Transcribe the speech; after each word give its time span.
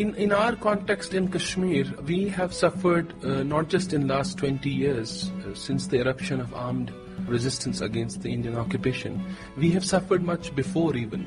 in, 0.00 0.14
in 0.14 0.32
our 0.32 0.56
context 0.56 1.12
in 1.12 1.28
Kashmir, 1.28 1.84
we 2.06 2.26
have 2.28 2.54
suffered 2.54 3.12
uh, 3.22 3.42
not 3.42 3.68
just 3.68 3.92
in 3.92 4.06
the 4.06 4.14
last 4.14 4.38
20 4.38 4.70
years 4.70 5.30
uh, 5.30 5.54
since 5.54 5.88
the 5.88 6.00
eruption 6.00 6.40
of 6.40 6.54
armed 6.54 6.90
resistance 7.26 7.82
against 7.82 8.22
the 8.22 8.32
Indian 8.32 8.56
occupation. 8.56 9.22
We 9.58 9.70
have 9.72 9.84
suffered 9.84 10.22
much 10.22 10.54
before 10.54 10.96
even. 10.96 11.26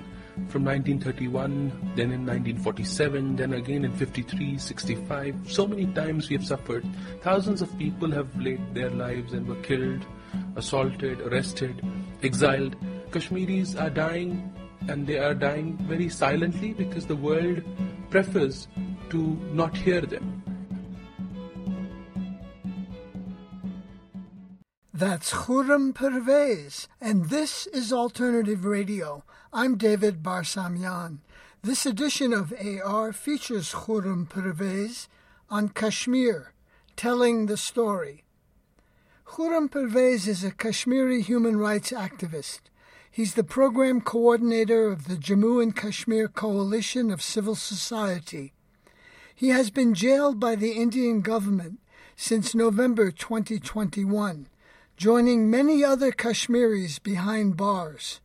From 0.50 0.66
1931, 0.66 1.94
then 1.96 2.12
in 2.12 2.26
1947, 2.26 3.36
then 3.36 3.54
again 3.54 3.86
in 3.86 3.92
53, 3.92 4.58
65. 4.58 5.36
So 5.48 5.68
many 5.68 5.86
times 5.94 6.30
we 6.30 6.36
have 6.36 6.46
suffered. 6.46 6.84
Thousands 7.22 7.62
of 7.62 7.78
people 7.78 8.10
have 8.10 8.36
laid 8.42 8.74
their 8.74 8.90
lives 8.90 9.34
and 9.34 9.48
were 9.48 9.62
killed, 9.62 10.04
assaulted, 10.56 11.22
arrested, 11.22 11.80
exiled. 12.24 12.76
Kashmiris 13.12 13.76
are 13.76 13.92
dying 13.92 14.52
and 14.88 15.06
they 15.06 15.20
are 15.20 15.36
dying 15.36 15.78
very 15.84 16.10
silently 16.10 16.74
because 16.74 17.06
the 17.06 17.16
world 17.16 17.62
prefers 18.14 18.68
to 19.10 19.18
not 19.54 19.76
hear 19.76 20.02
them. 20.02 20.44
That's 24.94 25.34
Khurram 25.34 25.94
Parvez, 25.96 26.88
and 27.02 27.32
this 27.32 27.66
is 27.66 27.92
Alternative 27.92 28.66
Radio. 28.66 29.24
I'm 29.52 29.80
David 29.80 30.22
Barsamian. 30.22 31.22
This 31.64 31.88
edition 31.88 32.34
of 32.34 32.54
AR 32.54 33.14
features 33.14 33.72
Khurram 33.72 34.30
Parvez 34.30 35.08
on 35.50 35.70
Kashmir, 35.70 36.54
telling 36.96 37.48
the 37.48 37.58
story. 37.58 38.26
Khurram 39.26 39.72
Parvez 39.72 40.28
is 40.28 40.44
a 40.44 40.52
Kashmiri 40.52 41.24
human 41.24 41.58
rights 41.58 41.90
activist. 41.90 42.62
He's 43.16 43.36
the 43.36 43.44
program 43.44 44.02
coordinator 44.02 44.88
of 44.88 45.08
the 45.08 45.14
Jammu 45.14 45.62
and 45.62 45.76
Kashmir 45.76 46.28
Coalition 46.28 47.12
of 47.12 47.22
Civil 47.22 47.54
Society. 47.54 48.54
He 49.36 49.50
has 49.50 49.70
been 49.70 49.94
jailed 49.94 50.40
by 50.40 50.56
the 50.56 50.72
Indian 50.72 51.22
government 51.22 51.80
since 52.16 52.56
November 52.56 53.12
2021, 53.12 54.48
joining 54.98 55.48
many 55.48 55.84
other 55.84 56.12
Kashmiris 56.12 56.98
behind 56.98 57.56
bars. 57.56 58.20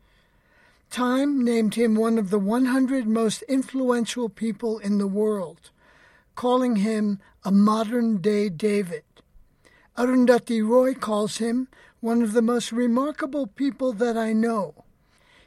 Time 0.89 1.45
named 1.45 1.75
him 1.75 1.95
one 1.95 2.17
of 2.17 2.31
the 2.31 2.39
100 2.39 3.07
most 3.07 3.43
influential 3.43 4.31
people 4.31 4.79
in 4.79 4.97
the 4.97 5.07
world, 5.07 5.69
calling 6.35 6.77
him 6.77 7.21
a 7.45 7.51
modern 7.53 8.23
day 8.23 8.49
David. 8.49 9.03
Arundhati 9.99 10.67
Roy 10.67 10.95
calls 10.95 11.37
him 11.37 11.69
one 12.01 12.23
of 12.23 12.33
the 12.33 12.43
most 12.43 12.73
remarkable 12.73 13.47
people 13.47 13.93
that 13.93 14.17
I 14.17 14.33
know. 14.33 14.85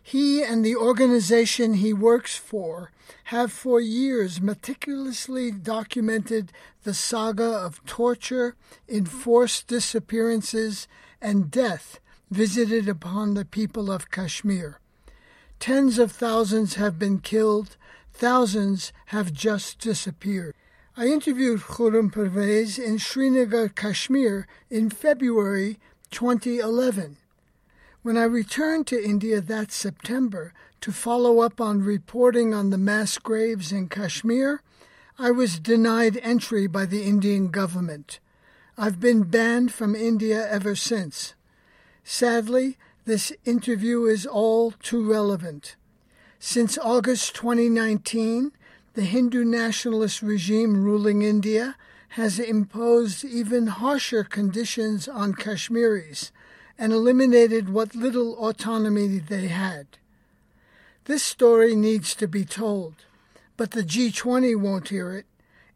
He 0.04 0.42
and 0.42 0.66
the 0.66 0.76
organization 0.76 1.76
he 1.76 1.94
works 1.94 2.36
for 2.36 2.92
have 3.26 3.52
for 3.52 3.80
years 3.80 4.42
meticulously 4.42 5.52
documented 5.52 6.52
the 6.84 6.94
saga 6.94 7.46
of 7.46 7.86
torture, 7.86 8.56
enforced 8.90 9.68
disappearances, 9.68 10.88
and 11.22 11.52
death 11.52 12.00
visited 12.32 12.90
upon 12.90 13.34
the 13.34 13.46
people 13.46 13.92
of 13.92 14.10
Kashmir. 14.10 14.80
Tens 15.60 16.00
of 16.00 16.12
thousands 16.12 16.76
have 16.76 16.98
been 16.98 17.20
killed, 17.20 17.78
thousands 18.12 18.92
have 19.08 19.32
just 19.32 19.78
disappeared. 19.80 20.56
I 20.98 21.06
interviewed 21.06 21.62
Khurram 21.62 22.12
Parvez 22.12 22.80
in 22.80 22.98
Srinagar, 22.98 23.70
Kashmir 23.70 24.48
in 24.70 24.90
February 24.90 25.80
2011. 26.12 27.18
When 28.04 28.18
I 28.18 28.24
returned 28.24 28.88
to 28.88 29.04
India 29.04 29.42
that 29.42 29.72
September 29.72 30.54
to 30.82 30.92
follow 30.92 31.40
up 31.40 31.62
on 31.62 31.84
reporting 31.84 32.54
on 32.54 32.70
the 32.70 32.78
mass 32.78 33.18
graves 33.18 33.72
in 33.72 33.90
Kashmir, 33.90 34.62
I 35.18 35.32
was 35.32 35.60
denied 35.60 36.20
entry 36.22 36.68
by 36.68 36.86
the 36.86 37.04
Indian 37.04 37.50
government. 37.50 38.20
I've 38.78 39.00
been 39.00 39.24
banned 39.24 39.72
from 39.72 39.96
India 39.96 40.48
ever 40.50 40.76
since. 40.76 41.36
Sadly, 42.04 42.78
this 43.06 43.32
interview 43.46 44.06
is 44.06 44.26
all 44.26 44.72
too 44.72 45.08
relevant. 45.08 45.76
Since 46.40 46.78
August 46.80 47.36
2019, 47.36 48.52
the 48.94 49.04
Hindu 49.04 49.46
nationalist 49.46 50.22
regime 50.22 50.84
ruling 50.84 51.22
India 51.22 51.76
has 52.16 52.40
imposed 52.40 53.24
even 53.24 53.68
harsher 53.68 54.24
conditions 54.24 55.08
on 55.08 55.34
Kashmiris 55.34 56.32
and 56.78 56.92
eliminated 56.92 57.70
what 57.70 57.96
little 57.96 58.34
autonomy 58.38 59.20
they 59.20 59.48
had. 59.48 59.88
This 61.06 61.24
story 61.24 61.74
needs 61.74 62.14
to 62.16 62.28
be 62.28 62.44
told, 62.44 62.96
but 63.56 63.72
the 63.72 63.84
G20 63.84 64.60
won't 64.60 64.90
hear 64.90 65.14
it. 65.14 65.26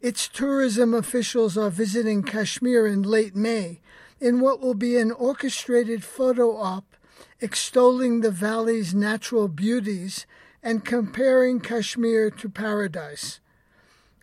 Its 0.02 0.28
tourism 0.28 0.94
officials 0.94 1.58
are 1.58 1.70
visiting 1.70 2.22
Kashmir 2.22 2.86
in 2.86 3.02
late 3.02 3.36
May 3.36 3.80
in 4.20 4.42
what 4.42 4.60
will 4.60 4.74
be 4.74 4.98
an 4.98 5.12
orchestrated 5.12 6.04
photo 6.04 6.58
op 6.58 6.96
extolling 7.40 8.22
the 8.22 8.32
valley's 8.32 8.94
natural 8.94 9.48
beauties 9.48 10.26
and 10.62 10.84
comparing 10.84 11.60
Kashmir 11.60 12.30
to 12.30 12.50
paradise. 12.50 13.40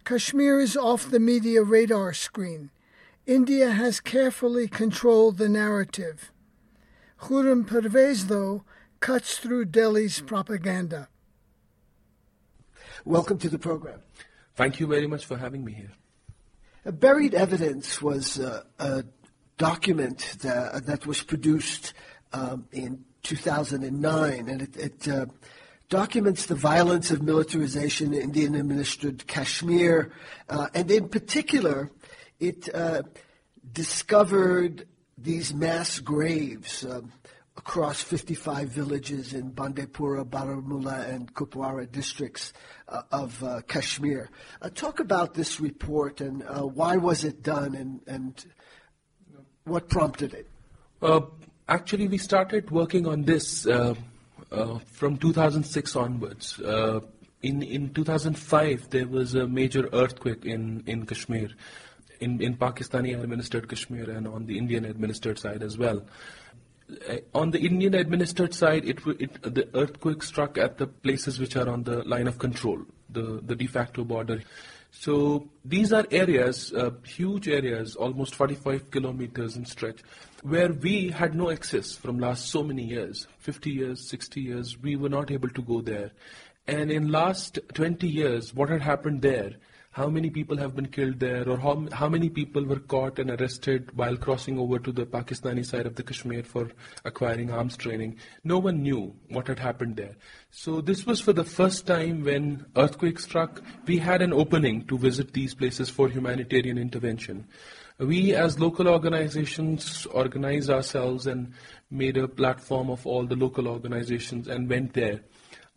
Kashmir 0.04 0.58
is 0.58 0.76
off 0.76 1.10
the 1.10 1.20
media 1.20 1.62
radar 1.62 2.12
screen. 2.12 2.70
India 3.24 3.70
has 3.70 4.00
carefully 4.00 4.66
controlled 4.66 5.38
the 5.38 5.48
narrative. 5.48 6.32
Khurram 7.20 7.64
Parvez, 7.64 8.26
though, 8.26 8.64
cuts 8.98 9.38
through 9.38 9.66
Delhi's 9.66 10.20
propaganda. 10.20 11.08
Welcome 13.04 13.38
to 13.38 13.48
the 13.48 13.60
program. 13.60 14.00
Thank 14.56 14.80
you 14.80 14.88
very 14.88 15.06
much 15.06 15.24
for 15.24 15.36
having 15.36 15.64
me 15.64 15.72
here. 15.72 15.92
A 16.84 16.90
buried 16.90 17.32
evidence 17.32 18.02
was 18.02 18.40
uh, 18.40 18.64
a 18.80 19.04
document 19.56 20.36
that, 20.40 20.84
that 20.86 21.06
was 21.06 21.22
produced 21.22 21.94
um, 22.32 22.66
in 22.72 23.04
2009, 23.22 24.48
and 24.48 24.62
it, 24.62 24.76
it 24.76 25.08
uh, 25.08 25.26
documents 25.92 26.46
the 26.46 26.54
violence 26.54 27.10
of 27.10 27.20
militarization 27.20 28.14
in 28.14 28.22
Indian 28.22 28.54
administered 28.54 29.26
Kashmir, 29.26 30.10
uh, 30.48 30.68
and 30.72 30.90
in 30.90 31.06
particular, 31.06 31.90
it 32.40 32.74
uh, 32.74 33.02
discovered 33.74 34.86
these 35.18 35.52
mass 35.52 35.98
graves 35.98 36.82
uh, 36.86 37.02
across 37.58 38.00
55 38.00 38.70
villages 38.70 39.34
in 39.34 39.52
Bandipora, 39.52 40.24
Baramulla, 40.24 41.06
and 41.10 41.34
Kupwara 41.34 41.84
districts 41.92 42.54
uh, 42.88 43.02
of 43.12 43.44
uh, 43.44 43.60
Kashmir. 43.68 44.30
Uh, 44.62 44.70
talk 44.70 44.98
about 44.98 45.34
this 45.34 45.60
report 45.60 46.22
and 46.22 46.42
uh, 46.44 46.62
why 46.62 46.96
was 46.96 47.22
it 47.22 47.42
done 47.42 47.74
and, 47.74 48.00
and 48.06 48.46
what 49.64 49.90
prompted 49.90 50.32
it? 50.32 50.48
actually, 51.68 52.08
we 52.08 52.16
started 52.16 52.70
working 52.70 53.06
on 53.06 53.24
this 53.24 53.66
from 54.84 55.16
2006 55.16 55.96
onwards. 55.96 56.60
Uh, 56.60 57.00
in 57.42 57.62
in 57.62 57.92
2005, 57.92 58.90
there 58.90 59.08
was 59.08 59.34
a 59.34 59.46
major 59.46 59.88
earthquake 59.92 60.44
in 60.44 60.84
in 60.86 61.06
Kashmir, 61.06 61.50
in 62.20 62.40
in 62.40 62.56
Pakistani 62.56 63.20
administered 63.20 63.68
Kashmir 63.68 64.10
and 64.10 64.28
on 64.28 64.46
the 64.46 64.58
Indian 64.58 64.84
administered 64.84 65.38
side 65.38 65.62
as 65.62 65.78
well. 65.78 66.04
Uh, 67.08 67.16
on 67.34 67.50
the 67.50 67.60
Indian 67.60 67.94
administered 67.94 68.52
side, 68.52 68.84
it, 68.84 68.98
it, 69.18 69.42
the 69.42 69.68
earthquake 69.74 70.22
struck 70.22 70.58
at 70.58 70.78
the 70.78 70.86
places 70.86 71.40
which 71.40 71.56
are 71.56 71.68
on 71.68 71.84
the 71.84 72.02
line 72.04 72.26
of 72.26 72.38
control, 72.38 72.80
the, 73.08 73.40
the 73.42 73.56
de 73.56 73.66
facto 73.66 74.04
border. 74.04 74.42
So 74.94 75.48
these 75.64 75.92
are 75.92 76.06
areas, 76.10 76.72
uh, 76.74 76.90
huge 77.04 77.48
areas, 77.48 77.96
almost 77.96 78.34
45 78.34 78.90
kilometers 78.90 79.56
in 79.56 79.64
stretch, 79.64 80.00
where 80.42 80.70
we 80.72 81.08
had 81.08 81.34
no 81.34 81.50
access 81.50 81.96
from 81.96 82.18
last 82.18 82.50
so 82.50 82.62
many 82.62 82.84
years, 82.84 83.26
50 83.38 83.70
years, 83.70 84.06
60 84.08 84.40
years, 84.40 84.78
we 84.80 84.96
were 84.96 85.08
not 85.08 85.30
able 85.30 85.48
to 85.48 85.62
go 85.62 85.80
there. 85.80 86.12
And 86.66 86.92
in 86.92 87.10
last 87.10 87.58
20 87.72 88.06
years, 88.06 88.54
what 88.54 88.68
had 88.68 88.82
happened 88.82 89.22
there 89.22 89.54
how 89.92 90.08
many 90.08 90.30
people 90.30 90.56
have 90.56 90.74
been 90.74 90.86
killed 90.86 91.20
there 91.20 91.46
or 91.48 91.58
how, 91.58 91.86
how 91.92 92.08
many 92.08 92.30
people 92.30 92.64
were 92.64 92.78
caught 92.78 93.18
and 93.18 93.30
arrested 93.30 93.90
while 93.94 94.16
crossing 94.16 94.58
over 94.58 94.78
to 94.78 94.90
the 94.90 95.04
Pakistani 95.04 95.64
side 95.64 95.84
of 95.84 95.96
the 95.96 96.02
Kashmir 96.02 96.42
for 96.42 96.70
acquiring 97.04 97.50
arms 97.50 97.76
training. 97.76 98.16
No 98.42 98.58
one 98.58 98.82
knew 98.82 99.14
what 99.28 99.48
had 99.48 99.58
happened 99.58 99.96
there. 99.96 100.16
So 100.50 100.80
this 100.80 101.04
was 101.04 101.20
for 101.20 101.34
the 101.34 101.44
first 101.44 101.86
time 101.86 102.24
when 102.24 102.64
earthquake 102.74 103.18
struck, 103.18 103.62
we 103.86 103.98
had 103.98 104.22
an 104.22 104.32
opening 104.32 104.86
to 104.86 104.96
visit 104.96 105.34
these 105.34 105.54
places 105.54 105.90
for 105.90 106.08
humanitarian 106.08 106.78
intervention. 106.78 107.46
We 107.98 108.34
as 108.34 108.58
local 108.58 108.88
organizations 108.88 110.06
organized 110.06 110.70
ourselves 110.70 111.26
and 111.26 111.52
made 111.90 112.16
a 112.16 112.26
platform 112.26 112.88
of 112.88 113.06
all 113.06 113.26
the 113.26 113.36
local 113.36 113.68
organizations 113.68 114.48
and 114.48 114.70
went 114.70 114.94
there. 114.94 115.20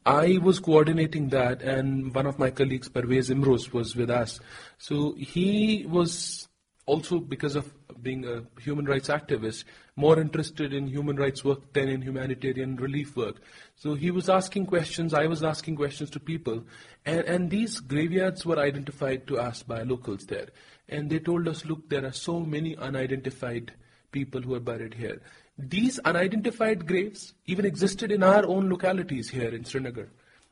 I 0.05 0.37
was 0.37 0.59
coordinating 0.59 1.29
that, 1.29 1.63
and 1.63 2.13
one 2.13 2.27
of 2.27 2.37
my 2.37 2.51
colleagues, 2.51 2.89
Parvez 2.89 3.29
Imroz, 3.29 3.73
was 3.73 3.95
with 3.95 4.11
us. 4.11 4.39
So 4.77 5.13
he 5.13 5.85
was 5.87 6.47
also 6.85 7.19
because 7.19 7.55
of 7.55 7.73
being 8.03 8.25
a 8.25 8.43
human 8.61 8.85
rights 8.85 9.07
activist, 9.07 9.63
more 9.95 10.19
interested 10.19 10.73
in 10.73 10.87
human 10.87 11.15
rights 11.15 11.43
work 11.43 11.73
than 11.73 11.89
in 11.89 12.01
humanitarian 12.01 12.75
relief 12.75 13.15
work. 13.15 13.37
So 13.75 13.95
he 13.95 14.11
was 14.11 14.29
asking 14.29 14.67
questions, 14.67 15.13
I 15.13 15.25
was 15.25 15.43
asking 15.43 15.77
questions 15.77 16.11
to 16.11 16.19
people, 16.19 16.63
and, 17.05 17.21
and 17.21 17.49
these 17.49 17.79
graveyards 17.79 18.45
were 18.45 18.59
identified 18.59 19.25
to 19.27 19.39
us 19.39 19.63
by 19.63 19.81
locals 19.81 20.25
there. 20.27 20.49
And 20.87 21.09
they 21.09 21.17
told 21.17 21.47
us, 21.47 21.65
look, 21.65 21.89
there 21.89 22.05
are 22.05 22.11
so 22.11 22.39
many 22.39 22.77
unidentified 22.77 23.73
people 24.11 24.41
who 24.41 24.53
are 24.53 24.59
buried 24.59 24.93
here. 24.93 25.21
These 25.57 25.99
unidentified 25.99 26.85
graves 26.85 27.33
even 27.45 27.65
existed 27.65 28.11
in 28.11 28.23
our 28.23 28.45
own 28.45 28.69
localities 28.69 29.29
here 29.29 29.49
in 29.49 29.63
Srinagar 29.63 30.09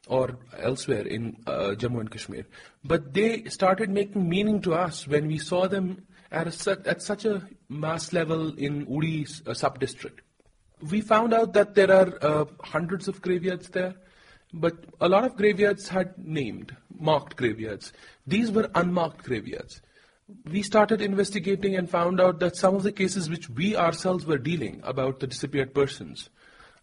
or 0.07 0.37
elsewhere 0.57 1.05
in 1.05 1.37
uh, 1.45 1.75
Jammu 1.77 1.99
and 1.99 2.11
Kashmir. 2.11 2.45
But 2.83 3.13
they 3.13 3.43
started 3.45 3.89
making 3.89 4.27
meaning 4.27 4.61
to 4.61 4.73
us 4.73 5.07
when 5.07 5.27
we 5.27 5.37
saw 5.37 5.67
them 5.67 6.05
at, 6.31 6.67
a, 6.67 6.81
at 6.85 7.01
such 7.01 7.25
a 7.25 7.47
mass 7.69 8.13
level 8.13 8.53
in 8.55 8.87
Uri 8.89 9.27
uh, 9.45 9.53
sub-district. 9.53 10.21
We 10.89 11.01
found 11.01 11.33
out 11.33 11.53
that 11.53 11.75
there 11.75 11.91
are 11.91 12.17
uh, 12.21 12.45
hundreds 12.61 13.07
of 13.07 13.21
graveyards 13.21 13.69
there, 13.69 13.95
but 14.53 14.73
a 14.99 15.07
lot 15.07 15.23
of 15.23 15.35
graveyards 15.35 15.87
had 15.87 16.17
named, 16.17 16.75
marked 16.97 17.35
graveyards. 17.37 17.93
These 18.27 18.51
were 18.51 18.69
unmarked 18.75 19.23
graveyards. 19.23 19.81
We 20.45 20.61
started 20.63 21.01
investigating 21.01 21.75
and 21.75 21.89
found 21.89 22.21
out 22.21 22.39
that 22.39 22.55
some 22.55 22.75
of 22.75 22.83
the 22.83 22.91
cases 22.91 23.29
which 23.29 23.49
we 23.49 23.75
ourselves 23.75 24.25
were 24.25 24.37
dealing 24.37 24.81
about 24.83 25.19
the 25.19 25.27
disappeared 25.27 25.73
persons, 25.73 26.29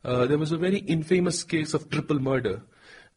uh, 0.05 0.27
there 0.27 0.39
was 0.39 0.53
a 0.53 0.59
very 0.59 0.79
infamous 0.79 1.43
case 1.43 1.73
of 1.73 1.89
triple 1.91 2.19
murder 2.19 2.63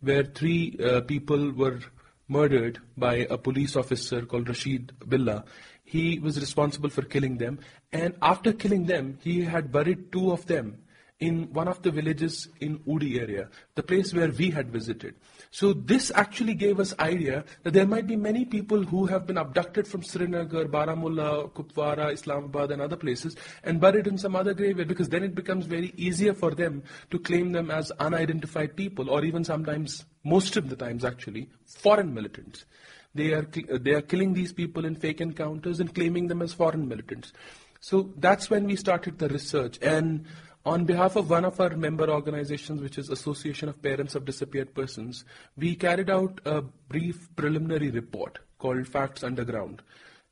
where 0.02 0.24
three 0.24 0.78
uh, 0.84 1.02
people 1.02 1.52
were 1.52 1.80
murdered 2.28 2.80
by 2.98 3.16
a 3.30 3.38
police 3.38 3.76
officer 3.76 4.26
called 4.26 4.48
Rashid 4.48 4.94
Billah. 5.08 5.44
He 5.84 6.20
was 6.20 6.40
responsible 6.40 6.90
for 6.90 7.02
killing 7.04 7.38
them, 7.38 7.60
and 7.92 8.16
after 8.22 8.54
killing 8.54 8.86
them, 8.86 9.18
he 9.22 9.42
had 9.44 9.72
buried 9.72 10.12
two 10.12 10.32
of 10.32 10.46
them 10.48 10.84
in 11.20 11.52
one 11.54 11.68
of 11.68 11.82
the 11.82 11.92
villages 11.92 12.48
in 12.60 12.82
Uri 12.86 13.20
area, 13.20 13.50
the 13.76 13.84
place 13.84 14.14
where 14.14 14.32
we 14.32 14.50
had 14.52 14.72
visited. 14.72 15.16
So 15.54 15.72
this 15.72 16.12
actually 16.16 16.56
gave 16.56 16.80
us 16.80 16.96
idea 16.98 17.46
that 17.62 17.74
there 17.74 17.86
might 17.86 18.08
be 18.08 18.16
many 18.16 18.44
people 18.44 18.82
who 18.82 19.06
have 19.06 19.28
been 19.28 19.38
abducted 19.38 19.88
from 19.88 20.02
Srinagar, 20.02 20.66
Baramulla, 20.66 21.52
Kupwara, 21.52 22.12
Islamabad 22.12 22.72
and 22.72 22.82
other 22.82 22.96
places 22.96 23.36
and 23.64 23.80
buried 23.80 24.08
in 24.08 24.18
some 24.18 24.36
other 24.36 24.56
graveyard 24.56 24.88
because 24.88 25.10
then 25.10 25.22
it 25.22 25.36
becomes 25.36 25.68
very 25.68 25.94
easier 25.96 26.34
for 26.34 26.56
them 26.56 26.82
to 27.12 27.20
claim 27.20 27.52
them 27.52 27.70
as 27.70 27.92
unidentified 28.00 28.76
people 28.76 29.12
or 29.12 29.24
even 29.24 29.44
sometimes, 29.44 30.06
most 30.24 30.58
of 30.58 30.72
the 30.72 30.76
times 30.76 31.06
actually, 31.06 31.52
foreign 31.68 32.16
militants. 32.16 32.66
They 33.14 33.34
are, 33.34 33.48
uh, 33.72 33.78
they 33.80 33.92
are 33.92 34.02
killing 34.02 34.34
these 34.34 34.54
people 34.54 34.86
in 34.86 34.96
fake 34.96 35.22
encounters 35.22 35.80
and 35.80 35.94
claiming 35.94 36.30
them 36.30 36.42
as 36.42 36.52
foreign 36.52 36.88
militants. 36.88 37.32
So 37.80 38.12
that's 38.18 38.50
when 38.50 38.66
we 38.66 38.76
started 38.76 39.20
the 39.20 39.30
research. 39.30 39.78
And 39.84 40.26
on 40.66 40.86
behalf 40.86 41.16
of 41.16 41.30
one 41.30 41.44
of 41.44 41.60
our 41.60 41.76
member 41.76 42.10
organizations, 42.10 42.82
which 42.82 42.98
is 42.98 43.10
Association 43.10 43.68
of 43.68 43.82
Parents 43.82 44.16
of 44.16 44.26
Disappeared 44.26 44.74
Persons, 44.74 45.26
we 45.58 45.76
carried 45.76 46.10
out 46.10 46.40
a 46.46 46.62
brief 46.62 47.28
preliminary 47.36 47.92
report 47.92 48.40
called 48.60 48.88
Facts 48.88 49.24
Underground. 49.24 49.82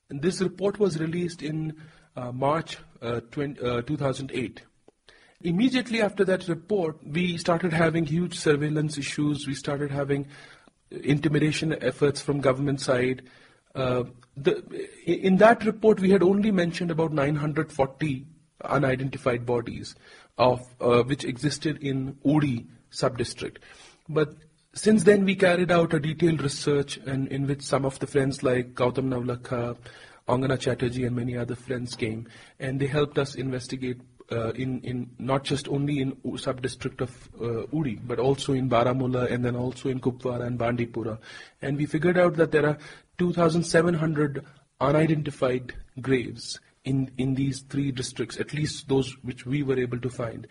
And 0.10 0.22
this 0.22 0.42
report 0.42 0.80
was 0.80 1.00
released 1.00 1.42
in 1.42 1.76
uh, 2.16 2.32
March 2.32 2.78
uh, 3.02 3.20
20, 3.32 3.62
uh, 3.62 3.82
2008. 3.82 4.62
Immediately 5.42 6.02
after 6.02 6.24
that 6.26 6.48
report, 6.48 6.98
we 7.06 7.38
started 7.38 7.74
having 7.74 8.06
huge 8.06 8.38
surveillance 8.38 8.98
issues. 8.98 9.48
We 9.48 9.56
started 9.56 9.92
having 9.92 10.28
intimidation 10.92 11.76
efforts 11.82 12.22
from 12.22 12.40
government 12.40 12.80
side. 12.80 13.24
Uh, 13.74 14.04
the, 14.38 14.64
in 15.06 15.38
that 15.38 15.66
report, 15.66 16.00
we 16.00 16.12
had 16.12 16.24
only 16.24 16.52
mentioned 16.52 16.92
about 16.92 17.12
940 17.12 18.28
unidentified 18.64 19.46
bodies 19.46 19.96
of 20.42 20.62
uh, 20.82 21.04
which 21.04 21.24
existed 21.24 21.78
in 21.84 22.18
Uri 22.26 22.66
sub-district. 22.90 23.60
But 24.10 24.34
since 24.74 25.04
then, 25.04 25.24
we 25.24 25.36
carried 25.36 25.72
out 25.72 25.94
a 25.94 26.00
detailed 26.00 26.42
research 26.42 26.98
and 27.06 27.28
in 27.28 27.46
which 27.46 27.62
some 27.62 27.86
of 27.86 28.00
the 28.00 28.08
friends 28.08 28.42
like 28.42 28.74
Gautam 28.74 29.10
Navlakha, 29.14 29.78
Angana 30.28 30.60
Chatterjee, 30.60 31.06
and 31.06 31.16
many 31.16 31.38
other 31.38 31.56
friends 31.56 31.96
came, 31.96 32.28
and 32.60 32.80
they 32.80 32.88
helped 32.88 33.20
us 33.20 33.36
investigate 33.36 34.02
uh, 34.32 34.52
in, 34.54 34.82
in 34.82 35.12
not 35.20 35.44
just 35.44 35.68
only 35.68 36.00
in 36.00 36.18
sub-district 36.38 37.02
of 37.02 37.30
uh, 37.40 37.68
Uri, 37.72 38.00
but 38.04 38.18
also 38.18 38.54
in 38.54 38.68
Baramulla 38.68 39.32
and 39.32 39.46
then 39.46 39.56
also 39.56 39.90
in 39.90 40.00
Kupwara 40.00 40.48
and 40.48 40.58
Bandipora. 40.58 41.20
And 41.62 41.78
we 41.78 41.86
figured 41.86 42.18
out 42.18 42.36
that 42.38 42.52
there 42.52 42.66
are 42.66 42.78
2,700 43.20 44.44
unidentified 44.80 45.74
graves 46.00 46.60
in, 46.86 47.12
in 47.18 47.36
these 47.36 47.62
three 47.62 47.92
districts, 47.92 48.40
at 48.40 48.54
least 48.54 48.88
those 48.88 49.16
which 49.24 49.46
we 49.46 49.64
were 49.64 49.80
able 49.80 50.00
to 50.00 50.10
find. 50.10 50.48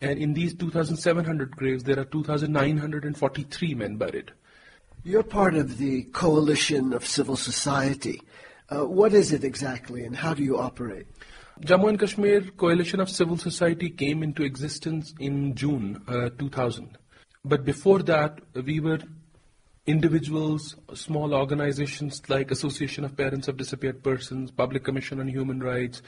And 0.00 0.18
in 0.18 0.34
these 0.34 0.54
2,700 0.54 1.56
graves, 1.56 1.84
there 1.84 1.98
are 1.98 2.04
2,943 2.04 3.74
men 3.74 3.96
buried. 3.96 4.32
You're 5.02 5.22
part 5.22 5.54
of 5.54 5.78
the 5.78 6.04
coalition 6.04 6.92
of 6.92 7.06
civil 7.06 7.36
society. 7.36 8.20
Uh, 8.70 8.86
what 8.86 9.12
is 9.12 9.32
it 9.32 9.44
exactly, 9.44 10.04
and 10.04 10.16
how 10.16 10.34
do 10.34 10.42
you 10.42 10.58
operate? 10.58 11.06
Jammu 11.60 11.90
and 11.90 12.00
Kashmir 12.00 12.40
Coalition 12.56 12.98
of 13.00 13.08
Civil 13.08 13.36
Society 13.36 13.88
came 13.88 14.22
into 14.22 14.42
existence 14.42 15.14
in 15.20 15.54
June 15.54 16.02
uh, 16.08 16.30
2000. 16.30 16.98
But 17.44 17.64
before 17.64 18.02
that, 18.02 18.40
we 18.54 18.80
were 18.80 18.98
individuals, 19.86 20.76
small 20.94 21.34
organizations 21.34 22.22
like 22.28 22.50
Association 22.50 23.04
of 23.04 23.16
Parents 23.16 23.48
of 23.48 23.56
Disappeared 23.56 24.02
Persons, 24.02 24.50
Public 24.50 24.84
Commission 24.84 25.20
on 25.20 25.28
Human 25.28 25.60
Rights. 25.60 26.00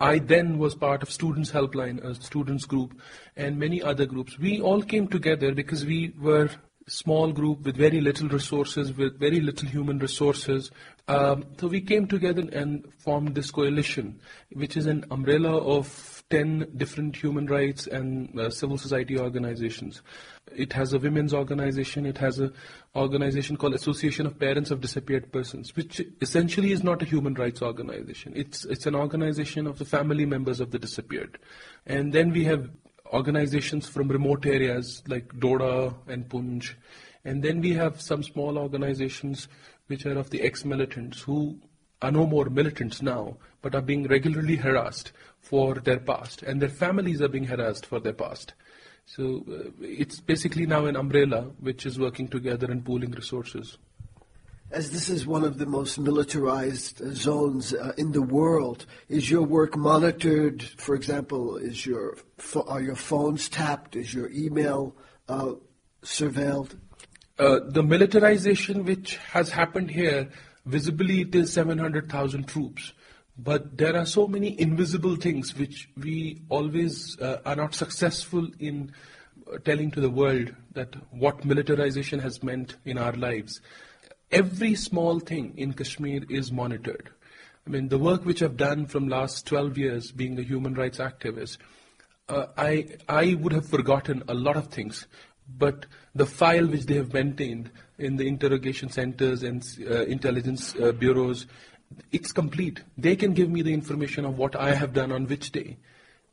I 0.00 0.18
then 0.18 0.58
was 0.58 0.74
part 0.74 1.02
of 1.02 1.10
Students 1.10 1.52
Helpline, 1.52 2.02
a 2.04 2.14
students 2.14 2.64
group, 2.64 3.00
and 3.36 3.58
many 3.58 3.82
other 3.82 4.06
groups. 4.06 4.38
We 4.38 4.60
all 4.60 4.82
came 4.82 5.06
together 5.06 5.54
because 5.54 5.84
we 5.84 6.14
were 6.18 6.50
small 6.88 7.32
group 7.32 7.62
with 7.62 7.76
very 7.76 8.00
little 8.00 8.28
resources, 8.28 8.92
with 8.92 9.18
very 9.18 9.40
little 9.40 9.68
human 9.68 9.98
resources. 9.98 10.70
Um, 11.06 11.44
so 11.58 11.68
we 11.68 11.80
came 11.80 12.06
together 12.06 12.48
and 12.52 12.84
formed 12.98 13.34
this 13.34 13.50
coalition, 13.50 14.20
which 14.52 14.76
is 14.76 14.86
an 14.86 15.04
umbrella 15.10 15.56
of 15.58 16.24
10 16.30 16.72
different 16.76 17.16
human 17.16 17.46
rights 17.46 17.86
and 17.86 18.38
uh, 18.38 18.50
civil 18.50 18.78
society 18.78 19.18
organizations. 19.18 20.02
It 20.54 20.72
has 20.72 20.92
a 20.92 20.98
women's 20.98 21.34
organization, 21.34 22.06
it 22.06 22.18
has 22.18 22.38
an 22.38 22.52
organization 22.94 23.56
called 23.56 23.74
Association 23.74 24.26
of 24.26 24.38
Parents 24.38 24.70
of 24.70 24.80
Disappeared 24.80 25.32
Persons, 25.32 25.74
which 25.76 26.00
essentially 26.20 26.72
is 26.72 26.82
not 26.82 27.02
a 27.02 27.04
human 27.04 27.34
rights 27.34 27.62
organization. 27.62 28.32
It's, 28.36 28.64
it's 28.64 28.86
an 28.86 28.94
organization 28.94 29.66
of 29.66 29.78
the 29.78 29.84
family 29.84 30.26
members 30.26 30.60
of 30.60 30.70
the 30.70 30.78
disappeared. 30.78 31.38
And 31.86 32.12
then 32.12 32.30
we 32.32 32.44
have 32.44 32.70
organizations 33.12 33.88
from 33.88 34.08
remote 34.08 34.46
areas 34.46 35.02
like 35.06 35.38
Doda 35.38 35.94
and 36.06 36.28
Poonch. 36.28 36.74
And 37.24 37.42
then 37.42 37.60
we 37.60 37.72
have 37.74 38.00
some 38.00 38.22
small 38.22 38.58
organizations 38.58 39.48
which 39.88 40.06
are 40.06 40.18
of 40.18 40.30
the 40.30 40.42
ex-militants 40.42 41.22
who 41.22 41.58
are 42.02 42.10
no 42.10 42.26
more 42.26 42.46
militants 42.46 43.02
now, 43.02 43.36
but 43.60 43.74
are 43.74 43.82
being 43.82 44.06
regularly 44.06 44.56
harassed 44.56 45.12
for 45.38 45.74
their 45.74 45.98
past, 45.98 46.42
and 46.42 46.60
their 46.60 46.68
families 46.68 47.20
are 47.20 47.28
being 47.28 47.44
harassed 47.44 47.84
for 47.84 48.00
their 48.00 48.12
past. 48.12 48.54
So 49.16 49.44
uh, 49.50 49.70
it's 49.80 50.20
basically 50.20 50.66
now 50.66 50.86
an 50.86 50.96
umbrella 50.96 51.50
which 51.58 51.86
is 51.86 51.98
working 51.98 52.28
together 52.28 52.70
and 52.70 52.84
pooling 52.84 53.10
resources 53.10 53.78
as 54.70 54.92
this 54.92 55.08
is 55.08 55.26
one 55.26 55.44
of 55.44 55.58
the 55.58 55.66
most 55.66 55.98
militarized 55.98 57.02
zones 57.16 57.74
uh, 57.74 57.92
in 57.98 58.12
the 58.12 58.22
world, 58.22 58.86
is 59.08 59.30
your 59.30 59.42
work 59.42 59.76
monitored? 59.76 60.62
For 60.62 60.94
example, 60.94 61.56
is 61.56 61.84
your 61.84 62.16
are 62.68 62.80
your 62.80 62.94
phones 62.94 63.48
tapped? 63.48 63.96
Is 63.96 64.14
your 64.14 64.30
email 64.30 64.94
uh, 65.28 65.54
surveilled? 66.02 66.78
Uh, 67.38 67.60
the 67.66 67.82
militarization 67.82 68.84
which 68.84 69.16
has 69.16 69.50
happened 69.50 69.90
here, 69.90 70.28
visibly 70.66 71.22
it 71.22 71.34
is 71.34 71.52
700,000 71.52 72.46
troops. 72.46 72.92
But 73.42 73.78
there 73.78 73.96
are 73.96 74.06
so 74.06 74.26
many 74.26 74.60
invisible 74.60 75.16
things 75.16 75.56
which 75.56 75.88
we 75.96 76.42
always 76.48 77.18
uh, 77.20 77.40
are 77.46 77.56
not 77.56 77.74
successful 77.74 78.48
in 78.58 78.92
uh, 79.50 79.58
telling 79.64 79.90
to 79.92 80.00
the 80.00 80.10
world 80.10 80.54
that 80.72 80.94
what 81.10 81.44
militarization 81.44 82.18
has 82.20 82.42
meant 82.42 82.76
in 82.84 82.98
our 82.98 83.12
lives 83.12 83.60
every 84.30 84.74
small 84.74 85.18
thing 85.18 85.54
in 85.56 85.72
Kashmir 85.72 86.22
is 86.28 86.52
monitored. 86.52 87.10
I 87.66 87.70
mean, 87.70 87.88
the 87.88 87.98
work 87.98 88.24
which 88.24 88.42
I've 88.42 88.56
done 88.56 88.86
from 88.86 89.08
last 89.08 89.46
12 89.46 89.78
years 89.78 90.12
being 90.12 90.38
a 90.38 90.42
human 90.42 90.74
rights 90.74 90.98
activist, 90.98 91.58
uh, 92.28 92.46
I, 92.56 92.86
I 93.08 93.34
would 93.34 93.52
have 93.52 93.66
forgotten 93.66 94.22
a 94.28 94.34
lot 94.34 94.56
of 94.56 94.68
things, 94.68 95.06
but 95.58 95.86
the 96.14 96.26
file 96.26 96.66
which 96.66 96.86
they 96.86 96.94
have 96.94 97.12
maintained 97.12 97.70
in 97.98 98.16
the 98.16 98.26
interrogation 98.26 98.88
centers 98.88 99.42
and 99.42 99.66
uh, 99.88 100.04
intelligence 100.04 100.74
uh, 100.76 100.92
bureaus, 100.92 101.46
it's 102.12 102.32
complete. 102.32 102.82
They 102.96 103.16
can 103.16 103.34
give 103.34 103.50
me 103.50 103.62
the 103.62 103.74
information 103.74 104.24
of 104.24 104.38
what 104.38 104.56
I 104.56 104.74
have 104.74 104.92
done 104.92 105.12
on 105.12 105.26
which 105.26 105.52
day. 105.52 105.78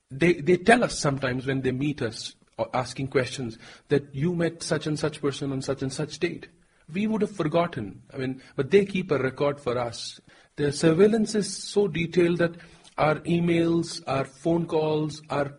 They, 0.09 0.33
they 0.33 0.57
tell 0.57 0.83
us 0.83 0.97
sometimes 0.97 1.45
when 1.45 1.61
they 1.61 1.71
meet 1.71 2.01
us 2.01 2.35
asking 2.73 3.09
questions 3.09 3.57
that 3.89 4.13
you 4.15 4.33
met 4.33 4.63
such 4.63 4.87
and 4.87 4.97
such 4.97 5.21
person 5.21 5.51
on 5.51 5.61
such 5.61 5.81
and 5.81 5.93
such 5.93 6.19
date. 6.19 6.47
we 6.91 7.07
would 7.07 7.21
have 7.21 7.35
forgotten. 7.35 8.01
I 8.13 8.17
mean, 8.17 8.41
but 8.55 8.71
they 8.71 8.85
keep 8.85 9.11
a 9.11 9.17
record 9.17 9.59
for 9.59 9.77
us. 9.77 10.19
Their 10.55 10.71
surveillance 10.71 11.35
is 11.35 11.55
so 11.55 11.87
detailed 11.87 12.37
that 12.39 12.55
our 12.97 13.15
emails, 13.21 14.01
our 14.07 14.25
phone 14.25 14.65
calls, 14.65 15.21
our 15.29 15.53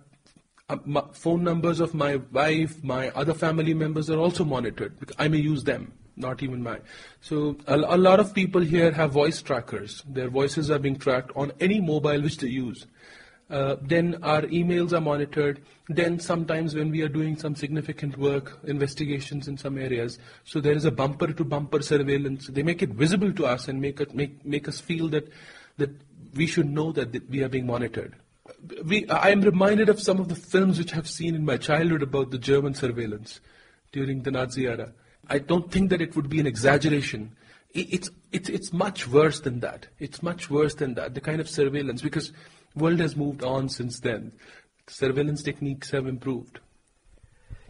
uh, 0.68 1.02
phone 1.12 1.44
numbers 1.44 1.80
of 1.80 1.94
my 1.94 2.16
wife, 2.32 2.82
my 2.82 3.10
other 3.10 3.34
family 3.34 3.74
members 3.74 4.10
are 4.10 4.18
also 4.18 4.44
monitored. 4.44 4.96
I 5.18 5.28
may 5.28 5.38
use 5.38 5.64
them, 5.64 5.92
not 6.18 6.42
even 6.42 6.62
mine. 6.62 6.80
So 7.20 7.56
a, 7.66 7.76
a, 7.76 7.96
lot 7.96 8.20
of 8.20 8.34
people 8.34 8.60
here 8.60 8.90
have 8.92 9.12
voice 9.12 9.40
trackers. 9.40 10.02
Their 10.08 10.28
voices 10.28 10.70
are 10.70 10.78
being 10.78 10.98
tracked 10.98 11.32
on 11.36 11.52
any 11.60 11.80
mobile 11.80 12.20
which 12.20 12.38
they 12.38 12.48
use. 12.48 12.86
Uh, 13.50 13.76
then 13.80 14.18
our 14.22 14.42
emails 14.42 14.92
are 14.92 15.00
monitored. 15.00 15.62
Then 15.88 16.20
sometimes 16.20 16.74
when 16.74 16.90
we 16.90 17.00
are 17.02 17.08
doing 17.08 17.36
some 17.36 17.54
significant 17.54 18.18
work, 18.18 18.58
investigations 18.64 19.48
in 19.48 19.56
some 19.56 19.78
areas, 19.78 20.18
so 20.44 20.60
there 20.60 20.74
is 20.74 20.84
a 20.84 20.90
bumper 20.90 21.32
to 21.32 21.44
bumper 21.44 21.80
surveillance. 21.80 22.48
They 22.48 22.62
make 22.62 22.82
it 22.82 22.90
visible 22.90 23.32
to 23.32 23.46
us 23.46 23.68
and 23.68 23.80
make, 23.80 24.00
it, 24.00 24.14
make, 24.14 24.44
make 24.44 24.68
us 24.68 24.80
feel 24.80 25.08
that, 25.08 25.28
that 25.78 25.90
we 26.34 26.46
should 26.46 26.68
know 26.68 26.92
that 26.92 27.28
we 27.30 27.42
are 27.42 27.48
being 27.48 27.66
monitored. 27.66 28.16
We, 28.84 29.08
I 29.08 29.30
am 29.30 29.40
reminded 29.40 29.88
of 29.88 30.00
some 30.00 30.20
of 30.20 30.28
the 30.28 30.34
films 30.34 30.78
which 30.78 30.94
I've 30.94 31.08
seen 31.08 31.34
in 31.34 31.44
my 31.44 31.56
childhood 31.56 32.02
about 32.02 32.30
the 32.30 32.38
German 32.38 32.74
surveillance 32.74 33.40
during 33.92 34.22
the 34.22 34.30
Nazi 34.30 34.66
era. 34.66 34.92
I 35.28 35.38
don't 35.38 35.70
think 35.70 35.90
that 35.90 36.00
it 36.00 36.16
would 36.16 36.28
be 36.28 36.40
an 36.40 36.46
exaggeration. 36.46 37.36
It's, 37.74 38.10
it's, 38.32 38.48
it's 38.48 38.72
much 38.72 39.06
worse 39.06 39.40
than 39.40 39.60
that. 39.60 39.88
It's 39.98 40.22
much 40.22 40.50
worse 40.50 40.74
than 40.74 40.94
that, 40.94 41.14
the 41.14 41.20
kind 41.20 41.40
of 41.40 41.48
surveillance, 41.48 42.00
because 42.00 42.32
the 42.74 42.82
world 42.82 43.00
has 43.00 43.14
moved 43.14 43.42
on 43.42 43.68
since 43.68 44.00
then. 44.00 44.32
Surveillance 44.86 45.42
techniques 45.42 45.90
have 45.90 46.06
improved. 46.06 46.60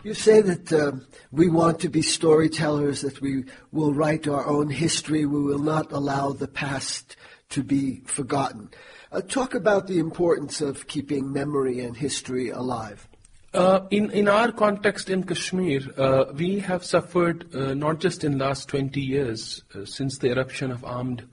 You 0.04 0.14
say 0.14 0.40
that 0.42 0.72
uh, 0.72 0.92
we 1.32 1.48
want 1.48 1.80
to 1.80 1.88
be 1.88 2.02
storytellers, 2.02 3.00
that 3.00 3.20
we 3.20 3.44
will 3.72 3.92
write 3.92 4.28
our 4.28 4.46
own 4.46 4.70
history, 4.70 5.26
we 5.26 5.42
will 5.42 5.58
not 5.58 5.90
allow 5.90 6.30
the 6.32 6.46
past 6.46 7.16
to 7.50 7.64
be 7.64 8.00
forgotten. 8.04 8.70
Uh, 9.10 9.20
talk 9.20 9.54
about 9.54 9.88
the 9.88 9.98
importance 9.98 10.60
of 10.60 10.86
keeping 10.86 11.32
memory 11.32 11.80
and 11.80 11.96
history 11.96 12.50
alive. 12.50 13.08
Uh, 13.54 13.86
in, 13.90 14.10
in 14.10 14.28
our 14.28 14.52
context 14.52 15.08
in 15.08 15.24
Kashmir, 15.24 15.80
uh, 15.96 16.26
we 16.34 16.58
have 16.58 16.84
suffered 16.84 17.54
uh, 17.54 17.72
not 17.72 17.98
just 17.98 18.22
in 18.22 18.38
last 18.38 18.68
20 18.68 19.00
years 19.00 19.62
uh, 19.74 19.84
since 19.84 20.18
the 20.18 20.30
eruption 20.30 20.70
of 20.70 20.84
armed 20.84 21.26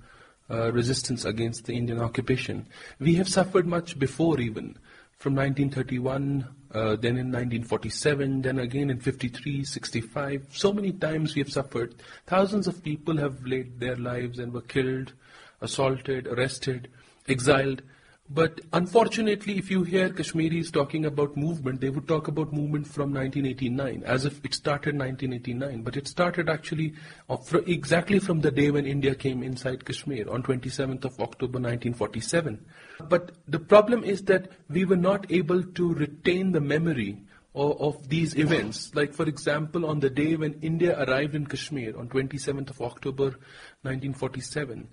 uh, 0.50 0.72
resistance 0.72 1.26
against 1.26 1.66
the 1.66 1.74
Indian 1.76 2.00
occupation. 2.00 2.68
We 3.00 3.16
have 3.16 3.28
suffered 3.28 3.68
much 3.68 4.00
before 4.00 4.40
even, 4.40 4.78
from 5.18 5.36
1931, 5.36 6.48
then 6.72 7.18
in 7.18 7.32
1947, 7.32 8.44
then 8.44 8.60
again 8.60 8.90
in 8.90 9.00
53, 9.00 9.64
65. 9.64 10.48
So 10.52 10.72
many 10.72 10.94
times 10.94 11.36
we 11.36 11.42
have 11.42 11.52
suffered. 11.52 11.96
Thousands 12.28 12.68
of 12.68 12.84
people 12.84 13.18
have 13.18 13.46
laid 13.46 13.80
their 13.80 13.96
lives 13.98 14.40
and 14.40 14.54
were 14.54 14.62
killed 14.62 15.14
assaulted, 15.62 16.28
arrested, 16.28 16.88
exiled. 17.28 17.82
But 18.28 18.62
unfortunately, 18.74 19.60
if 19.60 19.70
you 19.70 19.84
hear 19.84 20.10
Kashmiris 20.10 20.72
talking 20.72 21.06
about 21.06 21.38
movement, 21.38 21.80
they 21.80 21.92
would 21.92 22.08
talk 22.08 22.28
about 22.28 22.52
movement 22.52 22.88
from 22.88 23.14
1989, 23.14 24.02
as 24.04 24.26
if 24.26 24.44
it 24.44 24.56
started 24.56 24.98
1989. 24.98 25.84
But 25.84 25.96
it 25.96 26.08
started 26.08 26.50
actually 26.50 26.96
uh, 27.30 27.38
exactly 27.68 28.18
from 28.18 28.42
the 28.42 28.50
day 28.50 28.72
when 28.72 28.88
India 28.88 29.14
came 29.14 29.44
inside 29.44 29.86
Kashmir, 29.86 30.28
on 30.28 30.42
27th 30.42 31.06
of 31.06 31.20
October 31.20 31.60
1947. 31.60 32.66
But 33.08 33.34
the 33.48 33.60
problem 33.60 34.04
is 34.04 34.24
that 34.24 34.50
we 34.70 34.86
were 34.86 34.98
not 34.98 35.32
able 35.32 35.62
to 35.62 35.94
retain 35.94 36.52
the 36.52 36.62
memory 36.62 37.22
of, 37.54 37.80
of 37.80 38.10
these 38.10 38.36
events. 38.36 38.96
Like, 38.96 39.14
for 39.14 39.28
example, 39.28 39.86
on 39.86 40.00
the 40.00 40.10
day 40.10 40.36
when 40.36 40.54
India 40.64 41.00
arrived 41.04 41.36
in 41.36 41.46
Kashmir, 41.46 41.96
on 41.96 42.10
27th 42.10 42.72
of 42.72 42.82
October 42.82 43.36
1947, 43.84 44.88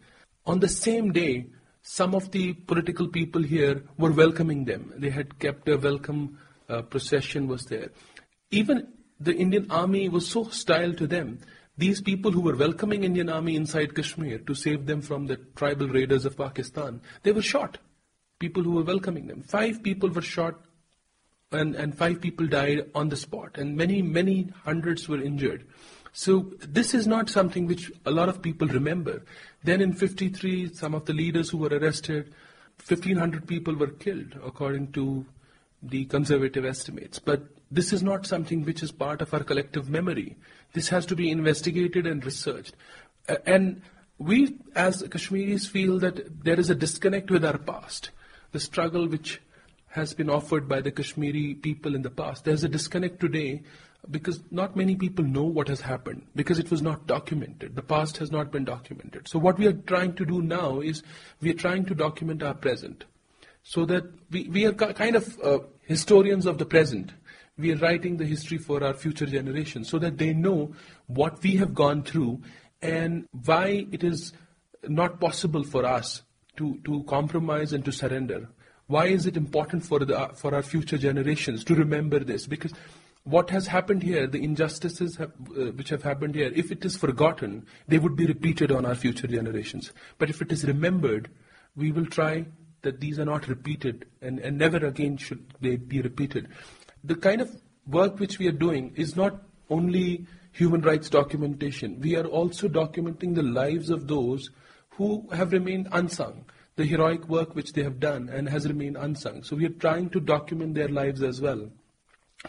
on 0.45 0.61
the 0.61 0.69
same 0.69 1.13
day, 1.13 1.47
some 1.83 2.15
of 2.15 2.31
the 2.31 2.53
political 2.53 3.09
people 3.09 3.43
here 3.43 3.83
were 3.99 4.13
welcoming 4.13 4.65
them. 4.65 4.93
They 4.97 5.11
had 5.11 5.39
kept 5.39 5.69
a 5.69 5.77
welcome 5.77 6.39
uh, 6.69 6.83
procession 6.83 7.49
was 7.49 7.67
there. 7.67 7.91
Even 8.51 8.89
the 9.19 9.35
Indian 9.35 9.71
army 9.71 10.09
was 10.09 10.27
so 10.29 10.45
hostile 10.45 10.95
to 10.95 11.07
them. 11.07 11.39
These 11.77 12.01
people 12.01 12.31
who 12.31 12.41
were 12.41 12.57
welcoming 12.57 13.03
Indian 13.03 13.29
army 13.29 13.57
inside 13.57 13.95
Kashmir 13.95 14.39
to 14.39 14.55
save 14.55 14.87
them 14.87 15.01
from 15.01 15.27
the 15.27 15.37
tribal 15.57 15.89
raiders 15.89 16.25
of 16.25 16.37
Pakistan, 16.37 17.01
they 17.23 17.33
were 17.33 17.43
shot. 17.43 17.79
People 18.39 18.63
who 18.63 18.73
were 18.73 18.85
welcoming 18.85 19.27
them. 19.27 19.43
Five 19.43 19.83
people 19.83 20.09
were 20.11 20.23
shot 20.23 20.61
and, 21.51 21.75
and 21.75 21.97
five 21.97 22.21
people 22.21 22.47
died 22.47 22.91
on 22.95 23.09
the 23.09 23.17
spot 23.17 23.59
and 23.59 23.77
many, 23.77 24.03
many 24.03 24.51
hundreds 24.65 25.09
were 25.09 25.21
injured. 25.21 25.67
So 26.13 26.53
this 26.59 26.95
is 26.95 27.07
not 27.07 27.31
something 27.31 27.67
which 27.67 27.91
a 28.05 28.11
lot 28.11 28.29
of 28.29 28.43
people 28.43 28.69
remember. 28.69 29.25
Then 29.65 29.81
in 29.81 29.93
53, 29.93 30.75
some 30.75 30.95
of 30.95 31.05
the 31.05 31.13
leaders 31.13 31.51
who 31.51 31.59
were 31.59 31.69
arrested, 31.69 32.33
1,500 32.87 33.47
people 33.47 33.75
were 33.75 33.89
killed, 33.89 34.39
according 34.45 34.93
to 34.93 35.25
the 35.83 36.05
conservative 36.07 36.65
estimates. 36.65 37.19
But 37.19 37.43
this 37.71 37.93
is 37.93 38.03
not 38.03 38.27
something 38.27 38.65
which 38.65 38.83
is 38.83 38.93
part 38.93 39.23
of 39.23 39.33
our 39.33 39.45
collective 39.45 39.89
memory. 39.89 40.37
This 40.73 40.89
has 40.89 41.07
to 41.07 41.17
be 41.17 41.31
investigated 41.31 42.07
and 42.07 42.25
researched. 42.25 42.75
And 43.47 43.83
we, 44.19 44.57
as 44.75 45.03
Kashmiris, 45.03 45.67
feel 45.67 45.99
that 46.01 46.45
there 46.45 46.59
is 46.59 46.71
a 46.71 46.75
disconnect 46.75 47.31
with 47.31 47.45
our 47.45 47.59
past. 47.59 48.11
The 48.53 48.61
struggle 48.61 49.07
which 49.07 49.41
has 49.89 50.15
been 50.15 50.31
offered 50.31 50.69
by 50.69 50.81
the 50.81 50.91
Kashmiri 50.91 51.55
people 51.55 51.95
in 51.95 52.03
the 52.03 52.11
past. 52.11 52.45
There's 52.45 52.65
a 52.65 52.69
disconnect 52.69 53.21
today 53.21 53.63
because 54.11 54.43
not 54.51 54.77
many 54.77 54.97
people 54.97 55.25
know 55.25 55.45
what 55.45 55.69
has 55.69 55.81
happened 55.81 56.27
because 56.35 56.59
it 56.59 56.71
was 56.71 56.83
not 56.83 57.07
documented. 57.07 57.77
The 57.77 57.83
past 57.83 58.17
has 58.19 58.33
not 58.33 58.51
been 58.51 58.65
documented. 58.65 59.29
So 59.29 59.39
what 59.39 59.59
we 59.59 59.67
are 59.67 59.73
trying 59.73 60.15
to 60.15 60.27
do 60.27 60.43
now 60.43 60.81
is 60.81 61.03
we 61.41 61.51
are 61.51 61.55
trying 61.55 61.85
to 61.87 61.95
document 61.95 62.43
our 62.43 62.55
present 62.55 63.05
so 63.63 63.85
that 63.87 64.05
we, 64.31 64.49
we 64.49 64.67
are 64.67 64.73
kind 64.73 65.15
of 65.15 65.39
uh, 65.41 65.61
historians 65.83 66.47
of 66.47 66.59
the 66.59 66.67
present. 66.67 67.13
We 67.57 67.73
are 67.73 67.77
writing 67.77 68.17
the 68.17 68.25
history 68.25 68.59
for 68.59 68.83
our 68.83 68.95
future 68.95 69.27
generations 69.27 69.89
so 69.89 69.99
that 70.01 70.19
they 70.19 70.33
know 70.33 70.73
what 71.07 71.41
we 71.43 71.57
have 71.57 71.75
gone 71.75 72.03
through 72.03 72.43
and 72.81 73.29
why 73.45 73.87
it 73.93 74.03
is 74.03 74.33
not 74.89 75.21
possible 75.21 75.63
for 75.63 75.85
us 75.85 76.23
to, 76.57 76.81
to 76.85 77.05
compromise 77.05 77.73
and 77.73 77.85
to 77.85 77.93
surrender. 77.93 78.49
Why 78.89 79.07
is 79.07 79.27
it 79.27 79.37
important 79.37 79.85
for, 79.85 80.01
the, 80.01 80.31
for 80.35 80.55
our 80.55 80.63
future 80.63 80.99
generations 80.99 81.63
to 81.65 81.75
remember 81.75 82.19
this? 82.19 82.49
Because 82.49 82.73
what 83.25 83.51
has 83.51 83.69
happened 83.69 84.03
here, 84.03 84.27
the 84.27 84.43
injustices 84.43 85.17
have, 85.17 85.33
uh, 85.57 85.71
which 85.73 85.91
have 85.91 86.03
happened 86.03 86.35
here, 86.35 86.51
if 86.55 86.73
it 86.73 86.85
is 86.85 86.97
forgotten, 86.97 87.67
they 87.87 87.99
would 87.99 88.17
be 88.17 88.27
repeated 88.27 88.73
on 88.73 88.85
our 88.85 88.97
future 88.97 89.29
generations. 89.29 89.93
But 90.19 90.29
if 90.29 90.43
it 90.43 90.51
is 90.51 90.65
remembered, 90.65 91.31
we 91.77 91.93
will 91.93 92.07
try 92.07 92.47
that 92.83 93.01
these 93.01 93.21
are 93.21 93.25
not 93.25 93.47
repeated 93.47 94.07
and, 94.21 94.41
and 94.41 94.59
never 94.59 94.85
again 94.85 95.17
should 95.17 95.55
they 95.61 95.77
be 95.77 96.03
repeated. 96.03 96.49
The 97.05 97.15
kind 97.15 97.41
of 97.41 97.63
work 97.87 98.19
which 98.19 98.41
we 98.41 98.49
are 98.49 98.53
doing 98.53 98.93
is 98.97 99.15
not 99.15 99.41
only 99.71 100.27
human 100.51 100.81
rights 100.81 101.09
documentation, 101.09 102.01
we 102.01 102.17
are 102.17 102.27
also 102.27 102.69
documenting 102.69 103.37
the 103.37 103.43
lives 103.43 103.89
of 103.89 104.09
those 104.09 104.51
who 104.91 105.29
have 105.33 105.53
remained 105.53 105.89
unsung, 105.93 106.45
the 106.75 106.85
heroic 106.85 107.29
work 107.29 107.55
which 107.55 107.73
they 107.73 107.85
have 107.85 108.01
done 108.01 108.29
and 108.29 108.49
has 108.49 108.67
remained 108.67 108.97
unsung. 108.97 109.45
So 109.45 109.55
we 109.55 109.67
are 109.67 109.71
trying 109.71 110.11
to 110.11 110.21
document 110.21 110.75
their 110.75 110.89
lives 110.89 111.23
as 111.23 111.41
well 111.41 111.71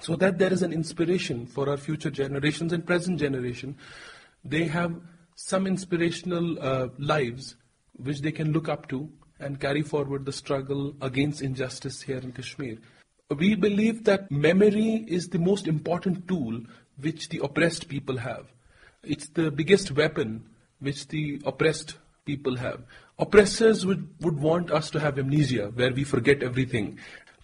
so 0.01 0.15
that 0.15 0.37
there 0.37 0.51
is 0.51 0.63
an 0.63 0.73
inspiration 0.73 1.45
for 1.45 1.69
our 1.69 1.77
future 1.77 2.09
generations 2.09 2.73
and 2.73 2.85
present 2.85 3.19
generation. 3.19 3.77
They 4.43 4.65
have 4.65 4.95
some 5.35 5.67
inspirational 5.67 6.59
uh, 6.59 6.89
lives 6.97 7.55
which 7.93 8.21
they 8.21 8.31
can 8.31 8.51
look 8.51 8.69
up 8.69 8.87
to 8.89 9.09
and 9.39 9.59
carry 9.59 9.81
forward 9.81 10.25
the 10.25 10.31
struggle 10.31 10.95
against 11.01 11.41
injustice 11.41 12.01
here 12.01 12.17
in 12.17 12.31
Kashmir. 12.31 12.77
We 13.29 13.55
believe 13.55 14.03
that 14.05 14.31
memory 14.31 15.05
is 15.07 15.29
the 15.29 15.39
most 15.39 15.67
important 15.67 16.27
tool 16.27 16.61
which 16.99 17.29
the 17.29 17.39
oppressed 17.43 17.87
people 17.87 18.17
have. 18.17 18.47
It's 19.03 19.29
the 19.29 19.51
biggest 19.51 19.91
weapon 19.91 20.45
which 20.79 21.07
the 21.07 21.41
oppressed 21.45 21.95
people 22.25 22.57
have. 22.57 22.83
Oppressors 23.19 23.85
would, 23.85 24.07
would 24.21 24.39
want 24.39 24.71
us 24.71 24.89
to 24.91 24.99
have 24.99 25.19
amnesia, 25.19 25.71
where 25.73 25.91
we 25.93 26.03
forget 26.03 26.43
everything. 26.43 26.99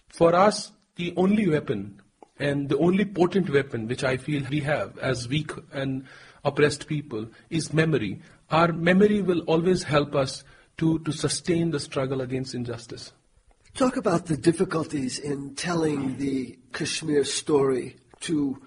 For 0.08 0.34
us, 0.34 0.72
the 0.96 1.12
only 1.16 1.48
weapon 1.48 1.99
and 2.40 2.68
the 2.68 2.78
only 2.78 3.04
potent 3.04 3.50
weapon 3.50 3.86
which 3.86 4.02
I 4.02 4.16
feel 4.16 4.42
we 4.50 4.60
have 4.60 4.98
as 4.98 5.28
weak 5.28 5.50
and 5.72 6.06
oppressed 6.44 6.86
people 6.86 7.28
is 7.50 7.72
memory. 7.72 8.20
Our 8.50 8.72
memory 8.72 9.20
will 9.20 9.40
always 9.40 9.82
help 9.82 10.14
us 10.14 10.42
to, 10.78 10.98
to 11.00 11.12
sustain 11.12 11.70
the 11.70 11.80
struggle 11.80 12.20
against 12.22 12.54
injustice. 12.54 13.12
Talk 13.74 13.96
about 13.96 14.26
the 14.26 14.36
difficulties 14.36 15.18
in 15.18 15.54
telling 15.54 16.16
the 16.16 16.58
Kashmir 16.72 17.24
story 17.24 17.96
to 18.20 18.60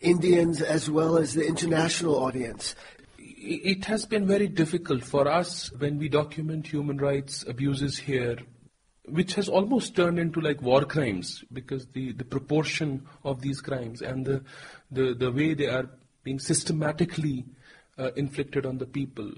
Indians 0.00 0.62
as 0.62 0.88
well 0.90 1.18
as 1.18 1.34
the 1.34 1.46
international 1.46 2.16
audience. 2.16 2.74
It 3.18 3.84
has 3.86 4.06
been 4.06 4.26
very 4.26 4.48
difficult 4.48 5.04
for 5.04 5.28
us 5.28 5.72
when 5.72 5.98
we 5.98 6.08
document 6.08 6.66
human 6.66 6.98
rights 6.98 7.44
abuses 7.46 7.98
here 7.98 8.38
which 9.08 9.34
has 9.34 9.48
almost 9.48 9.94
turned 9.94 10.18
into 10.18 10.40
like 10.40 10.60
war 10.62 10.84
crimes 10.84 11.44
because 11.52 11.86
the, 11.88 12.12
the 12.12 12.24
proportion 12.24 13.06
of 13.24 13.40
these 13.40 13.60
crimes 13.60 14.02
and 14.02 14.24
the, 14.24 14.42
the, 14.90 15.14
the 15.14 15.30
way 15.30 15.54
they 15.54 15.68
are 15.68 15.88
being 16.24 16.38
systematically 16.38 17.44
uh, 17.98 18.10
inflicted 18.16 18.66
on 18.66 18.78
the 18.78 18.86
people. 18.86 19.30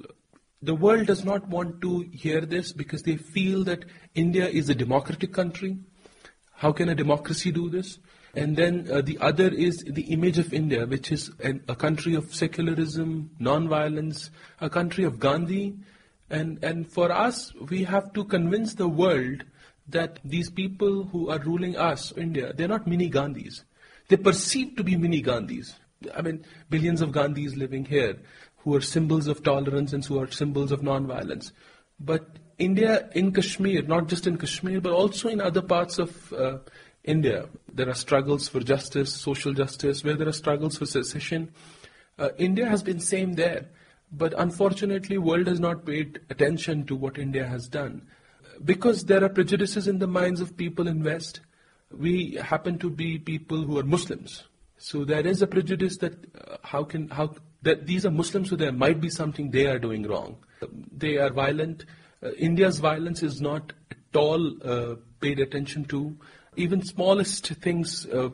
The 0.63 0.75
world 0.75 1.07
does 1.07 1.25
not 1.25 1.47
want 1.49 1.81
to 1.83 2.01
hear 2.13 2.41
this 2.41 2.73
because 2.73 3.03
they 3.03 3.17
feel 3.17 3.63
that 3.65 3.85
India 4.15 4.49
is 4.49 4.69
a 4.69 4.75
democratic 4.75 5.33
country. 5.33 5.79
How 6.55 6.73
can 6.73 6.89
a 6.89 6.95
democracy 6.95 7.53
do 7.53 7.69
this? 7.69 7.99
And 8.35 8.57
then 8.57 8.89
uh, 8.91 9.01
the 9.01 9.19
other 9.19 9.49
is 9.49 9.85
the 9.85 10.13
image 10.13 10.39
of 10.39 10.53
India, 10.53 10.87
which 10.87 11.13
is 11.13 11.31
an, 11.43 11.63
a 11.69 11.77
country 11.77 12.15
of 12.15 12.35
secularism, 12.35 13.31
non-violence, 13.39 14.31
a 14.61 14.69
country 14.69 15.05
of 15.05 15.19
Gandhi. 15.21 15.77
And, 16.29 16.63
and 16.63 16.91
for 16.91 17.11
us, 17.13 17.55
we 17.55 17.85
have 17.85 18.13
to 18.15 18.25
convince 18.25 18.75
the 18.75 18.89
world 18.89 19.45
that 19.89 20.19
these 20.25 20.51
people 20.51 21.05
who 21.05 21.31
are 21.31 21.39
ruling 21.39 21.77
us, 21.77 22.13
India, 22.17 22.53
they're 22.53 22.69
not 22.69 22.87
mini 22.87 23.11
Gandhis. 23.11 23.63
They're 24.09 24.19
perceived 24.19 24.77
to 24.77 24.85
be 24.85 24.97
mini 24.97 25.23
Gandhis. 25.23 25.75
I 26.15 26.23
mean, 26.23 26.45
billions 26.71 27.01
of 27.01 27.11
Gandhis 27.11 27.57
living 27.57 27.85
here 27.85 28.19
who 28.59 28.75
are 28.75 28.81
symbols 28.81 29.27
of 29.27 29.43
tolerance 29.43 29.93
and 29.93 30.05
who 30.05 30.21
are 30.21 30.31
symbols 30.31 30.73
of 30.73 30.83
non-violence. 30.83 31.53
But 31.99 32.39
India 32.59 33.09
in 33.15 33.33
Kashmir, 33.33 33.83
not 33.83 34.09
just 34.09 34.27
in 34.27 34.37
Kashmir, 34.37 34.81
but 34.81 34.93
also 34.93 35.29
in 35.29 35.41
other 35.41 35.63
parts 35.63 35.99
of 35.99 36.33
uh, 36.33 36.59
India, 37.05 37.49
there 37.73 37.89
are 37.89 37.95
struggles 37.95 38.49
for 38.49 38.61
justice, 38.61 39.13
social 39.13 39.55
justice, 39.55 40.05
where 40.05 40.17
there 40.17 40.29
are 40.29 40.33
struggles 40.33 40.77
for 40.77 40.87
secession. 40.87 41.51
Uh, 42.19 42.31
India 42.37 42.69
has 42.69 42.83
been 42.83 43.01
same 43.01 43.35
there, 43.35 43.69
but 44.13 44.35
unfortunately, 44.37 45.19
world 45.19 45.47
has 45.47 45.61
not 45.61 45.87
paid 45.87 46.21
attention 46.31 46.85
to 46.87 46.97
what 46.97 47.17
India 47.17 47.47
has 47.47 47.69
done 47.69 48.03
because 48.65 49.05
there 49.05 49.25
are 49.25 49.29
prejudices 49.29 49.89
in 49.89 49.99
the 49.99 50.07
minds 50.07 50.41
of 50.41 50.57
people 50.57 50.89
in 50.89 51.03
West. 51.03 51.41
We 51.91 52.35
happen 52.35 52.79
to 52.79 52.91
be 52.91 53.19
people 53.19 53.63
who 53.63 53.79
are 53.79 53.83
Muslims, 53.83 54.45
so 54.77 55.05
there 55.05 55.27
is 55.27 55.43
a 55.43 55.47
prejudice 55.47 55.97
that 55.99 56.15
uh, 56.37 56.57
how 56.63 56.85
can 56.85 57.09
how 57.09 57.35
that 57.63 57.87
these 57.87 58.05
are 58.07 58.11
Muslims, 58.11 58.51
so 58.51 58.57
there 58.57 58.73
might 58.73 59.01
be 59.01 59.11
something 59.11 59.51
they 59.51 59.67
are 59.67 59.79
doing 59.79 60.03
wrong. 60.07 60.37
They 60.97 61.17
are 61.17 61.31
violent. 61.31 61.85
Uh, 62.23 62.31
India's 62.33 62.79
violence 62.79 63.23
is 63.23 63.41
not 63.41 63.73
at 63.91 64.17
all 64.17 64.53
uh, 64.63 64.97
paid 65.21 65.41
attention 65.41 65.85
to. 65.87 66.17
Even 66.57 66.83
smallest 66.83 67.47
things, 67.47 68.07
uh, 68.07 68.27
uh, 68.27 68.31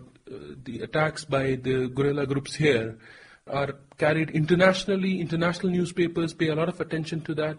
the 0.65 0.81
attacks 0.81 1.25
by 1.25 1.57
the 1.57 1.89
guerrilla 1.89 2.27
groups 2.27 2.55
here, 2.55 2.99
are 3.47 3.75
carried 3.99 4.31
internationally. 4.31 5.21
International 5.21 5.71
newspapers 5.71 6.33
pay 6.33 6.49
a 6.49 6.55
lot 6.55 6.69
of 6.69 6.81
attention 6.81 7.21
to 7.23 7.35
that. 7.35 7.59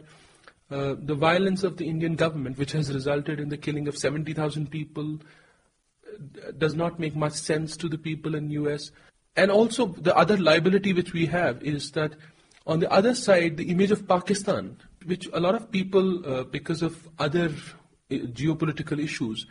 Uh, 0.71 0.95
the 0.97 1.13
violence 1.13 1.63
of 1.63 1.77
the 1.77 1.87
Indian 1.87 2.15
government, 2.15 2.57
which 2.57 2.71
has 2.71 2.91
resulted 2.91 3.39
in 3.39 3.49
the 3.49 3.57
killing 3.57 3.87
of 3.87 3.97
70,000 3.97 4.71
people, 4.71 5.19
uh, 6.07 6.51
does 6.57 6.73
not 6.73 6.99
make 6.99 7.15
much 7.15 7.33
sense 7.33 7.77
to 7.77 7.87
the 7.87 7.97
people 7.97 8.33
in 8.33 8.49
US. 8.49 8.91
And 9.35 9.51
also, 9.51 9.87
the 9.87 10.15
other 10.15 10.37
liability 10.37 10.93
which 10.93 11.13
we 11.13 11.27
have 11.27 11.61
is 11.63 11.91
that 11.91 12.13
on 12.65 12.79
the 12.79 12.91
other 12.91 13.13
side, 13.13 13.57
the 13.57 13.69
image 13.69 13.91
of 13.91 14.07
Pakistan, 14.07 14.77
which 15.05 15.29
a 15.33 15.39
lot 15.39 15.53
of 15.53 15.71
people, 15.71 16.25
uh, 16.25 16.43
because 16.45 16.81
of 16.81 17.07
other 17.19 17.49
uh, 18.11 18.15
geopolitical 18.15 18.97
issues, 18.97 19.45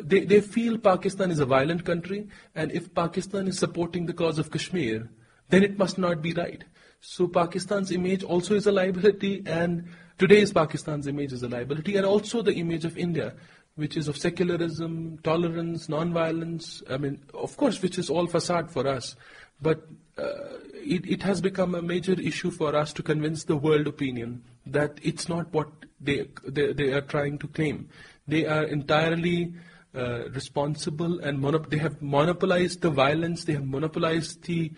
they, 0.00 0.20
they 0.24 0.40
feel 0.40 0.78
Pakistan 0.78 1.32
is 1.32 1.40
a 1.40 1.46
violent 1.46 1.84
country, 1.84 2.28
and 2.54 2.70
if 2.70 2.94
Pakistan 2.94 3.48
is 3.48 3.58
supporting 3.58 4.06
the 4.06 4.12
cause 4.12 4.38
of 4.38 4.52
Kashmir, 4.52 5.10
then 5.48 5.64
it 5.64 5.78
must 5.78 5.98
not 5.98 6.22
be 6.22 6.32
right. 6.32 6.62
So 7.00 7.28
Pakistan's 7.28 7.92
image 7.92 8.22
also 8.22 8.54
is 8.54 8.66
a 8.66 8.72
liability, 8.72 9.42
and 9.46 9.88
Today's 10.18 10.52
Pakistan's 10.52 11.06
image 11.06 11.32
is 11.32 11.42
a 11.42 11.48
liability, 11.48 11.96
and 11.96 12.04
also 12.04 12.42
the 12.42 12.54
image 12.54 12.84
of 12.84 12.98
India, 12.98 13.34
which 13.76 13.96
is 13.96 14.08
of 14.08 14.16
secularism, 14.16 15.18
tolerance, 15.22 15.88
non-violence. 15.88 16.82
I 16.90 16.96
mean, 16.96 17.22
of 17.32 17.56
course, 17.56 17.80
which 17.80 17.98
is 17.98 18.10
all 18.10 18.26
facade 18.26 18.70
for 18.70 18.86
us, 18.86 19.14
but 19.62 19.86
uh, 20.18 20.58
it, 20.74 21.06
it 21.06 21.22
has 21.22 21.40
become 21.40 21.74
a 21.74 21.82
major 21.82 22.20
issue 22.20 22.50
for 22.50 22.74
us 22.74 22.92
to 22.94 23.02
convince 23.02 23.44
the 23.44 23.56
world 23.56 23.86
opinion 23.86 24.42
that 24.66 24.98
it's 25.02 25.28
not 25.28 25.52
what 25.52 25.68
they 26.00 26.28
they, 26.46 26.72
they 26.72 26.92
are 26.92 27.00
trying 27.00 27.38
to 27.38 27.48
claim. 27.48 27.88
They 28.26 28.46
are 28.46 28.64
entirely 28.64 29.54
uh, 29.94 30.28
responsible 30.30 31.20
and 31.20 31.38
monop- 31.38 31.70
they 31.70 31.78
have 31.78 32.02
monopolized 32.02 32.82
the 32.82 32.90
violence. 32.90 33.44
They 33.44 33.54
have 33.54 33.66
monopolized 33.66 34.42
the 34.44 34.72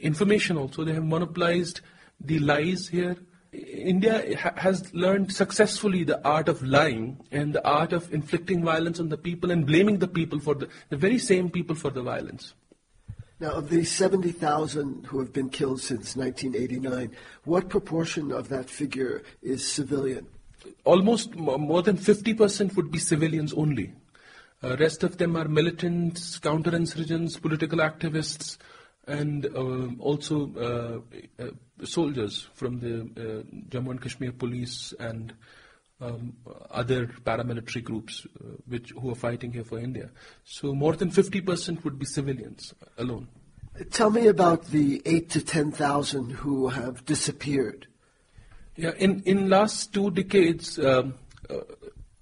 information. 0.00 0.56
Also, 0.56 0.84
they 0.84 0.94
have 0.94 1.04
monopolized 1.04 1.80
the 2.20 2.38
lies 2.38 2.88
here 2.88 3.16
India 3.52 4.36
ha- 4.36 4.52
has 4.56 4.92
learned 4.94 5.32
successfully 5.32 6.04
the 6.04 6.22
art 6.26 6.48
of 6.48 6.62
lying 6.62 7.18
and 7.32 7.54
the 7.54 7.66
art 7.66 7.92
of 7.92 8.12
inflicting 8.12 8.62
violence 8.62 9.00
on 9.00 9.08
the 9.08 9.16
people 9.16 9.50
and 9.50 9.66
blaming 9.66 9.98
the 9.98 10.08
people 10.08 10.38
for 10.38 10.54
the, 10.54 10.68
the 10.90 10.96
very 10.96 11.18
same 11.18 11.50
people 11.50 11.74
for 11.74 11.90
the 11.90 12.02
violence. 12.02 12.54
Now, 13.40 13.52
of 13.52 13.70
the 13.70 13.84
70,000 13.84 15.06
who 15.06 15.20
have 15.20 15.32
been 15.32 15.48
killed 15.48 15.80
since 15.80 16.16
1989, 16.16 17.16
what 17.44 17.68
proportion 17.68 18.32
of 18.32 18.48
that 18.48 18.68
figure 18.68 19.22
is 19.42 19.66
civilian? 19.66 20.26
Almost 20.84 21.36
more 21.36 21.82
than 21.82 21.96
50% 21.96 22.76
would 22.76 22.90
be 22.90 22.98
civilians 22.98 23.52
only. 23.54 23.94
Uh, 24.62 24.76
rest 24.76 25.04
of 25.04 25.18
them 25.18 25.36
are 25.36 25.46
militants, 25.46 26.38
counterinsurgents, 26.40 27.40
political 27.40 27.78
activists, 27.78 28.58
and 29.08 29.46
uh, 29.46 29.88
also 29.98 30.52
uh, 30.56 31.42
uh, 31.42 31.50
soldiers 31.84 32.48
from 32.54 32.78
the 32.78 33.00
uh, 33.00 33.42
Jammu 33.70 33.90
and 33.92 34.02
Kashmir 34.02 34.32
police 34.32 34.94
and 35.00 35.32
um, 36.00 36.34
other 36.70 37.06
paramilitary 37.24 37.82
groups 37.82 38.26
uh, 38.26 38.44
which 38.66 38.90
who 38.90 39.10
are 39.10 39.16
fighting 39.16 39.52
here 39.52 39.64
for 39.64 39.78
India. 39.78 40.10
So 40.44 40.74
more 40.74 40.94
than 40.94 41.10
50% 41.10 41.82
would 41.84 41.98
be 41.98 42.04
civilians 42.04 42.74
alone. 42.98 43.28
Tell 43.90 44.10
me 44.10 44.26
about 44.26 44.66
the 44.66 45.02
eight 45.06 45.30
to 45.30 45.44
10,000 45.44 46.30
who 46.30 46.68
have 46.68 47.04
disappeared. 47.04 47.86
Yeah, 48.76 48.92
in 48.96 49.22
in 49.24 49.48
last 49.48 49.92
two 49.92 50.10
decades, 50.10 50.78
um, 50.78 51.14
uh, 51.50 51.56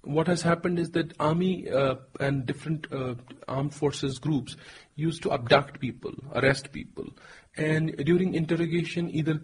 what 0.01 0.27
has 0.27 0.41
happened 0.41 0.79
is 0.79 0.91
that 0.91 1.13
army 1.19 1.69
uh, 1.69 1.95
and 2.19 2.45
different 2.45 2.91
uh, 2.91 3.15
armed 3.47 3.75
forces 3.75 4.17
groups 4.17 4.55
used 4.97 5.23
to 5.23 5.31
abduct 5.31 5.79
people, 5.79 6.13
arrest 6.33 6.71
people, 6.73 7.07
and 7.55 7.95
during 8.05 8.35
interrogation, 8.35 9.09
either 9.09 9.41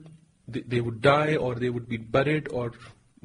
they, 0.48 0.82
would 0.82 1.02
die 1.02 1.36
or 1.36 1.56
they 1.56 1.70
would 1.70 1.88
be 1.88 1.98
buried 1.98 2.48
or 2.52 2.74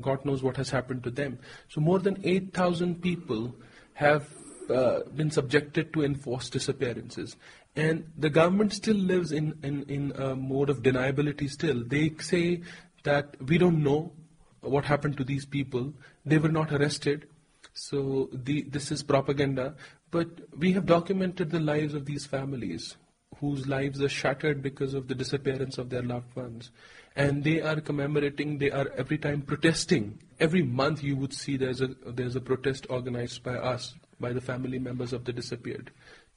God 0.01 0.25
knows 0.25 0.43
what 0.43 0.57
has 0.57 0.71
happened 0.71 1.03
to 1.05 1.11
them. 1.11 1.39
So 1.69 1.81
more 1.81 1.99
than 1.99 2.21
8,000 2.25 3.03
people 3.03 3.55
have 3.95 4.29
uh, 4.71 5.01
been 5.15 5.31
subjected 5.31 5.93
to 5.93 6.05
enforced 6.05 6.53
disappearances. 6.53 7.37
And 7.75 8.11
the 8.17 8.31
government 8.31 8.73
still 8.73 8.97
lives 8.97 9.33
in, 9.33 9.59
in, 9.63 9.83
in 9.85 10.13
a 10.13 10.37
mode 10.37 10.71
of 10.71 10.83
deniability 10.83 11.51
still. 11.51 11.83
They 11.85 12.15
say 12.21 12.63
that 13.05 13.37
we 13.43 13.59
don't 13.59 13.83
know 13.83 14.13
what 14.61 14.85
happened 14.85 15.17
to 15.17 15.25
these 15.25 15.47
people. 15.47 15.93
They 16.25 16.39
were 16.39 16.49
not 16.49 16.73
arrested. 16.73 17.29
So 17.75 18.29
the, 18.33 18.63
this 18.63 18.91
is 18.91 19.03
propaganda. 19.03 19.75
But 20.11 20.29
we 20.57 20.73
have 20.73 20.87
documented 20.87 21.51
the 21.51 21.61
lives 21.61 21.95
of 21.95 22.07
these 22.07 22.27
families 22.27 22.97
whose 23.41 23.67
lives 23.67 24.01
are 24.03 24.09
shattered 24.09 24.63
because 24.63 24.95
of 24.95 25.07
the 25.09 25.15
disappearance 25.15 25.79
of 25.79 25.91
their 25.91 26.03
loved 26.03 26.35
ones. 26.35 26.71
And 27.15 27.45
they 27.45 27.61
are 27.61 27.81
commemorating, 27.81 28.59
they 28.59 28.71
are 28.71 28.89
every 28.97 29.19
time 29.19 29.43
protesting. 29.43 30.19
Every 30.41 30.63
month 30.63 31.03
you 31.03 31.17
would 31.17 31.33
see 31.33 31.57
there's 31.57 31.81
a, 31.81 31.89
there's 32.07 32.37
a 32.37 32.41
protest 32.41 32.87
organized 32.91 33.43
by 33.43 33.55
us, 33.55 33.95
by 34.19 34.33
the 34.33 34.41
family 34.41 34.79
members 34.79 35.13
of 35.13 35.25
the 35.25 35.33
disappeared. 35.33 35.91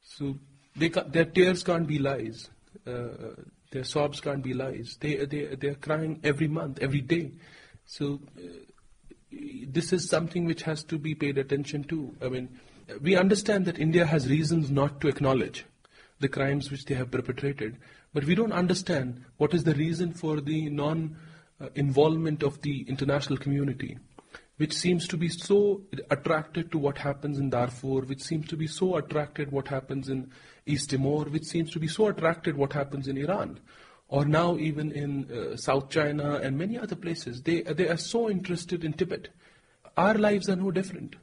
So 0.03 0.37
they 0.75 0.89
their 0.89 1.25
tears 1.25 1.63
can't 1.63 1.87
be 1.87 1.99
lies. 1.99 2.49
Uh, 2.85 3.35
their 3.71 3.83
sobs 3.83 4.19
can't 4.19 4.43
be 4.43 4.53
lies. 4.53 4.97
They, 4.99 5.25
they, 5.25 5.55
they're 5.55 5.75
crying 5.75 6.19
every 6.23 6.47
month, 6.47 6.79
every 6.81 7.01
day. 7.01 7.31
So 7.85 8.19
uh, 8.37 8.41
this 9.67 9.93
is 9.93 10.09
something 10.09 10.45
which 10.45 10.63
has 10.63 10.83
to 10.85 10.97
be 10.97 11.15
paid 11.15 11.37
attention 11.37 11.83
to. 11.85 12.13
I 12.21 12.29
mean, 12.29 12.59
we 13.01 13.15
understand 13.15 13.65
that 13.65 13.79
India 13.79 14.05
has 14.05 14.29
reasons 14.29 14.69
not 14.71 15.01
to 15.01 15.07
acknowledge 15.07 15.65
the 16.19 16.29
crimes 16.29 16.69
which 16.69 16.85
they 16.85 16.95
have 16.95 17.11
perpetrated, 17.11 17.77
but 18.13 18.25
we 18.25 18.35
don't 18.35 18.51
understand 18.51 19.23
what 19.37 19.53
is 19.53 19.63
the 19.63 19.75
reason 19.75 20.13
for 20.13 20.41
the 20.41 20.69
non 20.69 21.17
involvement 21.75 22.43
of 22.43 22.61
the 22.61 22.81
international 22.89 23.37
community, 23.37 23.97
which 24.57 24.73
seems 24.73 25.07
to 25.07 25.17
be 25.17 25.29
so 25.29 25.81
attracted 26.09 26.71
to 26.71 26.77
what 26.77 26.97
happens 26.97 27.39
in 27.39 27.49
Darfur, 27.49 28.01
which 28.01 28.21
seems 28.21 28.47
to 28.47 28.57
be 28.57 28.67
so 28.67 28.95
attracted 28.95 29.51
what 29.51 29.67
happens 29.67 30.09
in 30.09 30.31
East 30.65 30.89
Timor, 30.89 31.25
which 31.25 31.45
seems 31.45 31.71
to 31.71 31.79
be 31.79 31.87
so 31.87 32.07
attracted 32.07 32.55
what 32.55 32.73
happens 32.73 33.07
in 33.07 33.17
Iran 33.17 33.59
or 34.11 34.25
now 34.25 34.57
even 34.57 34.91
in 34.91 35.31
uh, 35.31 35.55
South 35.55 35.89
China 35.89 36.35
and 36.43 36.57
many 36.57 36.77
other 36.77 36.97
places. 36.97 37.41
They, 37.41 37.61
they 37.61 37.87
are 37.87 37.97
so 37.97 38.29
interested 38.29 38.83
in 38.83 38.91
Tibet. 38.91 39.29
Our 39.95 40.15
lives 40.15 40.49
are 40.49 40.57
no 40.57 40.69
different. 40.69 41.15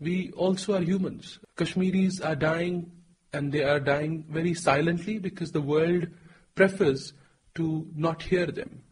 We 0.00 0.32
also 0.32 0.74
are 0.74 0.82
humans. 0.82 1.38
Kashmiris 1.56 2.20
are 2.20 2.36
dying, 2.36 2.90
and 3.32 3.52
they 3.52 3.62
are 3.62 3.80
dying 3.80 4.24
very 4.28 4.54
silently 4.54 5.18
because 5.18 5.52
the 5.52 5.60
world 5.60 6.08
prefers 6.54 7.12
to 7.54 7.86
not 7.94 8.22
hear 8.22 8.46
them. 8.46 8.82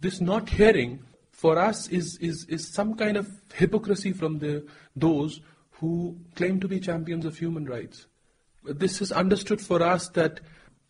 This 0.00 0.20
not 0.20 0.48
hearing 0.48 1.00
for 1.30 1.58
us 1.58 1.88
is, 1.88 2.18
is, 2.20 2.46
is 2.48 2.72
some 2.72 2.94
kind 2.94 3.16
of 3.16 3.28
hypocrisy 3.54 4.12
from 4.12 4.38
the, 4.38 4.66
those 4.94 5.40
who 5.72 6.16
claim 6.36 6.60
to 6.60 6.68
be 6.68 6.78
champions 6.78 7.24
of 7.24 7.36
human 7.36 7.64
rights. 7.64 8.06
This 8.64 9.00
is 9.02 9.10
understood 9.10 9.60
for 9.60 9.82
us 9.82 10.08
that 10.10 10.40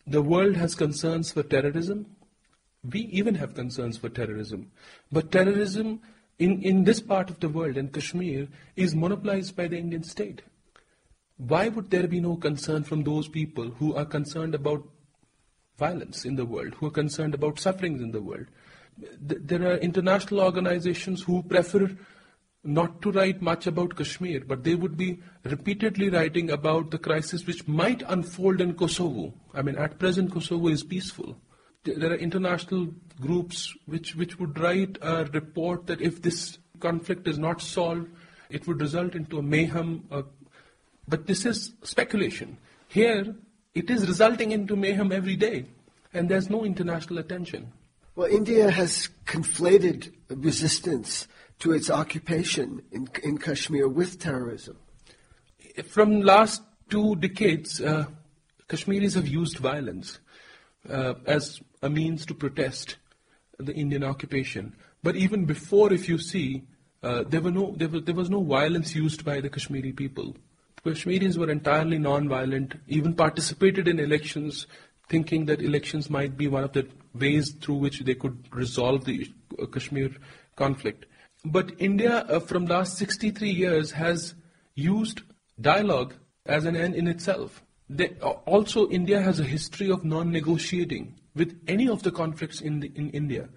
the 0.05 0.21
world 0.21 0.55
has 0.55 0.75
concerns 0.75 1.31
for 1.31 1.43
terrorism, 1.43 2.05
We 2.91 3.01
even 3.01 3.35
have 3.35 3.55
concerns 3.55 3.97
for 3.97 4.09
terrorism. 4.09 4.71
But 5.11 5.31
terrorism 5.31 6.01
in, 6.39 6.61
in 6.61 6.83
this 6.83 6.99
part 6.99 7.29
of 7.29 7.39
the 7.39 7.49
world, 7.49 7.77
in 7.77 7.89
Kashmir, 7.89 8.47
is 8.75 8.95
monopolized 8.95 9.55
by 9.55 9.67
the 9.67 9.77
Indian 9.77 10.03
state. 10.03 10.41
Why 11.37 11.67
would 11.67 11.89
there 11.89 12.07
be 12.07 12.19
no 12.19 12.35
concern 12.35 12.83
from 12.83 13.03
those 13.03 13.27
people 13.27 13.71
who 13.71 13.95
are 13.95 14.05
concerned 14.05 14.55
about 14.55 14.87
violence 15.77 16.25
in 16.25 16.35
the 16.35 16.45
world, 16.45 16.75
who 16.75 16.87
are 16.87 16.91
concerned 16.91 17.33
about 17.33 17.59
sufferings 17.59 18.01
in 18.01 18.11
the 18.11 18.21
world? 18.21 18.47
There 19.19 19.67
are 19.67 19.77
international 19.77 20.41
organizations 20.41 21.23
who 21.23 21.43
prefer 21.43 21.89
not 22.63 23.01
to 23.01 23.11
write 23.11 23.41
much 23.41 23.67
about 23.67 23.95
Kashmir, 23.95 24.43
but 24.47 24.63
they 24.63 24.75
would 24.75 24.95
be 24.95 25.19
repeatedly 25.43 26.09
writing 26.09 26.49
about 26.49 26.91
the 26.91 26.97
crisis 26.97 27.45
which 27.45 27.67
might 27.67 28.03
unfold 28.07 28.61
in 28.61 28.75
Kosovo. 28.75 29.33
I 29.53 29.61
mean, 29.61 29.75
at 29.75 29.99
present, 29.99 30.31
Kosovo 30.31 30.69
is 30.69 30.83
peaceful. 30.83 31.35
There 31.83 32.11
are 32.11 32.15
international 32.15 32.87
groups 33.19 33.73
which, 33.85 34.15
which 34.15 34.39
would 34.39 34.57
write 34.59 34.97
a 35.01 35.25
report 35.25 35.87
that 35.87 36.01
if 36.01 36.21
this 36.21 36.57
conflict 36.79 37.27
is 37.27 37.37
not 37.37 37.61
solved, 37.61 38.09
it 38.49 38.67
would 38.67 38.79
result 38.79 39.15
into 39.15 39.39
a 39.39 39.43
mayhem. 39.43 40.05
Uh, 40.09 40.23
but 41.07 41.27
this 41.27 41.45
is 41.45 41.73
speculation. 41.83 42.57
Here, 42.87 43.35
it 43.73 43.89
is 43.89 44.07
resulting 44.07 44.51
into 44.51 44.75
mayhem 44.75 45.11
every 45.11 45.35
day, 45.35 45.65
and 46.13 46.29
there's 46.29 46.49
no 46.49 46.63
international 46.63 47.19
attention. 47.19 47.71
Well, 48.15 48.27
India 48.29 48.69
has 48.69 49.09
conflated 49.25 50.13
resistance 50.29 51.27
to 51.59 51.71
its 51.71 51.89
occupation 51.89 52.81
in, 52.91 53.07
in 53.23 53.37
Kashmir 53.37 53.87
with 53.87 54.19
terrorism? 54.19 54.77
From 55.87 56.21
last 56.21 56.61
two 56.89 57.15
decades, 57.15 57.81
uh, 57.81 58.05
Kashmiris 58.67 59.15
have 59.15 59.27
used 59.27 59.57
violence 59.57 60.19
uh, 60.89 61.15
as 61.25 61.61
a 61.83 61.89
means 61.89 62.25
to 62.25 62.33
protest 62.33 62.95
the 63.59 63.73
Indian 63.73 64.03
occupation. 64.03 64.73
But 65.03 65.15
even 65.17 65.45
before, 65.45 65.91
if 65.93 66.07
you 66.07 66.17
see, 66.17 66.63
uh, 67.03 67.23
there, 67.27 67.41
were 67.41 67.51
no, 67.51 67.75
there, 67.77 67.89
was, 67.89 68.03
there 68.03 68.15
was 68.15 68.29
no 68.29 68.41
violence 68.41 68.95
used 68.95 69.25
by 69.25 69.41
the 69.41 69.49
Kashmiri 69.49 69.91
people. 69.91 70.35
Kashmiris 70.85 71.37
were 71.37 71.51
entirely 71.51 71.99
non-violent, 71.99 72.75
even 72.87 73.13
participated 73.13 73.87
in 73.87 73.99
elections, 73.99 74.65
thinking 75.09 75.45
that 75.45 75.61
elections 75.61 76.09
might 76.09 76.37
be 76.37 76.47
one 76.47 76.63
of 76.63 76.71
the 76.71 76.87
ways 77.13 77.51
through 77.51 77.75
which 77.75 77.99
they 77.99 78.15
could 78.15 78.37
resolve 78.51 79.03
the 79.03 79.29
uh, 79.61 79.65
Kashmir 79.65 80.09
conflict. 80.55 81.05
But 81.45 81.73
India, 81.79 82.19
uh, 82.29 82.39
from 82.39 82.65
last 82.65 82.97
63 82.97 83.49
years, 83.49 83.91
has 83.91 84.35
used 84.75 85.21
dialogue 85.59 86.13
as 86.45 86.63
an 86.63 86.77
end 86.77 86.95
in 86.95 87.07
itself. 87.07 87.61
They, 87.89 88.09
also, 88.45 88.89
India 88.89 89.21
has 89.21 89.41
a 89.41 89.43
history 89.43 89.91
of 89.91 90.05
non-negotiating 90.05 91.19
with 91.35 91.59
any 91.67 91.87
of 91.89 92.03
the 92.03 92.11
conflicts 92.11 92.61
in, 92.61 92.79
the, 92.79 92.91
in 92.95 93.09
India. 93.11 93.49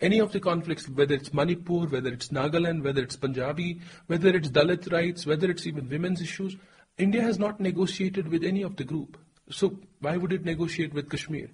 Any 0.00 0.18
of 0.20 0.32
the 0.32 0.40
conflicts, 0.40 0.88
whether 0.88 1.14
it's 1.14 1.32
Manipur, 1.32 1.86
whether 1.86 2.12
it's 2.12 2.28
Nagaland, 2.28 2.82
whether 2.82 3.02
it's 3.02 3.16
Punjabi, 3.16 3.80
whether 4.06 4.30
it's 4.30 4.48
Dalit 4.48 4.92
rights, 4.92 5.24
whether 5.26 5.50
it's 5.50 5.66
even 5.66 5.88
women's 5.88 6.20
issues, 6.20 6.56
India 6.98 7.22
has 7.22 7.38
not 7.38 7.60
negotiated 7.60 8.28
with 8.28 8.44
any 8.44 8.62
of 8.62 8.76
the 8.76 8.84
group. 8.84 9.18
So 9.50 9.78
why 10.00 10.16
would 10.16 10.32
it 10.32 10.44
negotiate 10.44 10.94
with 10.94 11.10
Kashmir? 11.10 11.48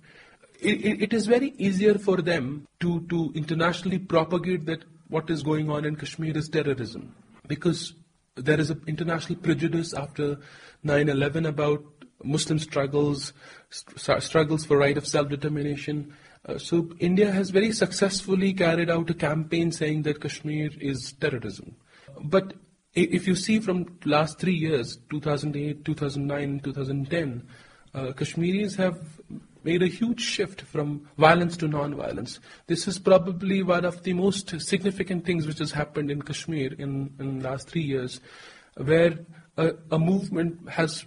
It, 0.60 1.02
it 1.02 1.12
is 1.12 1.26
very 1.26 1.54
easier 1.58 1.98
for 1.98 2.18
them 2.18 2.66
to, 2.80 3.00
to 3.08 3.32
internationally 3.34 3.98
propagate 3.98 4.66
that 4.66 4.84
what 5.08 5.30
is 5.30 5.42
going 5.42 5.70
on 5.70 5.84
in 5.84 5.96
Kashmir 5.96 6.36
is 6.36 6.48
terrorism. 6.48 7.14
Because 7.46 7.94
there 8.36 8.60
is 8.60 8.70
an 8.70 8.82
international 8.86 9.38
prejudice 9.38 9.92
after 9.92 10.38
9-11 10.84 11.48
about 11.48 11.84
Muslim 12.22 12.58
struggles, 12.58 13.32
st- 13.70 14.22
struggles 14.22 14.64
for 14.64 14.76
right 14.78 14.96
of 14.96 15.06
self-determination. 15.06 16.14
Uh, 16.46 16.58
so 16.58 16.90
India 16.98 17.30
has 17.30 17.50
very 17.50 17.72
successfully 17.72 18.52
carried 18.52 18.90
out 18.90 19.10
a 19.10 19.14
campaign 19.14 19.72
saying 19.72 20.02
that 20.02 20.20
Kashmir 20.20 20.70
is 20.80 21.12
terrorism. 21.12 21.76
But 22.22 22.54
if 22.94 23.26
you 23.26 23.36
see 23.36 23.60
from 23.60 23.98
last 24.04 24.38
three 24.38 24.54
years, 24.54 24.98
2008, 25.10 25.84
2009, 25.84 26.60
2010, 26.60 27.46
uh, 27.94 28.12
Kashmiris 28.12 28.76
have 28.76 28.98
made 29.62 29.82
a 29.82 29.86
huge 29.86 30.20
shift 30.20 30.62
from 30.62 31.08
violence 31.18 31.56
to 31.58 31.68
non-violence. 31.68 32.40
This 32.66 32.88
is 32.88 32.98
probably 32.98 33.62
one 33.62 33.84
of 33.84 34.02
the 34.02 34.12
most 34.12 34.60
significant 34.60 35.24
things 35.24 35.46
which 35.46 35.58
has 35.58 35.72
happened 35.72 36.10
in 36.10 36.22
Kashmir 36.22 36.72
in, 36.78 37.12
in 37.18 37.38
the 37.38 37.48
last 37.48 37.68
three 37.68 37.82
years, 37.82 38.20
where 38.76 39.18
a, 39.56 39.72
a 39.90 39.98
movement 39.98 40.68
has 40.68 41.04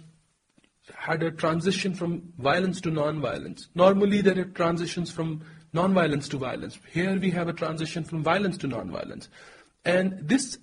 had 0.92 1.22
a 1.22 1.30
transition 1.30 1.94
from 1.94 2.32
violence 2.38 2.80
to 2.82 2.90
non-violence. 2.90 3.68
Normally 3.74 4.20
there 4.20 4.38
are 4.38 4.44
transitions 4.44 5.10
from 5.10 5.42
non-violence 5.72 6.28
to 6.28 6.38
violence. 6.38 6.78
Here 6.92 7.18
we 7.18 7.30
have 7.30 7.48
a 7.48 7.52
transition 7.52 8.04
from 8.04 8.22
violence 8.22 8.58
to 8.58 8.66
non-violence. 8.66 9.28
And 9.84 10.18
this 10.20 10.58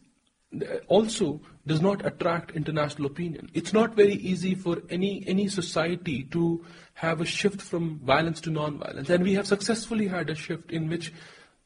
uh, 0.53 0.77
also 0.87 1.41
does 1.65 1.81
not 1.81 2.05
attract 2.05 2.51
international 2.51 3.07
opinion. 3.07 3.49
It's 3.53 3.73
not 3.73 3.95
very 3.95 4.13
easy 4.13 4.55
for 4.55 4.81
any, 4.89 5.23
any 5.27 5.47
society 5.47 6.23
to 6.31 6.65
have 6.93 7.21
a 7.21 7.25
shift 7.25 7.61
from 7.61 7.99
violence 7.99 8.41
to 8.41 8.51
non-violence. 8.51 9.09
And 9.09 9.23
we 9.23 9.33
have 9.33 9.47
successfully 9.47 10.07
had 10.07 10.29
a 10.29 10.35
shift 10.35 10.71
in 10.71 10.87
which 10.87 11.13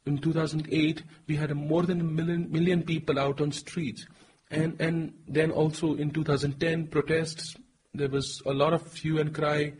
in 0.05 0.17
2008 0.17 1.03
we 1.27 1.35
had 1.35 1.55
more 1.55 1.83
than 1.83 2.01
a 2.01 2.03
million, 2.03 2.51
million 2.51 2.83
people 2.83 3.19
out 3.19 3.41
on 3.41 3.51
streets. 3.51 4.05
And, 4.51 4.79
and 4.79 5.13
then 5.27 5.51
also 5.51 5.95
in 5.95 6.11
2010 6.11 6.87
protests, 6.87 7.55
there 7.99 8.09
was 8.09 8.41
a 8.45 8.53
lot 8.53 8.73
of 8.73 8.93
hue 8.95 9.19
and 9.19 9.33
cry 9.33 9.73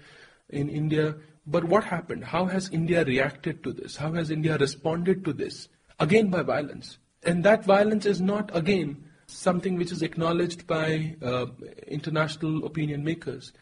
in 0.50 0.70
India. 0.70 1.16
But 1.48 1.64
what 1.64 1.84
happened? 1.84 2.24
How 2.24 2.46
has 2.46 2.70
India 2.70 3.04
reacted 3.04 3.64
to 3.64 3.72
this? 3.72 3.96
How 3.96 4.12
has 4.14 4.32
India 4.32 4.58
responded 4.58 5.24
to 5.26 5.34
this? 5.34 5.68
Again 6.00 6.30
by 6.30 6.42
violence. 6.42 6.98
And 7.24 7.44
that 7.44 7.66
violence 7.66 8.06
is 8.06 8.22
not, 8.22 8.56
again, 8.56 9.04
something 9.28 9.78
which 9.78 9.92
is 9.92 10.02
acknowledged 10.02 10.68
by 10.68 11.16
uh, 11.22 11.48
international 11.88 12.66
opinion 12.66 13.04
makers. 13.04 13.54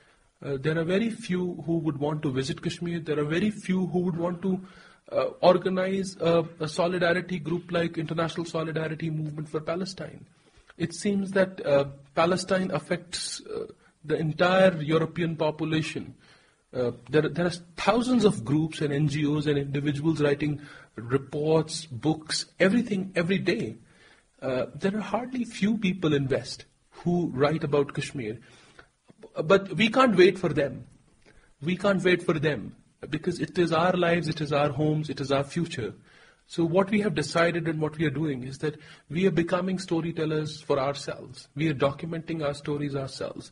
Uh, 0.44 0.58
there 0.60 0.78
are 0.78 0.84
very 0.84 1.10
few 1.10 1.62
who 1.66 1.78
would 1.78 1.98
want 1.98 2.22
to 2.24 2.32
visit 2.32 2.62
Kashmir. 2.62 3.00
There 3.00 3.20
are 3.20 3.26
very 3.26 3.50
few 3.50 3.88
who 3.88 4.00
would 4.00 4.18
want 4.18 4.42
to 4.42 4.60
uh, 5.12 5.26
organize 5.42 6.18
a, 6.20 6.46
a, 6.60 6.68
solidarity 6.68 7.40
group 7.40 7.72
like 7.72 7.98
International 7.98 8.46
Solidarity 8.46 9.10
Movement 9.10 9.48
for 9.48 9.62
Palestine. 9.62 10.26
It 10.78 10.94
seems 10.94 11.32
that 11.32 11.66
uh, 11.66 11.86
Palestine 12.16 12.72
affects 12.72 13.42
uh, 13.42 13.66
the 14.04 14.16
entire 14.16 14.82
European 14.82 15.36
population. 15.36 16.16
Uh, 16.74 16.92
there, 17.10 17.30
there, 17.30 17.46
are 17.46 17.54
thousands 17.78 18.26
of 18.26 18.44
groups 18.44 18.82
and 18.82 18.92
NGOs 18.92 19.46
and 19.46 19.58
individuals 19.58 20.22
writing 20.22 20.60
reports, 20.96 21.86
books, 21.86 22.46
everything 22.60 23.12
every 23.16 23.38
day. 23.38 23.78
Uh, 24.42 24.66
there 24.76 24.96
are 24.98 25.02
hardly 25.02 25.46
few 25.46 25.78
people 25.78 26.14
in 26.14 26.28
West 26.28 26.66
who 26.90 27.28
write 27.28 27.64
about 27.64 27.94
Kashmir. 27.94 28.40
But 29.44 29.74
we 29.76 29.90
can't 29.90 30.16
wait 30.16 30.38
for 30.38 30.50
them. 30.50 30.86
We 31.62 31.78
can't 31.78 32.04
wait 32.04 32.24
for 32.24 32.34
them 32.34 32.76
because 33.10 33.40
it 33.40 33.58
is 33.58 33.72
our 33.72 33.94
lives, 33.94 34.28
it 34.28 34.42
is 34.42 34.52
our 34.52 34.70
homes, 34.70 35.10
it 35.10 35.22
is 35.22 35.32
our 35.32 35.44
future. 35.44 35.94
So 36.48 36.66
what 36.66 36.90
we 36.90 37.02
have 37.02 37.16
decided 37.16 37.68
and 37.68 37.80
what 37.80 37.98
we 37.98 38.06
are 38.06 38.12
doing 38.12 38.44
is 38.44 38.58
that 38.60 38.78
we 39.10 39.26
are 39.26 39.32
becoming 39.32 39.80
storytellers 39.80 40.62
for 40.62 40.80
ourselves. 40.80 41.48
We 41.56 41.70
are 41.70 41.74
documenting 41.74 42.44
our 42.46 42.54
stories 42.54 42.96
ourselves. 42.96 43.52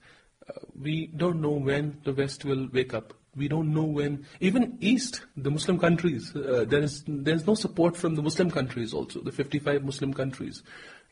We 0.80 1.08
don't 1.08 1.42
know 1.42 1.52
when 1.52 2.00
the 2.04 2.14
West 2.14 2.46
will 2.46 2.68
wake 2.72 2.94
up. 2.94 3.14
We 3.36 3.48
don't 3.48 3.74
know 3.74 3.84
when, 3.84 4.26
even 4.42 4.78
East, 4.82 5.22
the 5.38 5.52
Muslim 5.52 5.80
countries, 5.80 6.36
uh, 6.36 6.66
there 6.68 6.82
is 6.82 7.04
there's 7.08 7.48
no 7.48 7.56
support 7.56 7.96
from 7.96 8.16
the 8.16 8.22
Muslim 8.22 8.52
countries 8.52 8.94
also, 8.94 9.22
the 9.22 9.32
55 9.32 9.86
Muslim 9.86 10.14
countries 10.14 10.64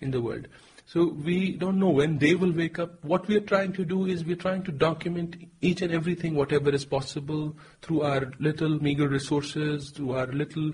in 0.01 0.11
the 0.11 0.21
world. 0.21 0.47
So 0.85 1.05
we 1.05 1.51
don't 1.51 1.77
know 1.77 1.91
when 1.91 2.17
they 2.17 2.33
will 2.35 2.51
wake 2.51 2.79
up. 2.79 3.03
What 3.05 3.27
we 3.27 3.37
are 3.37 3.47
trying 3.51 3.73
to 3.73 3.85
do 3.85 4.05
is 4.07 4.25
we're 4.25 4.35
trying 4.35 4.63
to 4.63 4.71
document 4.71 5.35
each 5.61 5.81
and 5.81 5.93
everything, 5.93 6.35
whatever 6.35 6.71
is 6.71 6.83
possible, 6.83 7.55
through 7.83 8.01
our 8.01 8.33
little 8.39 8.81
meager 8.81 9.07
resources, 9.07 9.91
through 9.91 10.13
our 10.13 10.27
little 10.27 10.71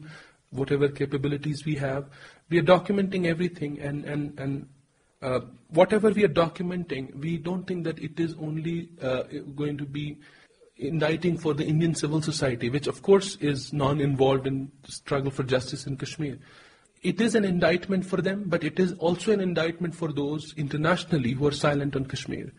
whatever 0.51 0.87
capabilities 0.87 1.65
we 1.65 1.75
have. 1.75 2.05
We 2.49 2.59
are 2.59 2.63
documenting 2.63 3.25
everything, 3.25 3.79
and 3.79 4.05
and 4.05 4.39
and 4.39 4.69
uh, 5.21 5.39
whatever 5.69 6.09
we 6.09 6.23
are 6.23 6.29
documenting, 6.29 7.15
we 7.15 7.37
don't 7.37 7.65
think 7.65 7.83
that 7.83 7.99
it 7.99 8.19
is 8.19 8.35
only 8.39 8.89
uh, 9.01 9.23
going 9.55 9.77
to 9.77 9.85
be 9.85 10.17
indicting 10.77 11.37
for 11.37 11.53
the 11.53 11.65
Indian 11.65 11.95
civil 11.95 12.21
society, 12.21 12.69
which 12.69 12.87
of 12.87 13.01
course 13.01 13.37
is 13.37 13.71
non-involved 13.71 14.45
in 14.45 14.71
the 14.83 14.91
struggle 14.91 15.31
for 15.31 15.43
justice 15.43 15.87
in 15.87 15.95
Kashmir. 15.97 16.37
It 17.01 17.21
is 17.21 17.35
an 17.35 17.45
indictment 17.45 18.05
for 18.05 18.17
them, 18.17 18.45
but 18.47 18.63
it 18.63 18.79
is 18.79 18.93
also 18.93 19.31
an 19.31 19.39
indictment 19.39 19.95
for 19.95 20.11
those 20.11 20.53
internationally 20.57 21.31
who 21.31 21.47
are 21.47 21.51
silent 21.51 21.95
on 21.95 22.05
Kashmir. 22.05 22.51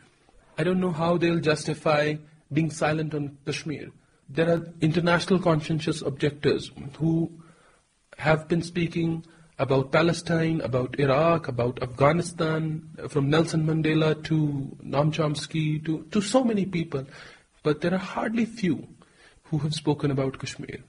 I 0.56 0.64
don't 0.64 0.80
know 0.80 0.92
how 0.92 1.18
they'll 1.18 1.40
justify 1.40 2.14
being 2.52 2.70
silent 2.70 3.14
on 3.14 3.36
Kashmir. 3.44 3.90
There 4.28 4.48
are 4.48 4.72
international 4.80 5.40
conscientious 5.40 6.00
objectors 6.00 6.70
who 6.98 7.30
have 8.18 8.48
been 8.48 8.62
speaking 8.62 9.26
about 9.58 9.90
Palestine, 9.90 10.60
about 10.60 10.98
Iraq, 10.98 11.48
about 11.48 11.82
Afghanistan, 11.82 12.88
from 13.08 13.30
Nelson 13.30 13.66
Mandela 13.66 14.22
to 14.24 14.76
Noam 14.84 15.12
Chomsky 15.12 15.82
to, 15.84 16.02
to 16.10 16.20
so 16.20 16.44
many 16.44 16.66
people 16.66 17.06
but 17.66 17.80
there 17.80 17.92
are 17.92 17.98
hardly 18.14 18.44
few 18.44 18.86
who 19.42 19.58
have 19.58 19.74
spoken 19.74 20.12
about 20.12 20.38
Kashmir. 20.38 20.84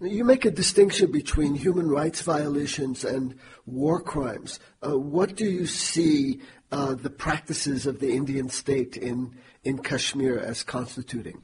You 0.00 0.22
make 0.22 0.44
a 0.44 0.50
distinction 0.52 1.10
between 1.10 1.56
human 1.56 1.88
rights 1.88 2.22
violations 2.22 3.04
and 3.04 3.34
war 3.66 4.00
crimes. 4.00 4.60
Uh, 4.80 4.96
what 4.96 5.34
do 5.34 5.44
you 5.44 5.66
see 5.66 6.40
uh, 6.70 6.94
the 6.94 7.10
practices 7.10 7.84
of 7.84 7.98
the 7.98 8.12
Indian 8.12 8.48
state 8.48 8.96
in, 8.96 9.34
in 9.64 9.78
Kashmir 9.78 10.38
as 10.38 10.62
constituting? 10.62 11.42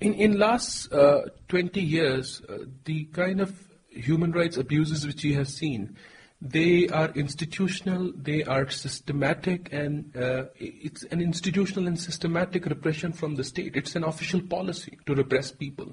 In 0.00 0.14
in 0.14 0.38
last 0.38 0.92
uh, 0.92 1.22
20 1.48 1.82
years, 1.82 2.40
uh, 2.48 2.58
the 2.84 3.06
kind 3.06 3.40
of 3.40 3.52
human 3.94 4.32
rights 4.32 4.56
abuses 4.56 5.06
which 5.06 5.24
we 5.24 5.34
have 5.34 5.48
seen, 5.48 5.96
they 6.40 6.88
are 6.88 7.10
institutional, 7.14 8.12
they 8.16 8.42
are 8.42 8.68
systematic, 8.68 9.68
and 9.72 10.16
uh, 10.16 10.46
it's 10.56 11.04
an 11.04 11.20
institutional 11.20 11.86
and 11.86 11.98
systematic 11.98 12.66
repression 12.66 13.12
from 13.12 13.36
the 13.36 13.44
state. 13.44 13.76
It's 13.76 13.94
an 13.94 14.02
official 14.02 14.40
policy 14.40 14.98
to 15.06 15.14
repress 15.14 15.52
people, 15.52 15.92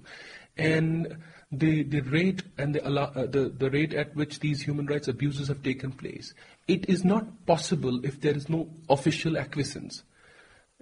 and 0.58 1.18
the 1.52 1.84
the 1.84 2.02
rate 2.02 2.44
and 2.58 2.76
the, 2.76 2.84
uh, 2.84 3.26
the 3.28 3.54
the 3.56 3.70
rate 3.70 3.94
at 3.94 4.16
which 4.16 4.40
these 4.40 4.62
human 4.62 4.88
rights 4.88 5.08
abuses 5.08 5.50
have 5.50 5.62
taken 5.62 5.92
place, 5.92 6.34
it 6.68 6.90
is 6.90 7.06
not 7.06 7.46
possible 7.46 8.04
if 8.04 8.20
there 8.22 8.36
is 8.36 8.50
no 8.50 8.70
official 8.90 9.38
acquiescence. 9.38 10.04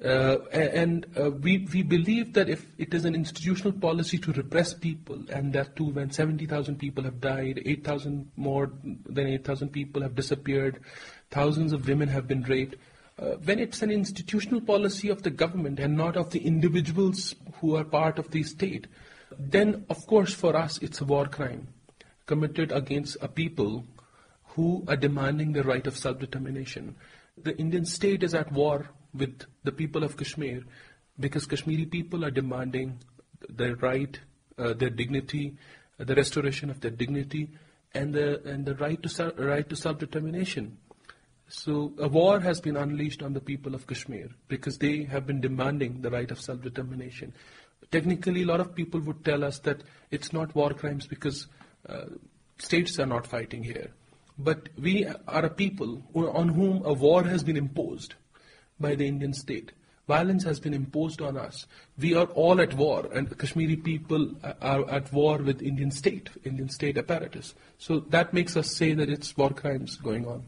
Uh, 0.04 0.38
and 0.52 1.08
uh, 1.20 1.32
we, 1.32 1.68
we 1.74 1.82
believe 1.82 2.34
that 2.34 2.48
if 2.48 2.68
it 2.78 2.94
is 2.94 3.04
an 3.04 3.16
institutional 3.16 3.74
policy 3.74 4.20
to 4.20 4.32
repress 4.34 4.74
people, 4.74 5.20
and 5.30 5.54
that 5.54 5.76
too 5.76 5.86
when 5.86 6.12
70,000 6.12 6.78
people 6.78 7.04
have 7.04 7.20
died, 7.20 7.62
8,000 7.66 8.32
more 8.36 8.72
than 8.84 9.28
8,000 9.28 9.70
people 9.70 10.04
have 10.04 10.14
disappeared, 10.14 10.80
thousands 11.32 11.74
of 11.74 11.88
women 11.88 12.10
have 12.10 12.28
been 12.28 12.44
raped, 12.44 12.76
uh, 13.20 13.32
when 13.44 13.58
it's 13.58 13.82
an 13.82 13.90
institutional 13.90 14.62
policy 14.62 15.10
of 15.10 15.24
the 15.24 15.32
government 15.32 15.80
and 15.80 15.98
not 15.98 16.16
of 16.16 16.30
the 16.30 16.46
individuals 16.46 17.34
who 17.56 17.76
are 17.76 17.84
part 17.84 18.20
of 18.20 18.30
the 18.30 18.44
state, 18.44 18.86
then 19.40 19.84
of 19.90 20.06
course 20.06 20.32
for 20.32 20.56
us 20.56 20.78
it's 20.78 21.02
a 21.02 21.06
war 21.06 21.26
crime 21.26 21.68
committed 22.28 22.72
against 22.72 23.18
a 23.22 23.28
people 23.28 23.84
who 24.50 24.84
are 24.88 24.96
demanding 24.96 25.54
the 25.54 25.64
right 25.64 25.88
of 25.88 25.98
self-determination. 25.98 26.96
The 27.42 27.58
Indian 27.58 27.86
state 27.86 28.22
is 28.22 28.36
at 28.36 28.52
war 28.52 28.90
with 29.18 29.46
the 29.64 29.72
people 29.72 30.04
of 30.04 30.18
Kashmir 30.18 30.64
because 31.20 31.46
Kashmiri 31.46 31.86
people 31.86 32.24
are 32.24 32.32
demanding 32.32 33.00
their 33.50 33.76
right, 33.76 34.20
uh, 34.58 34.74
their 34.74 34.90
dignity, 34.90 35.56
uh, 36.00 36.04
the 36.04 36.16
restoration 36.16 36.70
of 36.70 36.82
their 36.82 36.92
dignity, 36.92 37.50
and 37.94 38.14
the 38.14 38.42
and 38.48 38.66
the 38.66 38.76
right 38.76 39.02
to 39.02 39.34
right 39.38 39.68
to 39.70 39.76
self-determination. 39.76 40.78
So 41.50 41.94
a 41.98 42.08
war 42.08 42.40
has 42.42 42.60
been 42.60 42.76
unleashed 42.76 43.24
on 43.24 43.34
the 43.34 43.40
people 43.40 43.74
of 43.74 43.88
Kashmir 43.88 44.30
because 44.48 44.78
they 44.78 45.04
have 45.04 45.26
been 45.26 45.40
demanding 45.40 46.02
the 46.02 46.10
right 46.12 46.30
of 46.30 46.42
self-determination. 46.42 47.34
Technically, 47.90 48.42
a 48.44 48.46
lot 48.46 48.60
of 48.60 48.76
people 48.76 49.00
would 49.02 49.24
tell 49.24 49.46
us 49.46 49.60
that 49.60 49.82
it's 50.12 50.34
not 50.34 50.54
war 50.54 50.74
crimes 50.74 51.08
because 51.08 51.48
uh, 51.88 52.06
states 52.58 53.00
are 53.00 53.06
not 53.06 53.26
fighting 53.26 53.64
here. 53.64 53.92
But 54.38 54.70
we 54.78 55.06
are 55.06 55.46
a 55.46 55.50
people 55.50 56.04
on 56.14 56.50
whom 56.50 56.84
a 56.86 56.94
war 56.94 57.24
has 57.24 57.44
been 57.44 57.58
imposed 57.58 58.16
by 58.80 58.96
the 58.96 59.08
Indian 59.08 59.34
state. 59.34 59.72
Violence 60.08 60.44
has 60.46 60.60
been 60.60 60.74
imposed 60.74 61.22
on 61.22 61.38
us. 61.38 61.68
We 62.00 62.16
are 62.16 62.28
all 62.28 62.62
at 62.62 62.74
war, 62.76 63.10
and 63.14 63.38
Kashmiri 63.38 63.76
people 63.76 64.32
are 64.62 64.90
at 64.90 65.12
war 65.12 65.38
with 65.38 65.62
Indian 65.62 65.92
state, 65.92 66.30
Indian 66.46 66.70
state 66.70 66.98
apparatus. 66.98 67.56
So 67.78 68.00
that 68.00 68.34
makes 68.34 68.56
us 68.56 68.74
say 68.74 68.94
that 68.94 69.10
it's 69.10 69.36
war 69.36 69.50
crimes 69.50 69.98
going 69.98 70.26
on. 70.26 70.46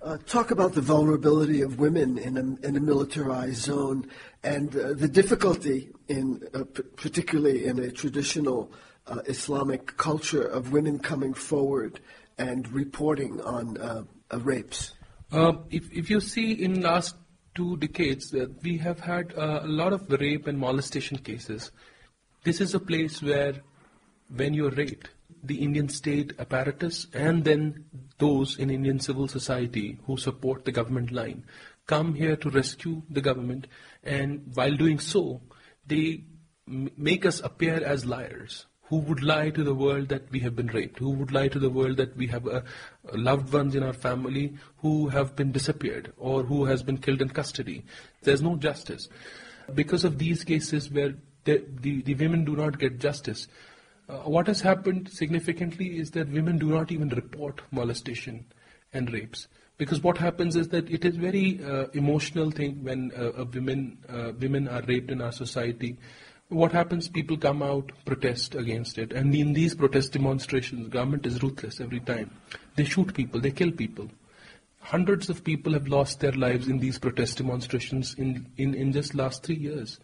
Uh, 0.00 0.16
talk 0.26 0.50
about 0.50 0.74
the 0.74 0.80
vulnerability 0.80 1.60
of 1.60 1.78
women 1.78 2.18
in 2.18 2.36
a, 2.36 2.66
in 2.66 2.76
a 2.76 2.80
militarized 2.80 3.62
zone 3.62 4.08
and 4.42 4.76
uh, 4.76 4.92
the 4.94 5.06
difficulty 5.06 5.90
in, 6.08 6.42
uh, 6.54 6.64
p- 6.64 6.82
particularly 6.96 7.66
in 7.66 7.78
a 7.78 7.90
traditional 7.90 8.72
uh, 9.06 9.20
Islamic 9.26 9.96
culture, 9.96 10.42
of 10.42 10.72
women 10.72 10.98
coming 10.98 11.34
forward 11.34 12.00
and 12.36 12.68
reporting 12.72 13.40
on 13.42 13.76
uh, 13.78 14.02
uh, 14.32 14.38
rapes. 14.40 14.92
if, 15.32 15.92
if 15.92 16.10
you 16.10 16.20
see 16.20 16.52
in 16.52 16.80
last 16.80 17.14
two 17.54 17.76
decades, 17.76 18.34
uh, 18.34 18.46
we 18.62 18.78
have 18.78 19.00
had 19.00 19.34
uh, 19.36 19.60
a 19.62 19.66
lot 19.66 19.92
of 19.92 20.10
rape 20.10 20.46
and 20.46 20.58
molestation 20.58 21.18
cases. 21.18 21.70
This 22.44 22.60
is 22.60 22.74
a 22.74 22.80
place 22.80 23.22
where, 23.22 23.54
when 24.34 24.54
you're 24.54 24.70
raped, 24.70 25.10
the 25.44 25.60
Indian 25.62 25.88
state 25.88 26.32
apparatus 26.38 27.06
and 27.12 27.44
then 27.44 27.84
those 28.18 28.58
in 28.58 28.70
Indian 28.70 29.00
civil 29.00 29.26
society 29.26 29.98
who 30.06 30.16
support 30.16 30.64
the 30.64 30.72
government 30.72 31.10
line 31.10 31.44
come 31.86 32.14
here 32.14 32.36
to 32.36 32.50
rescue 32.50 33.02
the 33.10 33.20
government, 33.20 33.66
and 34.04 34.42
while 34.54 34.76
doing 34.76 34.98
so, 34.98 35.40
they 35.86 36.24
m- 36.68 36.90
make 36.96 37.26
us 37.26 37.40
appear 37.40 37.82
as 37.84 38.06
liars 38.06 38.66
who 38.92 38.98
would 38.98 39.22
lie 39.22 39.48
to 39.48 39.64
the 39.64 39.74
world 39.74 40.08
that 40.10 40.30
we 40.30 40.40
have 40.40 40.54
been 40.54 40.66
raped, 40.66 40.98
who 40.98 41.12
would 41.12 41.32
lie 41.32 41.48
to 41.48 41.58
the 41.58 41.70
world 41.70 41.96
that 41.96 42.14
we 42.14 42.26
have 42.26 42.46
uh, 42.46 42.60
loved 43.14 43.50
ones 43.50 43.74
in 43.74 43.82
our 43.82 43.94
family 43.94 44.52
who 44.82 45.08
have 45.08 45.34
been 45.34 45.50
disappeared 45.50 46.12
or 46.18 46.42
who 46.42 46.66
has 46.66 46.82
been 46.82 46.98
killed 46.98 47.22
in 47.22 47.30
custody. 47.30 47.82
There's 48.20 48.42
no 48.42 48.56
justice. 48.56 49.08
Because 49.74 50.04
of 50.04 50.18
these 50.18 50.44
cases 50.44 50.90
where 50.90 51.14
the, 51.44 51.64
the, 51.80 52.02
the 52.02 52.14
women 52.16 52.44
do 52.44 52.54
not 52.54 52.78
get 52.78 53.00
justice, 53.00 53.48
uh, 54.10 54.18
what 54.34 54.46
has 54.46 54.60
happened 54.60 55.08
significantly 55.10 55.98
is 55.98 56.10
that 56.10 56.28
women 56.28 56.58
do 56.58 56.66
not 56.66 56.92
even 56.92 57.08
report 57.08 57.62
molestation 57.70 58.44
and 58.92 59.10
rapes 59.10 59.48
because 59.78 60.02
what 60.02 60.18
happens 60.18 60.54
is 60.54 60.68
that 60.68 60.90
it 60.90 61.06
is 61.06 61.16
very 61.16 61.64
uh, 61.64 61.86
emotional 61.94 62.50
thing 62.50 62.84
when 62.84 63.10
uh, 63.16 63.42
women 63.54 63.96
uh, 64.06 64.32
women 64.38 64.68
are 64.68 64.82
raped 64.82 65.10
in 65.10 65.22
our 65.22 65.32
society 65.32 65.96
what 66.52 66.72
happens? 66.72 67.08
People 67.08 67.36
come 67.36 67.62
out, 67.62 67.90
protest 68.04 68.54
against 68.54 68.98
it, 68.98 69.12
and 69.12 69.34
in 69.34 69.52
these 69.52 69.74
protest 69.74 70.12
demonstrations, 70.12 70.88
government 70.88 71.26
is 71.26 71.42
ruthless 71.42 71.80
every 71.80 72.00
time. 72.00 72.30
They 72.76 72.84
shoot 72.84 73.14
people, 73.14 73.40
they 73.40 73.50
kill 73.50 73.72
people. 73.72 74.08
Hundreds 74.80 75.30
of 75.30 75.44
people 75.44 75.72
have 75.72 75.88
lost 75.88 76.20
their 76.20 76.32
lives 76.32 76.68
in 76.68 76.78
these 76.78 76.98
protest 76.98 77.38
demonstrations 77.38 78.14
in, 78.14 78.46
in, 78.56 78.74
in 78.74 78.92
just 78.92 79.14
last 79.14 79.44
three 79.44 79.56
years. 79.56 80.00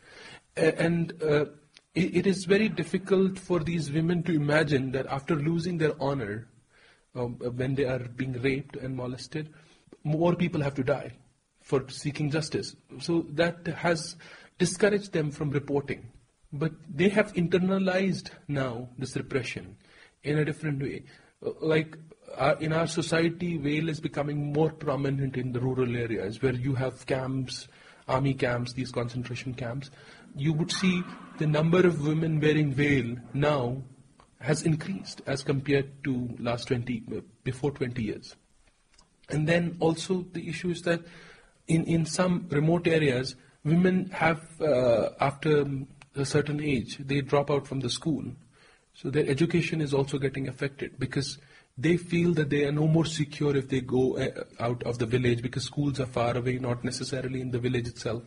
And 0.56 1.12
uh, 1.22 1.46
it, 1.94 2.16
it 2.16 2.26
is 2.26 2.44
very 2.44 2.68
difficult 2.68 3.38
for 3.38 3.58
these 3.60 3.90
women 3.90 4.22
to 4.24 4.32
imagine 4.32 4.92
that 4.92 5.06
after 5.06 5.34
losing 5.34 5.78
their 5.78 5.94
honor, 6.00 6.46
um, 7.14 7.34
when 7.56 7.74
they 7.74 7.84
are 7.84 7.98
being 7.98 8.40
raped 8.40 8.76
and 8.76 8.96
molested, 8.96 9.52
more 10.04 10.34
people 10.34 10.60
have 10.62 10.74
to 10.74 10.84
die 10.84 11.12
for 11.60 11.84
seeking 11.88 12.30
justice. 12.30 12.76
So 13.00 13.26
that 13.30 13.66
has 13.66 14.16
discouraged 14.58 15.12
them 15.12 15.30
from 15.30 15.50
reporting. 15.50 16.08
But 16.52 16.72
they 16.88 17.08
have 17.10 17.32
internalized 17.34 18.30
now 18.46 18.88
this 18.98 19.16
repression 19.16 19.76
in 20.22 20.38
a 20.38 20.44
different 20.44 20.82
way. 20.82 21.04
Uh, 21.44 21.50
like 21.60 21.96
uh, 22.36 22.54
in 22.60 22.72
our 22.72 22.86
society, 22.86 23.56
veil 23.56 23.88
is 23.88 24.00
becoming 24.00 24.52
more 24.52 24.70
prominent 24.70 25.36
in 25.36 25.52
the 25.52 25.60
rural 25.60 25.96
areas 25.96 26.42
where 26.42 26.54
you 26.54 26.74
have 26.74 27.04
camps, 27.06 27.68
army 28.06 28.34
camps, 28.34 28.72
these 28.72 28.90
concentration 28.90 29.54
camps. 29.54 29.90
You 30.36 30.52
would 30.54 30.72
see 30.72 31.02
the 31.38 31.46
number 31.46 31.86
of 31.86 32.06
women 32.06 32.40
wearing 32.40 32.72
veil 32.72 33.16
now 33.34 33.82
has 34.40 34.62
increased 34.62 35.20
as 35.26 35.42
compared 35.42 36.04
to 36.04 36.28
last 36.38 36.68
20, 36.68 37.02
uh, 37.14 37.20
before 37.44 37.72
20 37.72 38.02
years. 38.02 38.36
And 39.28 39.46
then 39.48 39.76
also 39.80 40.24
the 40.32 40.48
issue 40.48 40.70
is 40.70 40.82
that 40.82 41.02
in, 41.66 41.84
in 41.84 42.06
some 42.06 42.46
remote 42.50 42.86
areas, 42.86 43.34
women 43.64 44.10
have, 44.10 44.42
uh, 44.60 45.10
after 45.20 45.66
a 46.18 46.26
certain 46.26 46.60
age, 46.60 46.98
they 46.98 47.20
drop 47.20 47.50
out 47.50 47.66
from 47.66 47.80
the 47.80 47.90
school. 47.90 48.24
So 48.94 49.10
their 49.10 49.28
education 49.28 49.80
is 49.80 49.94
also 49.94 50.18
getting 50.18 50.48
affected 50.48 50.98
because 50.98 51.38
they 51.76 51.96
feel 51.96 52.34
that 52.34 52.50
they 52.50 52.64
are 52.64 52.72
no 52.72 52.88
more 52.88 53.04
secure 53.04 53.56
if 53.56 53.68
they 53.68 53.80
go 53.80 54.18
uh, 54.18 54.44
out 54.58 54.82
of 54.82 54.98
the 54.98 55.06
village 55.06 55.42
because 55.42 55.64
schools 55.64 56.00
are 56.00 56.06
far 56.06 56.36
away, 56.36 56.58
not 56.58 56.82
necessarily 56.82 57.40
in 57.40 57.52
the 57.52 57.60
village 57.60 57.86
itself, 57.86 58.24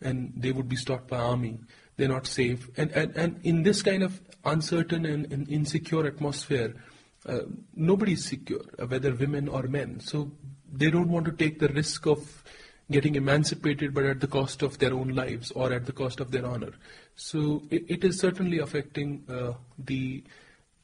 and 0.00 0.32
they 0.34 0.52
would 0.52 0.68
be 0.68 0.76
stopped 0.76 1.08
by 1.08 1.18
army. 1.18 1.58
They're 1.96 2.08
not 2.08 2.26
safe. 2.26 2.68
And, 2.76 2.90
and, 2.92 3.14
and 3.16 3.40
in 3.44 3.62
this 3.62 3.82
kind 3.82 4.02
of 4.02 4.20
uncertain 4.44 5.04
and, 5.04 5.30
and 5.30 5.48
insecure 5.50 6.06
atmosphere, 6.06 6.74
uh, 7.26 7.40
nobody 7.74 8.12
is 8.12 8.24
secure, 8.24 8.62
whether 8.86 9.14
women 9.14 9.48
or 9.48 9.64
men. 9.64 10.00
So 10.00 10.32
they 10.72 10.90
don't 10.90 11.08
want 11.08 11.26
to 11.26 11.32
take 11.32 11.58
the 11.58 11.68
risk 11.68 12.06
of 12.06 12.44
getting 12.90 13.16
emancipated, 13.16 13.92
but 13.92 14.04
at 14.04 14.20
the 14.20 14.26
cost 14.26 14.62
of 14.62 14.78
their 14.78 14.94
own 14.94 15.08
lives 15.08 15.50
or 15.52 15.72
at 15.72 15.86
the 15.86 15.92
cost 15.92 16.20
of 16.20 16.30
their 16.30 16.46
honor. 16.46 16.72
So 17.16 17.62
it, 17.70 17.84
it 17.88 18.04
is 18.04 18.18
certainly 18.18 18.58
affecting 18.58 19.24
uh, 19.28 19.54
the 19.78 20.22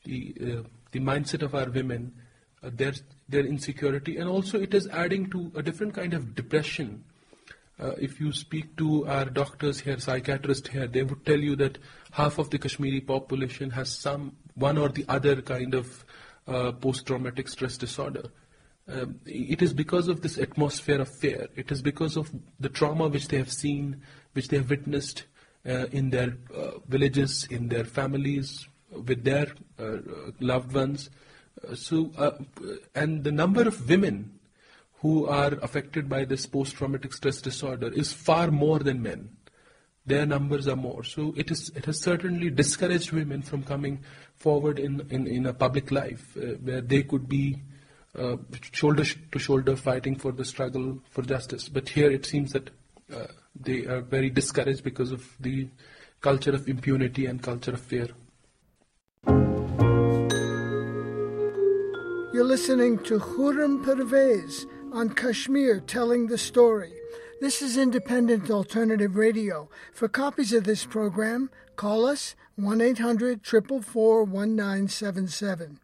the 0.05 0.35
uh, 0.41 0.69
the 0.91 1.01
mindset 1.01 1.43
of 1.43 1.55
our 1.55 1.71
women, 1.71 2.13
uh, 2.63 2.71
their 2.73 2.93
their 3.29 3.47
insecurity, 3.47 4.17
and 4.17 4.29
also 4.29 4.61
it 4.61 4.75
is 4.75 4.89
adding 4.89 5.31
to 5.31 5.53
a 5.55 5.63
different 5.63 5.95
kind 5.95 6.15
of 6.15 6.35
depression. 6.35 7.05
Uh, 7.81 7.93
if 8.01 8.21
you 8.21 8.33
speak 8.33 8.77
to 8.77 9.07
our 9.07 9.25
doctors 9.25 9.81
here, 9.81 9.99
psychiatrists 9.99 10.69
here, 10.69 10.87
they 10.87 11.03
would 11.03 11.25
tell 11.25 11.39
you 11.39 11.57
that 11.57 11.79
half 12.13 12.39
of 12.39 12.51
the 12.51 12.59
Kashmiri 12.59 13.01
population 13.01 13.71
has 13.71 13.91
some 13.91 14.37
one 14.55 14.77
or 14.77 14.89
the 14.89 15.05
other 15.09 15.41
kind 15.41 15.75
of 15.75 16.05
uh, 16.47 16.73
post-traumatic 16.73 17.49
stress 17.49 17.79
disorder. 17.79 18.25
Um, 18.89 19.21
it 19.27 19.63
is 19.63 19.73
because 19.73 20.09
of 20.09 20.23
this 20.23 20.39
atmosphere 20.39 21.01
of 21.01 21.09
fear. 21.09 21.49
It 21.55 21.71
is 21.71 21.83
because 21.83 22.17
of 22.17 22.31
the 22.59 22.69
trauma 22.69 23.09
which 23.09 23.29
they 23.29 23.39
have 23.39 23.53
seen, 23.53 24.03
which 24.33 24.49
they 24.49 24.57
have 24.57 24.71
witnessed 24.71 25.25
uh, 25.67 25.87
in 25.93 26.11
their 26.11 26.37
uh, 26.55 26.79
villages, 26.89 27.47
in 27.51 27.69
their 27.69 27.85
families, 27.85 28.67
with 28.91 29.25
their 29.25 29.47
uh, 29.79 29.99
loved 30.41 30.75
ones. 30.75 31.11
Uh, 31.67 31.75
so, 31.75 32.11
uh, 32.19 32.33
and 32.95 33.25
the 33.25 33.33
number 33.33 33.63
of 33.63 33.89
women 33.89 34.39
who 34.95 35.27
are 35.27 35.55
affected 35.63 36.09
by 36.09 36.25
this 36.25 36.47
post-traumatic 36.47 37.13
stress 37.13 37.41
disorder 37.41 37.93
is 37.93 38.13
far 38.13 38.51
more 38.51 38.79
than 38.79 39.03
men. 39.03 39.29
Their 40.05 40.27
numbers 40.27 40.67
are 40.67 40.77
more. 40.77 41.05
So 41.05 41.33
it 41.37 41.51
is 41.53 41.71
it 41.77 41.85
has 41.85 42.01
certainly 42.01 42.51
discouraged 42.51 43.13
women 43.13 43.43
from 43.43 43.63
coming 43.63 44.01
forward 44.37 44.81
in, 44.81 45.07
in, 45.11 45.29
in 45.29 45.47
a 45.47 45.55
public 45.55 45.93
life 45.93 46.37
uh, 46.37 46.57
where 46.63 46.81
they 46.81 47.05
could 47.05 47.29
be 47.29 47.63
uh, 48.19 48.37
shoulder 48.73 49.05
to 49.05 49.39
shoulder 49.39 49.77
fighting 49.77 50.17
for 50.17 50.33
the 50.33 50.45
struggle 50.45 50.99
for 51.11 51.23
justice. 51.23 51.69
But 51.69 51.89
here 51.89 52.11
it 52.11 52.27
seems 52.27 52.53
that 52.53 52.71
uh, 53.13 53.27
they 53.59 53.87
are 53.87 54.01
very 54.01 54.31
discouraged 54.31 54.85
because 54.85 55.13
of 55.13 55.37
the 55.41 55.69
culture 56.21 56.53
of 56.53 56.69
impunity 56.69 57.27
and 57.27 57.43
culture 57.43 57.73
of 57.73 57.81
fear. 57.81 58.09
You're 62.33 62.45
listening 62.45 62.99
to 63.05 63.19
Khurram 63.19 63.85
Parvez 63.85 64.65
on 64.93 65.11
Kashmir 65.11 65.81
telling 65.81 66.29
the 66.29 66.39
story. 66.39 66.93
This 67.41 67.61
is 67.61 67.77
Independent 67.77 68.51
Alternative 68.51 69.17
Radio. 69.17 69.69
For 69.93 70.09
copies 70.09 70.53
of 70.53 70.65
this 70.65 70.87
program, 70.87 71.51
call 71.77 72.07
us 72.07 72.35
1 72.57 72.81
800 72.81 73.45
444 73.45 74.25
1977. 74.25 75.81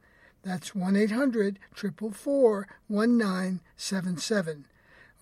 That's 0.48 0.74
1 0.74 0.96
800 0.96 1.60
444 1.74 2.66
1977. 2.86 4.64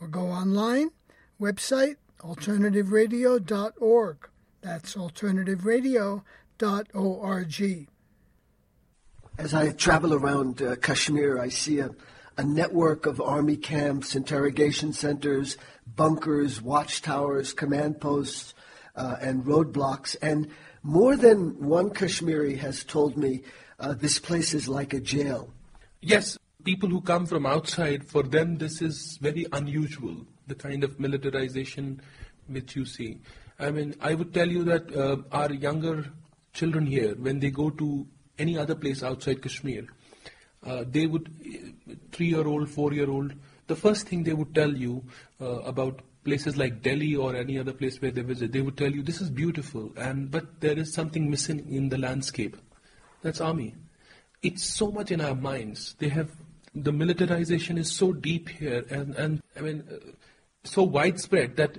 Or 0.01 0.07
go 0.07 0.29
online, 0.29 0.93
website 1.41 1.97
alternativeradio.org. 2.21 4.29
That's 4.61 4.95
alternativeradio.org. 4.95 7.89
As 9.37 9.53
I 9.53 9.73
travel 9.73 10.15
around 10.15 10.63
uh, 10.63 10.77
Kashmir, 10.77 11.41
I 11.41 11.49
see 11.49 11.81
a, 11.81 11.91
a 12.39 12.45
network 12.45 13.07
of 13.07 13.21
army 13.21 13.57
camps, 13.57 14.15
interrogation 14.15 14.93
centers, 14.93 15.57
bunkers, 15.97 16.63
watchtowers, 16.63 17.53
command 17.53 18.01
posts, 18.01 18.55
uh, 18.95 19.17
and 19.21 19.45
roadblocks. 19.45 20.15
And 20.23 20.47
more 20.85 21.17
than 21.17 21.61
one 21.61 21.91
Kashmiri 21.91 22.59
has 22.59 22.85
told 22.85 23.17
me 23.17 23.43
uh, 23.79 23.95
this 23.95 24.19
place 24.19 24.55
is 24.55 24.69
like 24.69 24.95
a 24.95 25.01
jail. 25.01 25.51
Yes, 26.01 26.39
people 26.65 26.89
who 26.89 27.01
come 27.01 27.27
from 27.27 27.47
outside, 27.47 28.05
for 28.05 28.23
them 28.23 28.59
this 28.59 28.83
is 28.83 29.19
very 29.21 29.47
unusual, 29.53 30.27
the 30.47 30.55
kind 30.55 30.85
of 30.85 30.99
militarization 30.99 32.01
which 32.49 32.77
you 32.77 32.85
see. 32.85 33.19
I 33.59 33.71
mean, 33.71 33.95
I 34.01 34.15
would 34.15 34.35
tell 34.35 34.49
you 34.49 34.65
that 34.65 34.95
uh, 34.95 35.17
our 35.33 35.53
younger 35.53 36.05
children 36.53 36.87
here, 36.87 37.15
when 37.15 37.41
they 37.41 37.51
go 37.51 37.71
to 37.71 38.07
any 38.39 38.59
other 38.59 38.75
place 38.75 39.03
outside 39.03 39.43
Kashmir, 39.43 39.87
uh, 40.65 40.85
they 40.89 41.07
would, 41.07 41.31
three 42.13 42.27
year 42.27 42.47
old, 42.47 42.69
four 42.71 42.93
year 42.93 43.09
old, 43.09 43.33
the 43.67 43.77
first 43.77 44.09
thing 44.09 44.23
they 44.23 44.33
would 44.33 44.55
tell 44.55 44.73
you 44.75 45.05
uh, 45.41 45.61
about 45.61 46.01
places 46.25 46.57
like 46.57 46.83
Delhi 46.83 47.15
or 47.15 47.37
any 47.37 47.59
other 47.59 47.73
place 47.73 48.01
where 48.03 48.11
they 48.11 48.23
visit, 48.23 48.53
they 48.53 48.61
would 48.61 48.77
tell 48.77 48.91
you 48.91 49.03
this 49.03 49.21
is 49.21 49.31
beautiful, 49.31 49.93
and 49.97 50.31
but 50.31 50.61
there 50.61 50.79
is 50.79 50.93
something 50.93 51.31
missing 51.31 51.67
in 51.73 51.89
the 51.89 51.99
landscape. 51.99 52.57
That's 53.23 53.41
army. 53.41 53.75
It's 54.43 54.65
so 54.65 54.91
much 54.91 55.11
in 55.11 55.21
our 55.21 55.35
minds. 55.35 55.95
They 55.99 56.09
have 56.09 56.31
the 56.75 56.93
militarization 56.93 57.79
is 57.79 57.91
so 57.91 58.13
deep 58.13 58.49
here, 58.49 58.85
and 58.91 59.15
and 59.17 59.43
I 59.57 59.61
mean, 59.61 59.85
uh, 59.91 60.11
so 60.65 60.83
widespread 60.83 61.57
that 61.57 61.79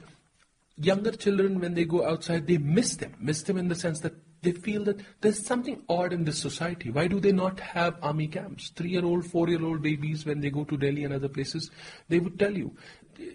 younger 0.78 1.12
children, 1.12 1.60
when 1.60 1.74
they 1.74 1.86
go 1.86 2.06
outside, 2.06 2.48
they 2.48 2.58
miss 2.58 2.96
them. 2.96 3.16
Miss 3.20 3.44
them 3.44 3.58
in 3.58 3.68
the 3.68 3.76
sense 3.76 4.00
that 4.02 4.14
they 4.42 4.52
feel 4.52 4.84
that 4.84 5.00
there's 5.22 5.44
something 5.46 5.82
odd 5.90 6.14
in 6.14 6.24
this 6.24 6.40
society. 6.40 6.92
Why 6.92 7.08
do 7.08 7.20
they 7.20 7.32
not 7.32 7.60
have 7.60 7.98
army 8.02 8.28
camps? 8.28 8.70
Three 8.70 8.92
year 8.92 9.04
old, 9.04 9.26
four 9.26 9.50
year 9.50 9.64
old 9.64 9.82
babies, 9.82 10.26
when 10.26 10.42
they 10.42 10.50
go 10.50 10.64
to 10.64 10.78
Delhi 10.78 11.04
and 11.04 11.14
other 11.14 11.30
places, 11.30 11.72
they 12.08 12.20
would 12.20 12.40
tell 12.40 12.56
you. 12.56 12.76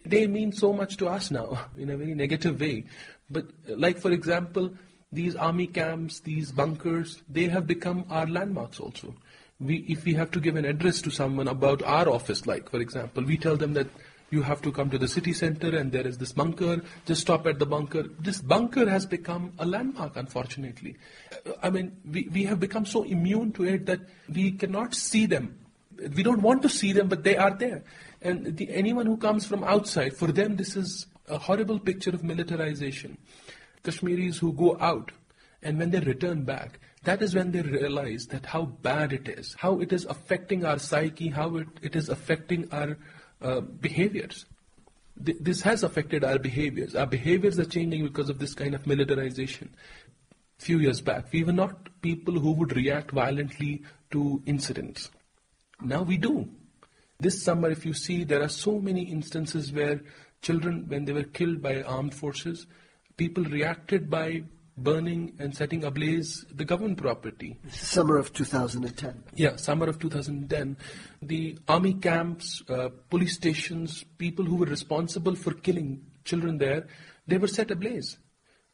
They 0.06 0.28
mean 0.28 0.52
so 0.52 0.72
much 0.72 0.96
to 0.98 1.08
us 1.08 1.30
now 1.30 1.66
in 1.76 1.90
a 1.90 1.96
very 1.96 2.14
negative 2.14 2.60
way. 2.60 2.84
But, 3.30 3.46
like, 3.66 3.98
for 3.98 4.12
example, 4.12 4.72
these 5.12 5.36
army 5.36 5.66
camps, 5.66 6.20
these 6.20 6.50
bunkers, 6.50 7.22
they 7.28 7.48
have 7.48 7.66
become 7.66 8.04
our 8.08 8.26
landmarks 8.26 8.80
also. 8.80 9.14
We, 9.60 9.84
if 9.88 10.04
we 10.04 10.14
have 10.14 10.30
to 10.32 10.40
give 10.40 10.56
an 10.56 10.64
address 10.64 11.00
to 11.02 11.10
someone 11.10 11.48
about 11.48 11.82
our 11.82 12.08
office, 12.08 12.46
like, 12.46 12.70
for 12.70 12.80
example, 12.80 13.22
we 13.22 13.36
tell 13.36 13.56
them 13.56 13.74
that 13.74 13.86
you 14.30 14.42
have 14.42 14.62
to 14.62 14.72
come 14.72 14.88
to 14.88 14.98
the 14.98 15.06
city 15.06 15.34
center 15.34 15.76
and 15.76 15.92
there 15.92 16.06
is 16.06 16.16
this 16.16 16.32
bunker, 16.32 16.80
just 17.04 17.20
stop 17.20 17.46
at 17.46 17.58
the 17.58 17.66
bunker. 17.66 18.04
This 18.18 18.40
bunker 18.40 18.88
has 18.88 19.04
become 19.04 19.52
a 19.58 19.66
landmark, 19.66 20.16
unfortunately. 20.16 20.96
I 21.62 21.68
mean, 21.68 21.94
we, 22.10 22.28
we 22.32 22.44
have 22.44 22.58
become 22.58 22.86
so 22.86 23.02
immune 23.02 23.52
to 23.52 23.64
it 23.64 23.84
that 23.86 24.00
we 24.28 24.52
cannot 24.52 24.94
see 24.94 25.26
them. 25.26 25.58
We 26.16 26.22
don't 26.22 26.40
want 26.40 26.62
to 26.62 26.70
see 26.70 26.92
them, 26.92 27.08
but 27.08 27.22
they 27.22 27.36
are 27.36 27.50
there. 27.50 27.84
And 28.22 28.56
the, 28.56 28.70
anyone 28.70 29.04
who 29.04 29.18
comes 29.18 29.44
from 29.44 29.62
outside, 29.64 30.16
for 30.16 30.32
them, 30.32 30.56
this 30.56 30.76
is 30.76 31.06
a 31.28 31.36
horrible 31.36 31.78
picture 31.78 32.10
of 32.10 32.24
militarization. 32.24 33.18
Kashmiris 33.82 34.38
who 34.38 34.52
go 34.52 34.76
out 34.80 35.12
and 35.62 35.78
when 35.78 35.90
they 35.90 36.00
return 36.00 36.42
back, 36.42 36.80
that 37.04 37.22
is 37.22 37.34
when 37.34 37.52
they 37.52 37.62
realize 37.62 38.26
that 38.26 38.46
how 38.46 38.64
bad 38.64 39.12
it 39.12 39.28
is, 39.28 39.54
how 39.58 39.80
it 39.80 39.92
is 39.92 40.04
affecting 40.04 40.64
our 40.64 40.78
psyche, 40.78 41.28
how 41.28 41.56
it, 41.56 41.68
it 41.82 41.96
is 41.96 42.08
affecting 42.08 42.68
our 42.72 42.96
uh, 43.40 43.60
behaviors. 43.60 44.46
Th- 45.24 45.38
this 45.40 45.62
has 45.62 45.82
affected 45.82 46.24
our 46.24 46.38
behaviors. 46.38 46.94
Our 46.94 47.06
behaviors 47.06 47.58
are 47.58 47.64
changing 47.64 48.04
because 48.04 48.28
of 48.28 48.38
this 48.38 48.54
kind 48.54 48.74
of 48.74 48.86
militarization. 48.86 49.74
Few 50.58 50.78
years 50.78 51.00
back, 51.00 51.32
we 51.32 51.42
were 51.42 51.52
not 51.52 52.00
people 52.02 52.38
who 52.38 52.52
would 52.52 52.76
react 52.76 53.10
violently 53.10 53.82
to 54.10 54.42
incidents. 54.46 55.10
Now 55.80 56.02
we 56.02 56.16
do. 56.16 56.48
This 57.18 57.42
summer, 57.42 57.70
if 57.70 57.84
you 57.84 57.94
see, 57.94 58.24
there 58.24 58.42
are 58.42 58.48
so 58.48 58.80
many 58.80 59.02
instances 59.02 59.72
where 59.72 60.00
children, 60.40 60.84
when 60.88 61.04
they 61.04 61.12
were 61.12 61.24
killed 61.24 61.62
by 61.62 61.82
armed 61.82 62.14
forces, 62.14 62.66
people 63.16 63.44
reacted 63.44 64.08
by 64.10 64.42
burning 64.76 65.34
and 65.38 65.54
setting 65.54 65.84
ablaze 65.84 66.44
the 66.52 66.64
government 66.64 66.98
property. 66.98 67.58
Summer 67.68 68.16
of 68.16 68.32
2010. 68.32 69.22
Yeah, 69.34 69.56
summer 69.56 69.86
of 69.88 69.98
2010. 69.98 70.76
The 71.20 71.58
army 71.68 71.94
camps, 71.94 72.62
uh, 72.68 72.88
police 73.10 73.34
stations, 73.34 74.04
people 74.18 74.44
who 74.44 74.56
were 74.56 74.66
responsible 74.66 75.34
for 75.34 75.52
killing 75.52 76.04
children 76.24 76.58
there, 76.58 76.86
they 77.26 77.38
were 77.38 77.48
set 77.48 77.70
ablaze. 77.70 78.18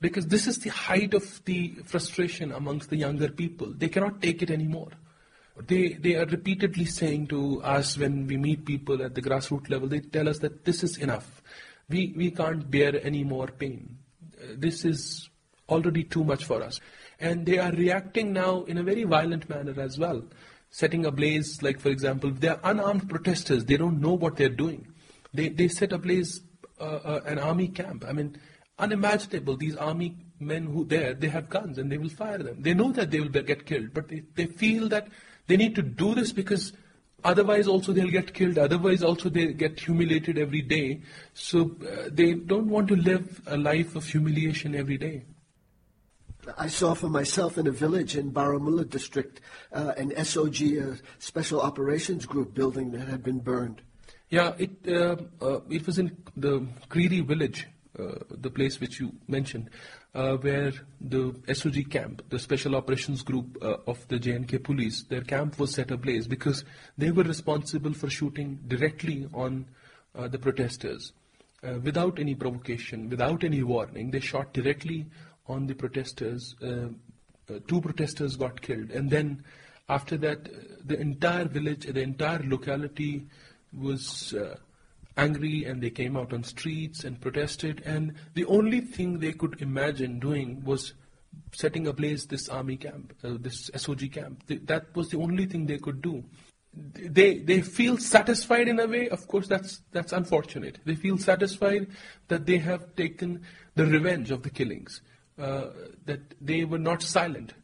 Because 0.00 0.26
this 0.28 0.46
is 0.46 0.58
the 0.58 0.70
height 0.70 1.12
of 1.12 1.44
the 1.44 1.74
frustration 1.84 2.52
amongst 2.52 2.90
the 2.90 2.96
younger 2.96 3.28
people. 3.28 3.72
They 3.76 3.88
cannot 3.88 4.22
take 4.22 4.42
it 4.42 4.50
anymore. 4.50 4.90
They, 5.66 5.94
they 5.94 6.14
are 6.14 6.26
repeatedly 6.26 6.84
saying 6.84 7.26
to 7.28 7.60
us 7.62 7.98
when 7.98 8.28
we 8.28 8.36
meet 8.36 8.64
people 8.64 9.02
at 9.02 9.16
the 9.16 9.22
grassroots 9.22 9.68
level, 9.68 9.88
they 9.88 9.98
tell 9.98 10.28
us 10.28 10.38
that 10.38 10.64
this 10.64 10.84
is 10.84 10.98
enough. 10.98 11.42
We, 11.88 12.14
we 12.16 12.30
can't 12.30 12.70
bear 12.70 13.04
any 13.04 13.24
more 13.24 13.48
pain. 13.48 13.98
This 14.56 14.84
is 14.84 15.28
already 15.68 16.04
too 16.04 16.24
much 16.24 16.44
for 16.44 16.62
us. 16.62 16.80
And 17.20 17.44
they 17.46 17.58
are 17.58 17.72
reacting 17.72 18.32
now 18.32 18.64
in 18.64 18.78
a 18.78 18.82
very 18.82 19.04
violent 19.04 19.48
manner 19.48 19.78
as 19.80 19.98
well, 19.98 20.22
setting 20.70 21.04
ablaze, 21.04 21.62
like 21.62 21.80
for 21.80 21.88
example, 21.88 22.30
they 22.30 22.48
are 22.48 22.60
unarmed 22.64 23.08
protesters. 23.08 23.64
They 23.64 23.76
don't 23.76 24.00
know 24.00 24.14
what 24.14 24.36
they're 24.36 24.48
doing. 24.48 24.86
They, 25.34 25.48
they 25.48 25.68
set 25.68 25.92
ablaze 25.92 26.40
uh, 26.80 26.84
uh, 26.84 27.20
an 27.26 27.38
army 27.38 27.68
camp. 27.68 28.04
I 28.06 28.12
mean, 28.12 28.36
unimaginable. 28.78 29.56
These 29.56 29.76
army 29.76 30.16
men 30.40 30.66
who 30.66 30.84
there, 30.84 31.14
they 31.14 31.28
have 31.28 31.48
guns 31.48 31.78
and 31.78 31.90
they 31.90 31.98
will 31.98 32.08
fire 32.08 32.38
them. 32.38 32.62
They 32.62 32.74
know 32.74 32.92
that 32.92 33.10
they 33.10 33.20
will 33.20 33.28
get 33.28 33.66
killed, 33.66 33.92
but 33.92 34.08
they, 34.08 34.22
they 34.34 34.46
feel 34.46 34.88
that 34.90 35.08
they 35.48 35.56
need 35.56 35.74
to 35.74 35.82
do 35.82 36.14
this 36.14 36.32
because 36.32 36.72
otherwise 37.24 37.66
also 37.66 37.92
they'll 37.92 38.10
get 38.10 38.34
killed. 38.34 38.58
Otherwise 38.58 39.02
also 39.02 39.28
they 39.28 39.52
get 39.52 39.78
humiliated 39.78 40.38
every 40.38 40.62
day. 40.62 41.02
So 41.34 41.76
uh, 41.82 42.08
they 42.10 42.34
don't 42.34 42.68
want 42.68 42.88
to 42.88 42.96
live 42.96 43.40
a 43.46 43.56
life 43.56 43.96
of 43.96 44.04
humiliation 44.04 44.74
every 44.74 44.98
day. 44.98 45.24
I 46.56 46.68
saw 46.68 46.94
for 46.94 47.08
myself 47.08 47.58
in 47.58 47.66
a 47.66 47.70
village 47.70 48.16
in 48.16 48.32
Baramulla 48.32 48.88
district 48.88 49.40
uh, 49.72 49.92
an 49.96 50.10
SOG, 50.12 50.78
a 50.78 50.98
Special 51.18 51.60
Operations 51.60 52.24
Group 52.24 52.54
building 52.54 52.92
that 52.92 53.08
had 53.08 53.22
been 53.22 53.40
burned. 53.40 53.82
Yeah, 54.30 54.54
it 54.58 54.70
uh, 54.86 55.16
uh, 55.40 55.60
it 55.70 55.86
was 55.86 55.98
in 55.98 56.16
the 56.36 56.66
Kreeri 56.90 57.26
village, 57.26 57.66
uh, 57.98 58.12
the 58.30 58.50
place 58.50 58.80
which 58.80 59.00
you 59.00 59.12
mentioned, 59.26 59.70
uh, 60.14 60.36
where 60.36 60.72
the 61.00 61.32
SOG 61.48 61.90
camp, 61.90 62.22
the 62.30 62.38
Special 62.38 62.74
Operations 62.74 63.22
Group 63.22 63.58
uh, 63.62 63.76
of 63.86 64.06
the 64.08 64.18
J&K 64.18 64.58
police, 64.58 65.02
their 65.02 65.22
camp 65.22 65.58
was 65.58 65.74
set 65.74 65.90
ablaze 65.90 66.26
because 66.26 66.64
they 66.96 67.10
were 67.10 67.24
responsible 67.24 67.92
for 67.92 68.10
shooting 68.10 68.58
directly 68.66 69.28
on 69.32 69.66
the 70.14 70.38
protesters. 70.38 71.12
without 71.82 72.18
any 72.18 72.34
provocation, 72.34 73.08
without 73.08 73.44
any 73.44 73.62
warning, 73.62 74.10
they 74.10 74.18
shot 74.18 74.52
directly 74.52 75.06
on 75.48 75.66
the 75.66 75.74
protesters. 75.74 76.54
Uh, 76.62 76.88
uh, 77.50 77.58
two 77.66 77.80
protesters 77.80 78.36
got 78.36 78.60
killed, 78.60 78.90
and 78.90 79.10
then 79.10 79.42
after 79.88 80.16
that, 80.18 80.46
uh, 80.46 80.58
the 80.84 81.00
entire 81.00 81.46
village, 81.46 81.86
the 81.86 82.00
entire 82.00 82.42
locality 82.42 83.26
was 83.72 84.34
angry 85.18 85.64
and 85.64 85.82
they 85.82 85.90
came 85.90 86.16
out 86.16 86.32
on 86.32 86.42
streets 86.44 87.04
and 87.04 87.20
protested 87.20 87.82
and 87.84 88.14
the 88.34 88.44
only 88.46 88.80
thing 88.80 89.18
they 89.18 89.32
could 89.32 89.60
imagine 89.60 90.18
doing 90.18 90.64
was 90.64 90.94
setting 91.52 91.86
ablaze 91.86 92.26
this 92.26 92.48
army 92.48 92.76
camp, 92.76 93.14
uh, 93.24 93.34
this 93.38 93.70
SOG 93.70 94.12
camp. 94.12 94.46
Th- 94.46 94.60
that 94.64 94.94
was 94.94 95.08
the 95.08 95.18
only 95.18 95.46
thing 95.46 95.66
they 95.66 95.78
could 95.78 96.02
do. 96.02 96.24
They 96.74 97.38
they 97.38 97.62
feel 97.62 97.96
satisfied 97.96 98.68
in 98.68 98.78
a 98.78 98.86
way. 98.86 99.08
Of 99.08 99.26
course, 99.26 99.48
that's 99.48 99.80
that's 99.90 100.12
unfortunate. 100.12 100.78
They 100.84 100.94
feel 100.94 101.18
satisfied 101.18 101.88
that 102.28 102.46
they 102.46 102.58
have 102.58 102.94
taken 102.94 103.42
the 103.74 103.86
revenge 103.86 104.30
of 104.30 104.42
the 104.42 104.50
killings, 104.50 105.00
uh, 105.38 105.68
that 106.04 106.34
they 106.40 106.64
were 106.64 106.78
not 106.78 107.02
silent, 107.02 107.54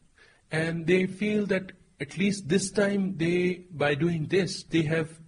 and 0.51 0.87
they 0.87 1.05
feel 1.05 1.45
that 1.45 1.71
at 2.01 2.17
least 2.17 2.49
this 2.49 2.71
time 2.71 3.15
they 3.17 3.65
by 3.71 3.95
doing 3.95 4.25
this 4.25 4.63
they 4.63 4.81
have 4.81 5.19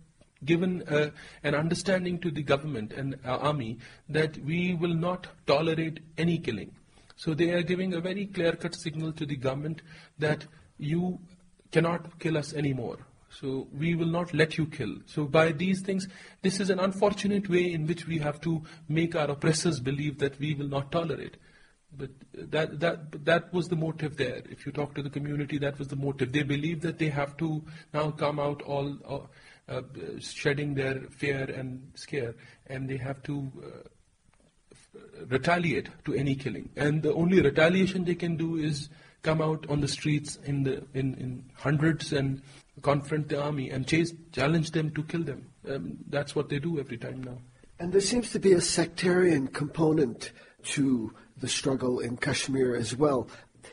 given 0.46 0.84
uh, 0.88 1.10
an 1.44 1.56
understanding 1.56 2.20
to 2.20 2.32
the 2.32 2.44
government 2.44 2.94
and 2.94 3.18
our 3.26 3.40
army 3.40 3.78
that 4.10 4.38
we 4.40 4.76
will 4.76 4.94
not 4.94 5.28
tolerate 5.46 6.00
any 6.18 6.38
killing. 6.38 6.72
So 7.16 7.34
they 7.34 7.50
are 7.52 7.64
giving 7.64 7.94
a 7.94 8.02
very 8.02 8.28
clear-cut 8.28 8.76
signal 8.76 9.12
to 9.14 9.26
the 9.26 9.36
government 9.36 9.82
that 10.20 10.46
you 10.78 11.20
cannot 11.72 12.20
kill 12.20 12.38
us 12.38 12.54
anymore. 12.54 12.98
So 13.30 13.68
we 13.78 13.96
will 13.96 14.08
not 14.08 14.34
let 14.34 14.58
you 14.58 14.68
kill. 14.68 14.96
So 15.06 15.26
by 15.26 15.52
these 15.52 15.82
things, 15.82 16.08
this 16.42 16.60
is 16.60 16.70
an 16.70 16.80
unfortunate 16.80 17.50
way 17.50 17.72
in 17.72 17.86
which 17.86 18.08
we 18.08 18.20
have 18.20 18.40
to 18.42 18.62
make 18.88 19.16
our 19.16 19.30
oppressors 19.32 19.80
believe 19.80 20.20
that 20.20 20.40
we 20.40 20.54
will 20.54 20.68
not 20.68 20.92
tolerate. 20.92 21.38
But 21.98 22.10
that, 22.34 22.80
that, 22.80 23.26
that 23.26 23.54
was 23.54 23.68
the 23.68 23.76
motive 23.76 24.18
there. 24.18 24.44
If 24.50 24.66
you 24.66 24.72
talk 24.72 24.94
to 24.96 25.02
the 25.02 25.10
community, 25.10 25.58
that 25.58 25.80
was 25.80 25.88
the 25.88 25.96
motive. 25.96 26.32
They 26.32 26.44
believe 26.44 26.82
that 26.82 27.00
they 27.00 27.10
have 27.10 27.36
to 27.38 27.64
now 27.94 28.12
come 28.12 28.40
out 28.40 28.62
all, 28.62 28.98
uh, 29.08 29.28
uh, 29.70 29.82
shedding 30.20 30.74
their 30.74 31.01
fear 31.09 31.43
and 31.43 31.91
scare, 31.95 32.36
and 32.68 32.89
they 32.89 32.97
have 32.97 33.22
to 33.24 33.51
uh, 33.63 33.70
retaliate 35.28 35.89
to 36.05 36.13
any 36.13 36.36
killing. 36.36 36.70
And 36.76 37.03
the 37.03 37.13
only 37.13 37.41
retaliation 37.41 38.05
they 38.05 38.15
can 38.15 38.38
do 38.38 38.57
is 38.57 38.89
come 39.24 39.41
out 39.41 39.65
on 39.70 39.82
the 39.82 39.88
streets 39.88 40.38
in 40.45 40.63
the 40.63 40.84
in, 40.93 41.13
in 41.15 41.43
hundreds 41.55 42.13
and 42.13 42.41
confront 42.82 43.30
the 43.30 43.41
army 43.41 43.70
and 43.70 43.88
chase 43.88 44.13
challenge 44.32 44.72
them 44.72 44.91
to 44.91 45.03
kill 45.03 45.24
them. 45.24 45.49
Um, 45.68 45.97
that's 46.07 46.36
what 46.36 46.49
they 46.49 46.59
do 46.59 46.80
every 46.80 46.97
time 46.97 47.24
now. 47.24 47.38
And 47.80 47.91
there 47.91 48.01
seems 48.01 48.32
to 48.32 48.39
be 48.39 48.53
a 48.53 48.61
sectarian 48.61 49.47
component 49.47 50.32
to 50.63 51.13
the 51.38 51.47
struggle 51.47 51.99
in 51.99 52.18
Kashmir 52.18 52.76
as 52.76 52.95
well. 52.95 53.28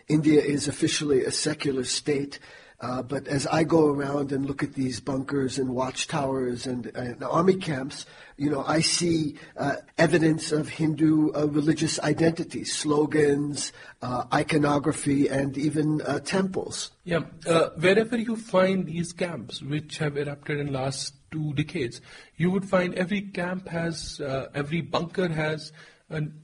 India 0.09 0.41
is 0.43 0.69
officially 0.69 1.25
a 1.25 1.31
secular 1.31 1.85
state. 1.85 2.39
Uh, 2.85 3.01
but 3.01 3.27
as 3.29 3.47
I 3.47 3.65
go 3.65 3.89
around 3.89 4.31
and 4.31 4.45
look 4.45 4.63
at 4.63 4.75
these 4.75 5.01
bunkers 5.01 5.57
and 5.59 5.71
watchtowers 5.71 6.67
and, 6.67 6.85
and 6.95 7.25
army 7.25 7.57
camps, 7.57 8.05
you 8.37 8.51
know, 8.51 8.63
I 8.63 8.81
see 8.81 9.39
uh, 9.57 9.77
evidence 9.97 10.53
of 10.53 10.69
Hindu 10.69 11.33
uh, 11.33 11.47
religious 11.47 11.99
identity, 12.01 12.65
slogans, 12.65 13.73
uh, 14.03 14.25
iconography, 14.35 15.29
and 15.29 15.57
even 15.57 16.03
uh, 16.03 16.21
temples. 16.21 16.91
Yeah, 17.05 17.23
uh, 17.47 17.71
wherever 17.79 18.19
you 18.19 18.37
find 18.37 18.85
these 18.85 19.15
camps, 19.15 19.63
which 19.63 19.97
have 19.97 20.19
erupted 20.19 20.61
in 20.61 20.71
last 20.71 21.15
two 21.31 21.55
decades, 21.55 22.03
you 22.37 22.51
would 22.51 22.69
find 22.69 22.95
every 22.97 23.23
camp 23.23 23.67
has, 23.69 24.21
every 24.53 24.83
bunker 24.83 25.29
has 25.29 25.73
an 26.11 26.44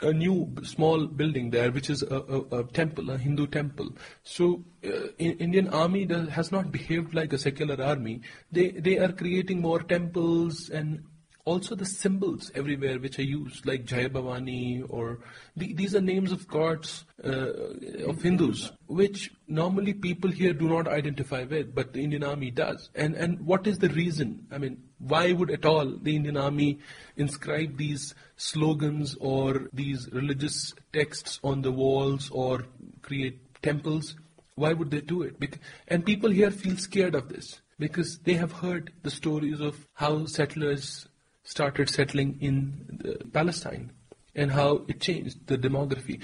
a 0.00 0.12
new 0.12 0.54
small 0.62 1.06
building 1.06 1.50
there, 1.50 1.70
which 1.70 1.88
is 1.88 2.02
a, 2.02 2.16
a, 2.16 2.60
a 2.60 2.64
temple, 2.64 3.10
a 3.10 3.18
Hindu 3.18 3.46
temple. 3.46 3.90
So, 4.22 4.64
uh, 4.84 5.08
Indian 5.18 5.68
army 5.68 6.04
does, 6.04 6.28
has 6.28 6.52
not 6.52 6.72
behaved 6.72 7.14
like 7.14 7.32
a 7.32 7.38
secular 7.38 7.82
army. 7.82 8.20
They 8.50 8.70
they 8.70 8.98
are 8.98 9.12
creating 9.12 9.60
more 9.60 9.80
temples 9.80 10.68
and 10.68 11.04
also 11.44 11.74
the 11.74 11.84
symbols 11.84 12.50
everywhere 12.54 12.98
which 12.98 13.18
are 13.18 13.22
used, 13.22 13.66
like 13.66 13.84
Jai 13.84 14.08
Bhavani, 14.08 14.84
or 14.88 15.18
the, 15.56 15.74
these 15.74 15.94
are 15.94 16.00
names 16.00 16.32
of 16.32 16.48
gods 16.48 17.04
uh, 17.22 17.52
of 18.06 18.22
Hindus, 18.22 18.72
which 18.86 19.30
normally 19.46 19.92
people 19.92 20.30
here 20.30 20.54
do 20.54 20.68
not 20.68 20.88
identify 20.88 21.44
with, 21.44 21.74
but 21.74 21.92
the 21.92 22.02
Indian 22.02 22.24
Army 22.24 22.50
does. 22.50 22.88
And 22.94 23.14
and 23.14 23.40
what 23.46 23.66
is 23.66 23.78
the 23.78 23.90
reason? 23.90 24.46
I 24.50 24.58
mean, 24.58 24.82
why 24.98 25.32
would 25.32 25.50
at 25.50 25.66
all 25.66 25.86
the 25.86 26.16
Indian 26.16 26.36
Army 26.36 26.78
inscribe 27.16 27.76
these 27.76 28.14
slogans 28.36 29.14
or 29.20 29.68
these 29.72 30.08
religious 30.12 30.74
texts 30.92 31.40
on 31.44 31.62
the 31.62 31.72
walls 31.72 32.30
or 32.30 32.64
create 33.02 33.62
temples? 33.62 34.16
Why 34.56 34.72
would 34.72 34.90
they 34.90 35.00
do 35.00 35.22
it? 35.22 35.40
Because, 35.40 35.58
and 35.88 36.06
people 36.06 36.30
here 36.30 36.50
feel 36.50 36.76
scared 36.76 37.16
of 37.16 37.28
this 37.28 37.60
because 37.78 38.18
they 38.20 38.34
have 38.34 38.52
heard 38.52 38.92
the 39.02 39.10
stories 39.10 39.60
of 39.60 39.88
how 39.94 40.26
settlers 40.26 41.08
started 41.44 41.88
settling 41.88 42.38
in 42.40 43.00
uh, 43.04 43.24
Palestine 43.32 43.92
and 44.34 44.50
how 44.50 44.82
it 44.88 45.00
changed 45.00 45.46
the 45.46 45.56
demography. 45.56 46.20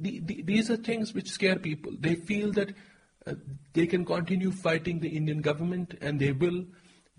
The, 0.00 0.20
the, 0.20 0.42
these 0.42 0.70
are 0.70 0.76
things 0.76 1.12
which 1.12 1.30
scare 1.30 1.58
people. 1.58 1.92
They 1.98 2.14
feel 2.14 2.52
that 2.52 2.70
uh, 3.26 3.34
they 3.72 3.86
can 3.86 4.04
continue 4.04 4.50
fighting 4.50 5.00
the 5.00 5.08
Indian 5.08 5.40
government 5.40 5.94
and 6.00 6.20
they 6.20 6.32
will, 6.32 6.64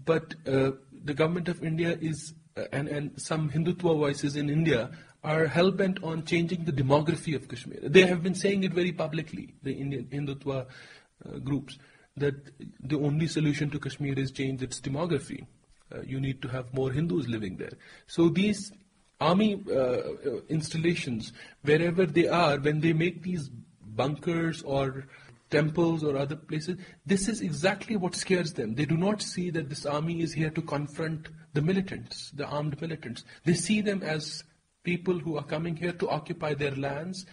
but 0.04 0.36
uh, 0.48 0.72
the 1.04 1.14
government 1.14 1.50
of 1.50 1.64
India 1.64 1.98
is, 2.02 2.34
uh, 2.58 2.64
and, 2.72 2.88
and 2.88 3.22
some 3.22 3.50
Hindutva 3.50 3.98
voices 3.98 4.36
in 4.36 4.50
India 4.50 4.92
are 5.24 5.48
hell 5.48 5.72
bent 5.72 6.04
on 6.04 6.24
changing 6.24 6.66
the 6.66 6.72
demography 6.72 7.36
of 7.36 7.48
Kashmir. 7.48 7.80
They 7.82 8.06
have 8.06 8.22
been 8.22 8.36
saying 8.36 8.64
it 8.64 8.74
very 8.74 8.92
publicly, 8.92 9.56
the 9.64 9.74
Indian 9.74 10.06
Hindutva 10.06 10.66
uh, 10.66 11.38
groups, 11.40 11.80
that 12.18 12.36
the 12.80 13.00
only 13.00 13.28
solution 13.28 13.70
to 13.72 13.80
Kashmir 13.80 14.18
is 14.18 14.32
change 14.32 14.62
its 14.62 14.80
demography. 14.80 15.46
Uh, 15.94 16.02
you 16.02 16.20
need 16.20 16.42
to 16.42 16.48
have 16.48 16.74
more 16.74 16.92
Hindus 16.92 17.28
living 17.28 17.58
there. 17.58 17.74
So 18.08 18.30
these 18.30 18.72
army 19.20 19.64
uh, 19.70 19.74
uh, 19.74 20.02
installations, 20.50 21.32
wherever 21.62 22.06
they 22.06 22.28
are, 22.28 22.58
when 22.60 22.82
they 22.82 22.94
make 22.94 23.22
these 23.22 23.50
bunkers 23.96 24.62
or 24.64 25.08
temples 25.52 26.04
or 26.04 26.18
other 26.18 26.36
places, 26.36 26.78
this 27.06 27.28
is 27.28 27.42
exactly 27.42 27.96
what 27.96 28.16
scares 28.16 28.54
them. 28.54 28.74
They 28.76 28.86
do 28.86 28.98
not 28.98 29.22
see 29.22 29.52
that 29.52 29.70
this 29.70 29.86
army 29.86 30.22
is 30.22 30.34
here 30.34 30.50
to 30.50 30.62
confront 30.62 31.30
the 31.54 31.62
militants, 31.62 32.32
the 32.32 32.46
armed 32.46 32.82
militants. 32.82 33.24
They 33.46 33.54
see 33.54 33.82
them 33.82 34.02
as 34.02 34.44
people 34.84 35.20
who 35.20 35.38
are 35.38 35.44
coming 35.44 35.76
here 35.76 35.94
to 35.94 36.10
occupy 36.10 36.56
their 36.56 36.76
lands 36.76 37.26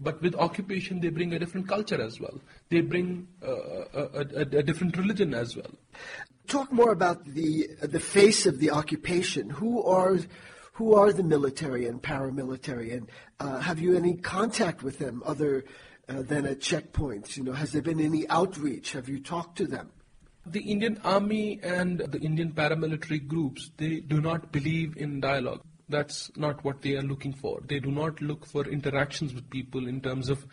but 0.00 0.20
with 0.22 0.34
occupation 0.34 1.00
they 1.00 1.10
bring 1.10 1.34
a 1.34 1.38
different 1.38 1.68
culture 1.68 2.00
as 2.00 2.18
well. 2.18 2.40
They 2.70 2.80
bring 2.80 3.28
uh, 3.46 3.50
a, 3.92 4.02
a, 4.14 4.40
a, 4.40 4.62
different 4.62 4.96
religion 4.96 5.34
as 5.34 5.54
well. 5.54 5.70
Talk 6.50 6.72
more 6.72 6.90
about 6.90 7.24
the 7.24 7.68
the 7.80 8.00
face 8.00 8.44
of 8.44 8.58
the 8.58 8.72
occupation. 8.72 9.50
Who 9.50 9.84
are 9.84 10.18
who 10.72 10.94
are 10.94 11.12
the 11.12 11.22
military 11.22 11.86
and 11.86 12.02
paramilitary, 12.02 12.92
and 12.92 13.08
uh, 13.38 13.60
have 13.60 13.78
you 13.78 13.96
any 13.96 14.14
contact 14.14 14.82
with 14.82 14.98
them 14.98 15.22
other 15.24 15.64
uh, 16.08 16.22
than 16.22 16.46
at 16.46 16.58
checkpoints? 16.58 17.36
You 17.36 17.44
know, 17.44 17.52
has 17.52 17.70
there 17.70 17.82
been 17.82 18.00
any 18.00 18.28
outreach? 18.28 18.94
Have 18.94 19.08
you 19.08 19.20
talked 19.20 19.58
to 19.58 19.66
them? 19.68 19.90
The 20.44 20.62
Indian 20.62 21.00
Army 21.04 21.60
and 21.62 22.00
the 22.00 22.18
Indian 22.18 22.50
paramilitary 22.50 23.24
groups 23.24 23.70
they 23.76 24.00
do 24.00 24.20
not 24.20 24.50
believe 24.50 24.96
in 24.96 25.20
dialogue. 25.20 25.62
That's 25.88 26.32
not 26.36 26.64
what 26.64 26.82
they 26.82 26.96
are 26.96 27.02
looking 27.02 27.32
for. 27.32 27.60
They 27.64 27.78
do 27.78 27.92
not 27.92 28.20
look 28.20 28.44
for 28.44 28.66
interactions 28.66 29.34
with 29.34 29.48
people 29.50 29.86
in 29.86 30.00
terms 30.00 30.28
of 30.28 30.44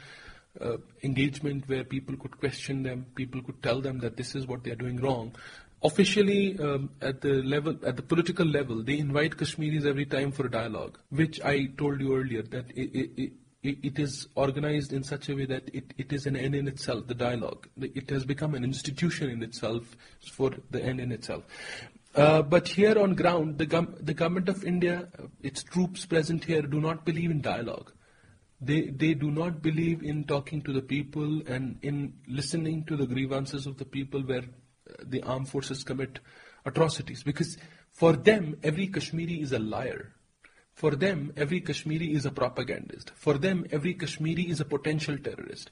uh, 0.61 0.77
engagement 1.03 1.67
where 1.67 1.83
people 1.83 2.15
could 2.17 2.37
question 2.39 2.83
them, 2.83 3.05
people 3.15 3.41
could 3.41 3.61
tell 3.61 3.81
them 3.81 3.99
that 3.99 4.17
this 4.17 4.35
is 4.35 4.47
what 4.47 4.63
they 4.63 4.71
are 4.71 4.75
doing 4.75 4.97
wrong. 4.97 5.35
Officially, 5.83 6.59
um, 6.59 6.89
at 7.01 7.21
the 7.21 7.43
level, 7.43 7.77
at 7.85 7.95
the 7.95 8.01
political 8.01 8.45
level, 8.45 8.83
they 8.83 8.97
invite 8.97 9.37
Kashmiris 9.37 9.85
every 9.85 10.05
time 10.05 10.31
for 10.31 10.47
a 10.47 10.51
dialogue, 10.51 10.97
which 11.09 11.39
I 11.41 11.67
told 11.77 12.01
you 12.01 12.15
earlier 12.17 12.41
that 12.41 12.71
it, 12.75 12.89
it, 12.95 13.33
it, 13.61 13.77
it 13.83 13.99
is 13.99 14.27
organized 14.33 14.91
in 14.91 15.03
such 15.03 15.29
a 15.29 15.35
way 15.35 15.45
that 15.45 15.69
it, 15.75 15.93
it 15.97 16.11
is 16.11 16.25
an 16.25 16.35
end 16.35 16.55
in 16.55 16.67
itself, 16.67 17.05
the 17.05 17.13
dialogue. 17.13 17.67
It 17.79 18.09
has 18.09 18.25
become 18.25 18.55
an 18.55 18.63
institution 18.63 19.29
in 19.29 19.43
itself 19.43 19.95
for 20.31 20.51
the 20.71 20.83
end 20.83 20.99
in 20.99 21.11
itself. 21.11 21.43
Uh, 22.15 22.41
but 22.41 22.67
here 22.67 22.97
on 22.97 23.13
ground, 23.13 23.59
the, 23.59 23.87
the 23.99 24.13
government 24.15 24.49
of 24.49 24.63
India, 24.63 25.07
uh, 25.19 25.27
its 25.41 25.61
troops 25.61 26.07
present 26.07 26.43
here, 26.43 26.63
do 26.63 26.81
not 26.81 27.05
believe 27.05 27.29
in 27.29 27.41
dialogue. 27.41 27.91
They, 28.59 28.87
they 28.87 29.13
do 29.13 29.29
not 29.29 29.61
believe 29.61 30.01
in 30.01 30.23
talking 30.23 30.63
to 30.63 30.73
the 30.73 30.81
people 30.81 31.43
and 31.47 31.77
in 31.83 32.13
listening 32.27 32.85
to 32.85 32.95
the 32.95 33.05
grievances 33.05 33.67
of 33.67 33.77
the 33.77 33.85
people 33.85 34.21
where 34.21 34.45
the 35.03 35.23
armed 35.23 35.49
forces 35.49 35.83
commit 35.83 36.19
atrocities. 36.65 37.23
Because 37.23 37.57
for 37.91 38.13
them, 38.13 38.57
every 38.63 38.87
Kashmiri 38.87 39.41
is 39.41 39.51
a 39.51 39.59
liar. 39.59 40.13
For 40.73 40.91
them, 40.91 41.33
every 41.35 41.61
Kashmiri 41.61 42.13
is 42.13 42.25
a 42.25 42.31
propagandist. 42.31 43.11
For 43.15 43.37
them, 43.37 43.65
every 43.71 43.95
Kashmiri 43.95 44.43
is 44.43 44.59
a 44.59 44.65
potential 44.65 45.17
terrorist. 45.17 45.71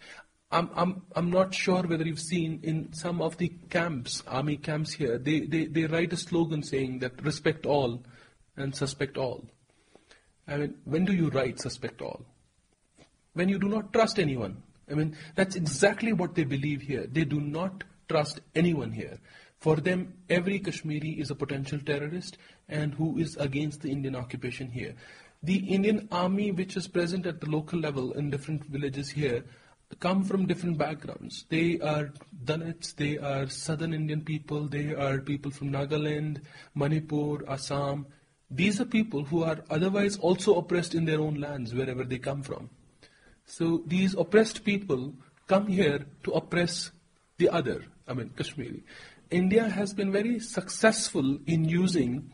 I'm, 0.51 0.69
I'm, 0.75 1.01
I'm 1.15 1.29
not 1.29 1.53
sure 1.53 1.83
whether 1.83 2.03
you've 2.03 2.19
seen 2.19 2.59
in 2.63 2.93
some 2.93 3.21
of 3.21 3.37
the 3.37 3.49
camps, 3.69 4.23
army 4.27 4.57
camps 4.57 4.93
here, 4.93 5.17
they, 5.17 5.41
they, 5.41 5.65
they 5.65 5.85
write 5.85 6.13
a 6.13 6.17
slogan 6.17 6.63
saying 6.63 6.99
that 6.99 7.23
respect 7.23 7.65
all 7.65 8.03
and 8.55 8.75
suspect 8.75 9.17
all. 9.17 9.45
I 10.47 10.57
mean, 10.57 10.75
when 10.85 11.05
do 11.05 11.13
you 11.13 11.29
write 11.29 11.59
suspect 11.59 12.01
all? 12.01 12.25
When 13.33 13.49
you 13.49 13.59
do 13.59 13.67
not 13.67 13.91
trust 13.91 14.17
anyone. 14.17 14.63
I 14.89 14.93
mean, 14.93 15.17
that's 15.35 15.55
exactly 15.55 16.13
what 16.13 16.35
they 16.35 16.43
believe 16.43 16.81
here. 16.81 17.05
They 17.05 17.25
do 17.25 17.41
not 17.41 17.83
trust 18.07 18.41
anyone 18.53 18.91
here. 18.91 19.19
For 19.59 19.77
them, 19.77 20.13
every 20.29 20.59
Kashmiri 20.59 21.11
is 21.19 21.31
a 21.31 21.35
potential 21.35 21.79
terrorist 21.79 22.37
and 22.69 22.93
who 22.93 23.17
is 23.17 23.35
against 23.37 23.81
the 23.81 23.91
Indian 23.91 24.15
occupation 24.15 24.69
here. 24.69 24.95
The 25.43 25.57
Indian 25.57 26.07
army, 26.11 26.51
which 26.51 26.75
is 26.75 26.87
present 26.87 27.25
at 27.25 27.41
the 27.41 27.49
local 27.49 27.79
level 27.79 28.13
in 28.13 28.29
different 28.29 28.65
villages 28.65 29.09
here, 29.09 29.43
come 29.99 30.23
from 30.23 30.45
different 30.45 30.77
backgrounds. 30.77 31.45
They 31.49 31.79
are 31.79 32.11
Dalits, 32.43 32.95
they 32.95 33.17
are 33.17 33.47
southern 33.47 33.93
Indian 33.93 34.21
people, 34.21 34.67
they 34.67 34.93
are 34.93 35.19
people 35.19 35.51
from 35.51 35.71
Nagaland, 35.71 36.41
Manipur, 36.73 37.47
Assam. 37.47 38.07
These 38.49 38.81
are 38.81 38.85
people 38.85 39.23
who 39.23 39.43
are 39.43 39.63
otherwise 39.69 40.17
also 40.17 40.55
oppressed 40.55 40.95
in 40.95 41.05
their 41.05 41.19
own 41.19 41.35
lands, 41.35 41.73
wherever 41.73 42.03
they 42.03 42.19
come 42.19 42.41
from. 42.41 42.69
So 43.45 43.83
these 43.85 44.15
oppressed 44.15 44.63
people 44.63 45.13
come 45.47 45.67
here 45.67 46.05
to 46.23 46.31
oppress 46.31 46.91
the 47.37 47.49
other, 47.49 47.83
I 48.07 48.13
mean, 48.13 48.29
Kashmiri. 48.35 48.83
India 49.31 49.67
has 49.67 49.93
been 49.93 50.11
very 50.11 50.39
successful 50.39 51.39
in 51.47 51.65
using, 51.65 52.31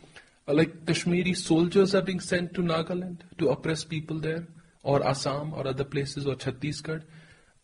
uh, 0.47 0.53
like 0.53 0.85
Kashmiri 0.85 1.33
soldiers 1.33 1.95
are 1.95 2.01
being 2.01 2.19
sent 2.19 2.53
to 2.55 2.61
Nagaland 2.61 3.19
to 3.37 3.49
oppress 3.49 3.83
people 3.83 4.19
there, 4.19 4.47
or 4.83 5.05
Assam, 5.05 5.53
or 5.53 5.67
other 5.67 5.83
places, 5.83 6.27
or 6.27 6.35
Chhattisgarh 6.35 7.03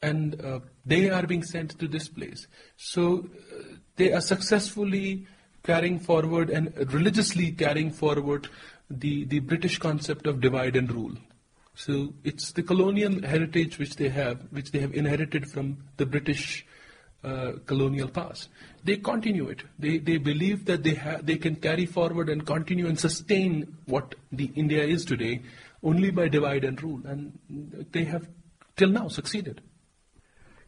and 0.01 0.39
uh, 0.41 0.59
they 0.85 1.09
are 1.09 1.25
being 1.25 1.43
sent 1.43 1.77
to 1.79 1.87
this 1.87 2.07
place. 2.07 2.47
So 2.77 3.29
uh, 3.51 3.63
they 3.95 4.13
are 4.13 4.21
successfully 4.21 5.27
carrying 5.63 5.99
forward 5.99 6.49
and 6.49 6.73
religiously 6.93 7.51
carrying 7.51 7.91
forward 7.91 8.47
the, 8.89 9.25
the 9.25 9.39
British 9.39 9.79
concept 9.79 10.27
of 10.27 10.39
divide 10.39 10.75
and 10.75 10.91
rule. 10.91 11.13
So 11.75 12.13
it's 12.23 12.51
the 12.51 12.63
colonial 12.63 13.21
heritage 13.21 13.77
which 13.77 13.95
they 13.95 14.09
have, 14.09 14.39
which 14.51 14.71
they 14.71 14.79
have 14.79 14.93
inherited 14.93 15.49
from 15.49 15.77
the 15.97 16.05
British 16.05 16.65
uh, 17.27 17.51
colonial 17.65 18.07
past. 18.07 18.49
They 18.83 18.97
continue 18.97 19.49
it. 19.49 19.63
They, 19.77 19.97
they 19.97 20.17
believe 20.17 20.65
that 20.65 20.83
they, 20.83 20.95
ha- 20.95 21.19
they 21.21 21.37
can 21.37 21.55
carry 21.55 21.85
forward 21.85 22.29
and 22.29 22.45
continue 22.45 22.87
and 22.87 22.99
sustain 22.99 23.77
what 23.85 24.15
the 24.31 24.51
India 24.55 24.83
is 24.83 25.03
today 25.03 25.41
only 25.83 26.09
by 26.09 26.27
divide 26.27 26.63
and 26.63 26.81
rule. 26.81 27.01
And 27.05 27.85
they 27.91 28.05
have 28.05 28.27
till 28.75 28.89
now 28.89 29.07
succeeded. 29.09 29.61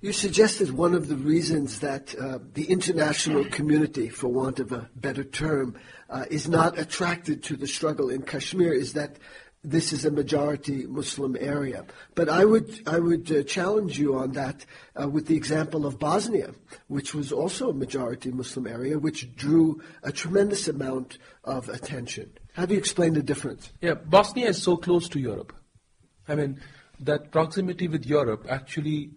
You 0.01 0.13
suggested 0.13 0.71
one 0.71 0.93
of 0.93 1.09
the 1.09 1.17
reasons 1.17 1.79
that 1.81 2.15
uh, 2.15 2.39
the 2.53 2.71
international 2.71 3.43
community, 3.45 4.07
for 4.07 4.29
want 4.29 4.59
of 4.59 4.71
a 4.71 4.89
better 4.95 5.25
term, 5.25 5.77
uh, 6.09 6.25
is 6.29 6.47
not 6.47 6.79
attracted 6.79 7.43
to 7.43 7.57
the 7.57 7.67
struggle 7.67 8.09
in 8.09 8.21
Kashmir 8.21 8.71
is 8.71 8.93
that 8.93 9.17
this 9.63 9.91
is 9.91 10.05
a 10.05 10.11
majority 10.11 10.85
Muslim 10.87 11.35
area. 11.39 11.85
But 12.15 12.29
I 12.29 12.45
would, 12.45 12.81
I 12.87 12.99
would 12.99 13.31
uh, 13.31 13.43
challenge 13.43 13.99
you 13.99 14.15
on 14.15 14.31
that 14.33 14.65
uh, 14.99 15.09
with 15.09 15.27
the 15.27 15.35
example 15.35 15.85
of 15.85 15.99
Bosnia, 15.99 16.51
which 16.87 17.13
was 17.13 17.31
also 17.31 17.69
a 17.69 17.73
majority 17.73 18.31
Muslim 18.31 18.67
area, 18.67 18.97
which 18.97 19.35
drew 19.35 19.81
a 20.03 20.11
tremendous 20.11 20.67
amount 20.67 21.17
of 21.43 21.67
attention. 21.67 22.31
How 22.53 22.65
do 22.65 22.73
you 22.73 22.79
explain 22.79 23.13
the 23.13 23.23
difference? 23.23 23.71
Yeah, 23.81 23.95
Bosnia 23.95 24.49
is 24.49 24.61
so 24.61 24.77
close 24.77 25.09
to 25.09 25.19
Europe. 25.19 25.53
I 26.27 26.35
mean, 26.35 26.61
that 27.01 27.31
proximity 27.31 27.87
with 27.87 28.05
Europe 28.05 28.45
actually 28.49 29.11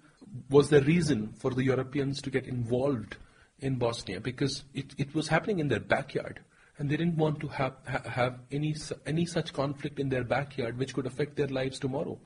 was 0.48 0.70
the 0.70 0.82
reason 0.82 1.34
for 1.38 1.50
the 1.52 1.64
Europeans 1.64 2.20
to 2.22 2.30
get 2.30 2.46
involved 2.46 3.16
in 3.58 3.76
Bosnia 3.76 4.20
because 4.20 4.64
it, 4.74 4.94
it 4.98 5.14
was 5.14 5.28
happening 5.28 5.60
in 5.60 5.68
their 5.68 5.80
backyard 5.80 6.40
and 6.82 6.90
they 6.90 6.96
didn't 6.96 7.16
want 7.16 7.38
to 7.38 7.46
have, 7.46 7.74
have 7.86 8.40
any, 8.50 8.74
any 9.06 9.24
such 9.24 9.52
conflict 9.52 10.00
in 10.00 10.08
their 10.08 10.24
backyard 10.24 10.76
which 10.76 10.92
could 10.94 11.06
affect 11.06 11.36
their 11.36 11.46
lives 11.46 11.78
tomorrow. 11.78 12.18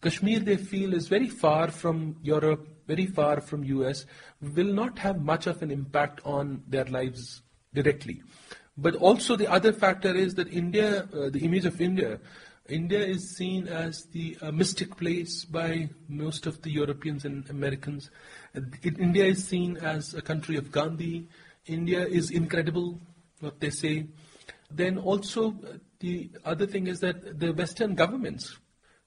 Kashmir, 0.00 0.40
they 0.40 0.56
feel, 0.56 0.94
is 0.94 1.08
very 1.08 1.28
far 1.28 1.70
from 1.70 2.16
Europe, 2.22 2.66
very 2.86 3.04
far 3.04 3.42
from 3.42 3.64
US, 3.64 4.06
will 4.40 4.72
not 4.72 4.98
have 4.98 5.20
much 5.20 5.46
of 5.46 5.60
an 5.60 5.70
impact 5.70 6.22
on 6.24 6.62
their 6.66 6.86
lives 6.86 7.42
directly. 7.74 8.22
But 8.78 8.96
also 8.96 9.36
the 9.36 9.52
other 9.52 9.74
factor 9.74 10.14
is 10.14 10.36
that 10.36 10.48
India, 10.48 11.06
uh, 11.12 11.28
the 11.28 11.40
image 11.40 11.66
of 11.66 11.78
India, 11.78 12.18
India 12.70 13.04
is 13.04 13.36
seen 13.36 13.68
as 13.68 14.06
the 14.12 14.38
uh, 14.40 14.50
mystic 14.52 14.96
place 14.96 15.44
by 15.44 15.90
most 16.08 16.46
of 16.46 16.62
the 16.62 16.70
Europeans 16.70 17.26
and 17.26 17.48
Americans. 17.50 18.10
It, 18.54 18.98
India 18.98 19.26
is 19.26 19.46
seen 19.46 19.76
as 19.76 20.14
a 20.14 20.22
country 20.22 20.56
of 20.56 20.72
Gandhi. 20.72 21.28
India 21.66 22.06
is 22.06 22.30
incredible, 22.30 22.98
what 23.42 23.60
they 23.60 23.70
say. 23.70 24.06
Then 24.70 24.98
also, 24.98 25.48
uh, 25.48 25.78
the 26.00 26.30
other 26.44 26.66
thing 26.66 26.86
is 26.86 27.00
that 27.00 27.38
the 27.38 27.52
Western 27.52 27.94
governments 27.94 28.58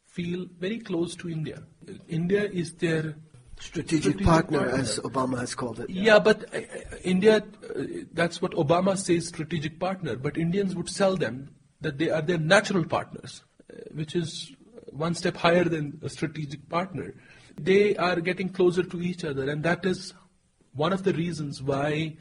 feel 0.05 0.45
very 0.59 0.79
close 0.79 1.15
to 1.15 1.29
India. 1.29 1.63
India 2.07 2.43
is 2.43 2.73
their 2.73 3.15
strategic, 3.59 4.03
strategic 4.03 4.25
partner, 4.25 4.59
partner, 4.59 4.77
as 4.77 4.99
Obama 4.99 5.39
has 5.39 5.55
called 5.55 5.79
it. 5.79 5.89
Yeah, 5.89 6.03
yeah 6.03 6.19
but 6.19 6.53
uh, 6.55 6.61
India, 7.03 7.37
uh, 7.37 7.83
that's 8.13 8.41
what 8.41 8.51
Obama 8.51 8.97
says, 8.97 9.27
strategic 9.27 9.79
partner. 9.79 10.15
But 10.15 10.37
Indians 10.37 10.75
would 10.75 10.89
sell 10.89 11.17
them 11.17 11.49
that 11.81 11.97
they 11.97 12.09
are 12.09 12.21
their 12.21 12.37
natural 12.37 12.85
partners 12.85 13.43
which 13.93 14.15
is 14.15 14.51
one 14.91 15.13
step 15.13 15.37
higher 15.37 15.63
than 15.63 15.99
a 16.03 16.09
strategic 16.09 16.67
partner. 16.69 17.13
They 17.59 17.95
are 17.95 18.19
getting 18.19 18.49
closer 18.49 18.83
to 18.83 19.01
each 19.01 19.23
other, 19.23 19.49
and 19.49 19.63
that 19.63 19.85
is 19.85 20.13
one 20.73 20.93
of 20.93 21.03
the 21.03 21.13
reasons 21.13 21.61
why 21.61 22.17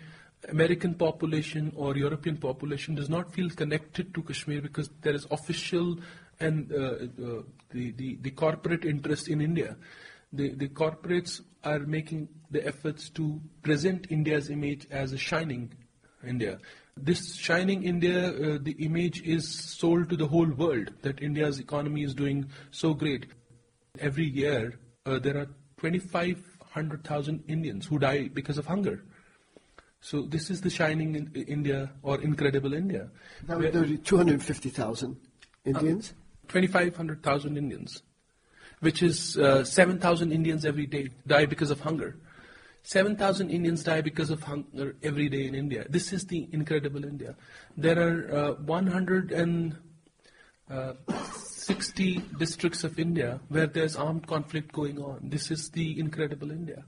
American 0.48 0.94
population 0.94 1.72
or 1.76 1.96
European 1.96 2.36
population 2.36 2.94
does 2.94 3.08
not 3.08 3.32
feel 3.32 3.50
connected 3.50 4.14
to 4.14 4.22
Kashmir 4.22 4.62
because 4.62 4.90
there 5.00 5.14
is 5.14 5.26
official 5.30 5.98
and 6.40 6.72
uh, 6.72 6.76
uh, 6.76 7.42
the, 7.70 7.92
the, 7.92 8.18
the, 8.20 8.30
corporate 8.30 8.84
interest 8.84 9.28
in 9.28 9.40
India. 9.40 9.76
The, 10.32 10.54
the 10.54 10.68
corporates 10.68 11.40
are 11.62 11.80
making 11.80 12.28
the 12.50 12.66
efforts 12.66 13.08
to 13.10 13.40
present 13.62 14.08
India's 14.10 14.50
image 14.50 14.86
as 14.90 15.12
a 15.12 15.18
shining 15.18 15.72
India. 16.26 16.58
This 16.96 17.34
shining 17.34 17.84
India, 17.84 18.28
uh, 18.28 18.58
the 18.60 18.76
image 18.78 19.22
is 19.22 19.48
sold 19.48 20.08
to 20.10 20.16
the 20.16 20.26
whole 20.26 20.50
world 20.50 20.90
that 21.02 21.22
India's 21.22 21.58
economy 21.58 22.02
is 22.02 22.14
doing 22.14 22.46
so 22.70 22.94
great. 22.94 23.26
Every 24.00 24.26
year, 24.26 24.78
uh, 25.06 25.18
there 25.18 25.36
are 25.38 25.48
2,500,000 25.80 27.42
Indians 27.48 27.86
who 27.86 27.98
die 27.98 28.28
because 28.28 28.58
of 28.58 28.66
hunger. 28.66 29.04
So 30.04 30.20
this 30.20 30.50
is 30.50 30.60
the 30.60 30.68
shining 30.68 31.14
in 31.14 31.32
India 31.48 31.90
or 32.02 32.20
incredible 32.20 32.74
India. 32.74 33.08
Now, 33.48 33.58
there 33.58 33.84
are 33.84 33.86
250,000 33.86 35.16
Indians? 35.64 36.12
Uh, 36.46 36.52
2,500,000 36.52 37.56
Indians, 37.56 38.02
which 38.80 39.02
is 39.02 39.38
uh, 39.38 39.64
7,000 39.64 40.30
Indians 40.30 40.66
every 40.66 40.84
day 40.84 41.08
die 41.26 41.46
because 41.46 41.70
of 41.70 41.80
hunger. 41.80 42.18
7,000 42.82 43.48
Indians 43.48 43.82
die 43.82 44.02
because 44.02 44.28
of 44.28 44.42
hunger 44.42 44.94
every 45.02 45.30
day 45.30 45.46
in 45.46 45.54
India. 45.54 45.86
This 45.88 46.12
is 46.12 46.26
the 46.26 46.50
incredible 46.52 47.02
India. 47.02 47.34
There 47.74 47.98
are 47.98 48.30
uh, 48.30 48.52
160 48.56 49.78
uh, 50.68 52.20
districts 52.38 52.84
of 52.84 52.98
India 52.98 53.40
where 53.48 53.66
there's 53.66 53.96
armed 53.96 54.26
conflict 54.26 54.70
going 54.70 54.98
on. 54.98 55.20
This 55.22 55.50
is 55.50 55.70
the 55.70 55.98
incredible 55.98 56.50
India. 56.50 56.84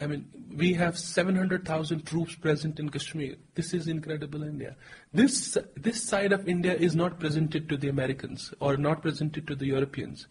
I 0.00 0.06
mean, 0.06 0.26
we 0.56 0.72
have 0.74 0.98
700,000 0.98 2.06
troops 2.06 2.34
present 2.34 2.80
in 2.80 2.88
Kashmir. 2.88 3.36
This 3.54 3.74
is 3.74 3.86
incredible 3.86 4.42
India. 4.42 4.76
This, 5.12 5.58
this 5.76 6.02
side 6.02 6.32
of 6.32 6.48
India 6.48 6.74
is 6.74 6.96
not 6.96 7.20
presented 7.20 7.68
to 7.68 7.76
the 7.76 7.88
Americans 7.88 8.54
or 8.60 8.78
not 8.78 9.02
presented 9.02 9.46
to 9.46 9.54
the 9.54 9.66
Europeans 9.66 10.26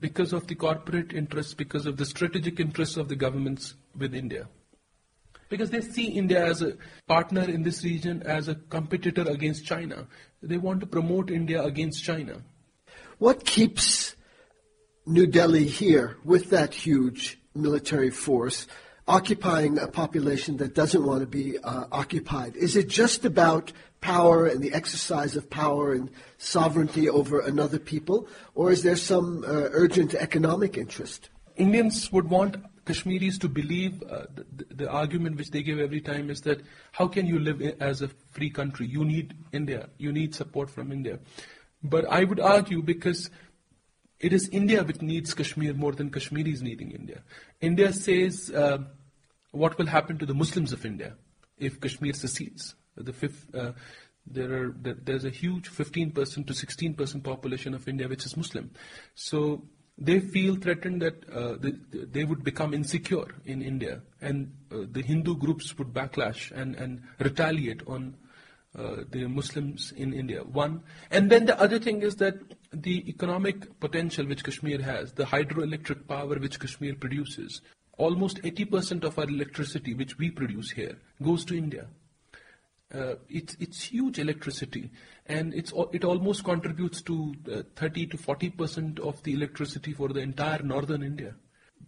because 0.00 0.34
of 0.34 0.46
the 0.48 0.54
corporate 0.54 1.14
interests, 1.14 1.54
because 1.54 1.86
of 1.86 1.96
the 1.96 2.04
strategic 2.04 2.60
interests 2.60 2.98
of 2.98 3.08
the 3.08 3.16
governments 3.16 3.74
with 3.96 4.14
India. 4.14 4.48
Because 5.48 5.70
they 5.70 5.80
see 5.80 6.06
India 6.06 6.44
as 6.44 6.60
a 6.60 6.76
partner 7.08 7.42
in 7.42 7.62
this 7.62 7.82
region, 7.82 8.22
as 8.24 8.48
a 8.48 8.54
competitor 8.54 9.22
against 9.22 9.64
China. 9.64 10.06
They 10.42 10.58
want 10.58 10.80
to 10.80 10.86
promote 10.86 11.30
India 11.30 11.62
against 11.64 12.04
China. 12.04 12.42
What 13.18 13.44
keeps 13.44 14.14
New 15.06 15.26
Delhi 15.26 15.64
here 15.64 16.18
with 16.24 16.50
that 16.50 16.74
huge 16.74 17.38
military 17.54 18.10
force? 18.10 18.66
Occupying 19.10 19.76
a 19.78 19.88
population 19.88 20.56
that 20.58 20.74
doesn't 20.74 21.04
want 21.04 21.20
to 21.20 21.26
be 21.26 21.58
uh, 21.58 21.84
occupied? 21.90 22.54
Is 22.56 22.76
it 22.76 22.88
just 22.88 23.24
about 23.24 23.72
power 24.00 24.46
and 24.46 24.62
the 24.62 24.72
exercise 24.72 25.34
of 25.36 25.50
power 25.50 25.92
and 25.92 26.10
sovereignty 26.38 27.08
over 27.08 27.40
another 27.40 27.78
people, 27.78 28.28
or 28.54 28.70
is 28.70 28.82
there 28.82 28.96
some 28.96 29.44
uh, 29.44 29.68
urgent 29.72 30.14
economic 30.14 30.78
interest? 30.78 31.28
Indians 31.56 32.10
would 32.12 32.30
want 32.30 32.56
Kashmiris 32.86 33.38
to 33.38 33.48
believe 33.48 34.02
uh, 34.04 34.26
the, 34.34 34.74
the, 34.74 34.88
argument 34.88 35.36
which 35.36 35.50
they 35.50 35.62
give 35.62 35.78
every 35.78 36.00
time 36.00 36.30
is 36.30 36.40
that 36.42 36.62
how 36.92 37.06
can 37.06 37.26
you 37.26 37.38
live 37.38 37.60
as 37.80 38.00
a 38.00 38.08
free 38.30 38.50
country? 38.50 38.86
You 38.86 39.04
need 39.04 39.34
India, 39.52 39.88
you 39.98 40.12
need 40.12 40.34
support 40.34 40.70
from 40.70 40.92
India. 40.92 41.18
But 41.82 42.06
I 42.06 42.24
would 42.24 42.40
argue 42.40 42.82
because 42.82 43.30
it 44.20 44.32
is 44.32 44.48
India 44.48 44.82
which 44.82 45.02
needs 45.02 45.34
Kashmir 45.34 45.74
more 45.74 45.92
than 45.92 46.10
Kashmiris 46.10 46.62
needing 46.62 46.92
India. 46.92 47.22
India 47.60 47.92
says 47.92 48.50
uh, 48.50 48.78
what 49.50 49.78
will 49.78 49.86
happen 49.86 50.18
to 50.18 50.26
the 50.26 50.34
Muslims 50.34 50.72
of 50.72 50.84
India 50.84 51.14
if 51.58 51.80
Kashmir 51.80 52.12
secedes? 52.12 52.74
The 52.96 53.12
fifth, 53.12 53.54
uh, 53.54 53.72
there 54.26 54.52
are 54.52 54.74
there's 54.76 55.24
a 55.24 55.30
huge 55.30 55.70
15% 55.70 56.14
to 56.46 56.52
16% 56.52 57.24
population 57.24 57.74
of 57.74 57.88
India 57.88 58.08
which 58.08 58.26
is 58.26 58.36
Muslim. 58.36 58.70
So 59.14 59.62
they 60.00 60.20
feel 60.20 60.56
threatened 60.56 61.02
that 61.02 61.28
uh, 61.30 61.56
they, 61.60 61.72
they, 62.04 62.24
would 62.24 62.42
become 62.42 62.72
insecure 62.72 63.34
in 63.44 63.60
India, 63.60 64.00
and 64.22 64.50
uh, 64.72 64.86
the 64.90 65.02
Hindu 65.02 65.36
groups 65.36 65.76
would 65.78 65.92
backlash 65.92 66.50
and, 66.52 66.74
and 66.76 67.02
retaliate 67.18 67.82
on 67.86 68.16
uh, 68.78 69.02
the 69.10 69.26
Muslims 69.26 69.92
in 69.96 70.14
India. 70.14 70.42
One, 70.42 70.82
and 71.10 71.30
then 71.30 71.44
the 71.44 71.60
other 71.60 71.78
thing 71.78 72.00
is 72.02 72.16
that 72.16 72.36
the 72.72 73.06
economic 73.08 73.78
potential 73.78 74.26
which 74.26 74.42
Kashmir 74.42 74.80
has, 74.80 75.12
the 75.12 75.24
hydroelectric 75.24 76.08
power 76.08 76.38
which 76.38 76.58
Kashmir 76.58 76.94
produces, 76.94 77.60
almost 78.00 78.42
80% 78.42 79.04
of 79.04 79.18
our 79.18 79.28
electricity 79.28 79.94
which 79.94 80.18
we 80.18 80.30
produce 80.30 80.70
here 80.70 80.96
goes 81.22 81.44
to 81.44 81.56
India. 81.56 81.86
Uh, 82.92 83.14
it's, 83.28 83.56
it's 83.60 83.82
huge 83.84 84.18
electricity, 84.18 84.90
and 85.26 85.54
it's, 85.54 85.72
it 85.92 86.02
almost 86.04 86.42
contributes 86.42 87.02
to 87.02 87.34
uh, 87.52 87.62
30 87.76 88.06
to 88.06 88.16
40 88.16 88.50
percent 88.50 88.98
of 88.98 89.22
the 89.22 89.32
electricity 89.32 89.92
for 89.92 90.08
the 90.08 90.18
entire 90.18 90.60
northern 90.62 91.04
India. 91.04 91.34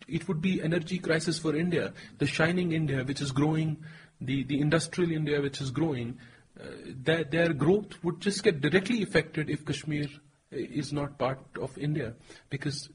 It 0.07 0.29
would 0.29 0.41
be 0.41 0.63
energy 0.63 0.99
crisis 0.99 1.41
for 1.41 1.57
India, 1.57 1.93
the 2.19 2.27
shining 2.27 2.71
India 2.71 3.03
which 3.03 3.21
is 3.21 3.33
growing, 3.33 3.79
the, 4.21 4.45
the 4.45 4.61
industrial 4.61 5.11
India 5.11 5.41
which 5.41 5.61
is 5.61 5.73
growing. 5.73 6.19
Uh, 6.61 6.67
their, 7.03 7.25
their 7.25 7.53
growth 7.53 7.99
would 8.05 8.21
just 8.21 8.45
get 8.45 8.61
directly 8.61 9.03
affected 9.03 9.51
if 9.51 9.65
Kashmir 9.65 10.05
uh, 10.05 10.57
is 10.57 10.93
not 10.93 11.19
part 11.19 11.41
of 11.61 11.77
India, 11.79 12.15
because 12.49 12.91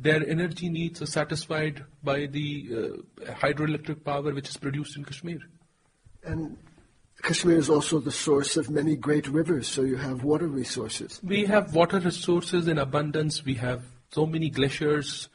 their 0.00 0.26
energy 0.26 0.68
needs 0.70 1.02
are 1.02 1.06
satisfied 1.06 1.84
by 2.02 2.26
the 2.26 2.68
uh, 2.72 3.32
hydroelectric 3.32 4.02
power 4.02 4.32
which 4.32 4.48
is 4.48 4.56
produced 4.56 4.96
in 4.96 5.04
Kashmir. 5.04 5.40
And 6.24 6.56
Kashmir 7.22 7.58
is 7.58 7.68
also 7.68 7.98
the 8.00 8.10
source 8.10 8.56
of 8.56 8.70
many 8.70 8.96
great 8.96 9.28
rivers, 9.28 9.68
so 9.68 9.82
you 9.82 9.96
have 9.96 10.24
water 10.24 10.46
resources. 10.46 11.20
We 11.22 11.44
have 11.44 11.74
water 11.74 12.00
resources 12.00 12.66
in 12.66 12.78
abundance. 12.78 13.44
We 13.44 13.54
have 13.54 13.84
so 14.10 14.24
many 14.26 14.48
glaciers, 14.48 15.28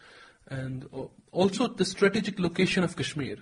and 0.48 0.90
also 1.32 1.68
the 1.68 1.86
strategic 1.86 2.40
location 2.40 2.84
of 2.84 2.96
Kashmir. 2.96 3.38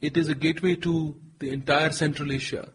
It 0.00 0.16
is 0.16 0.28
a 0.28 0.34
gateway 0.34 0.74
to 0.76 1.14
the 1.38 1.50
entire 1.50 1.90
Central 1.90 2.32
Asia. 2.32 2.72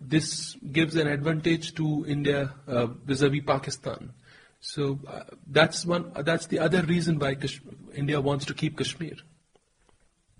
This 0.00 0.56
gives 0.72 0.96
an 0.96 1.06
advantage 1.06 1.74
to 1.76 2.04
India 2.08 2.54
uh, 2.66 2.86
vis-a-vis 2.86 3.42
Pakistan. 3.46 4.12
So 4.60 5.00
uh, 5.06 5.22
that's 5.46 5.86
one. 5.86 6.12
That's 6.14 6.46
the 6.46 6.58
other 6.58 6.82
reason 6.82 7.18
why 7.18 7.34
Kash- 7.34 7.62
India 7.94 8.20
wants 8.20 8.44
to 8.46 8.54
keep 8.54 8.76
Kashmir. 8.76 9.16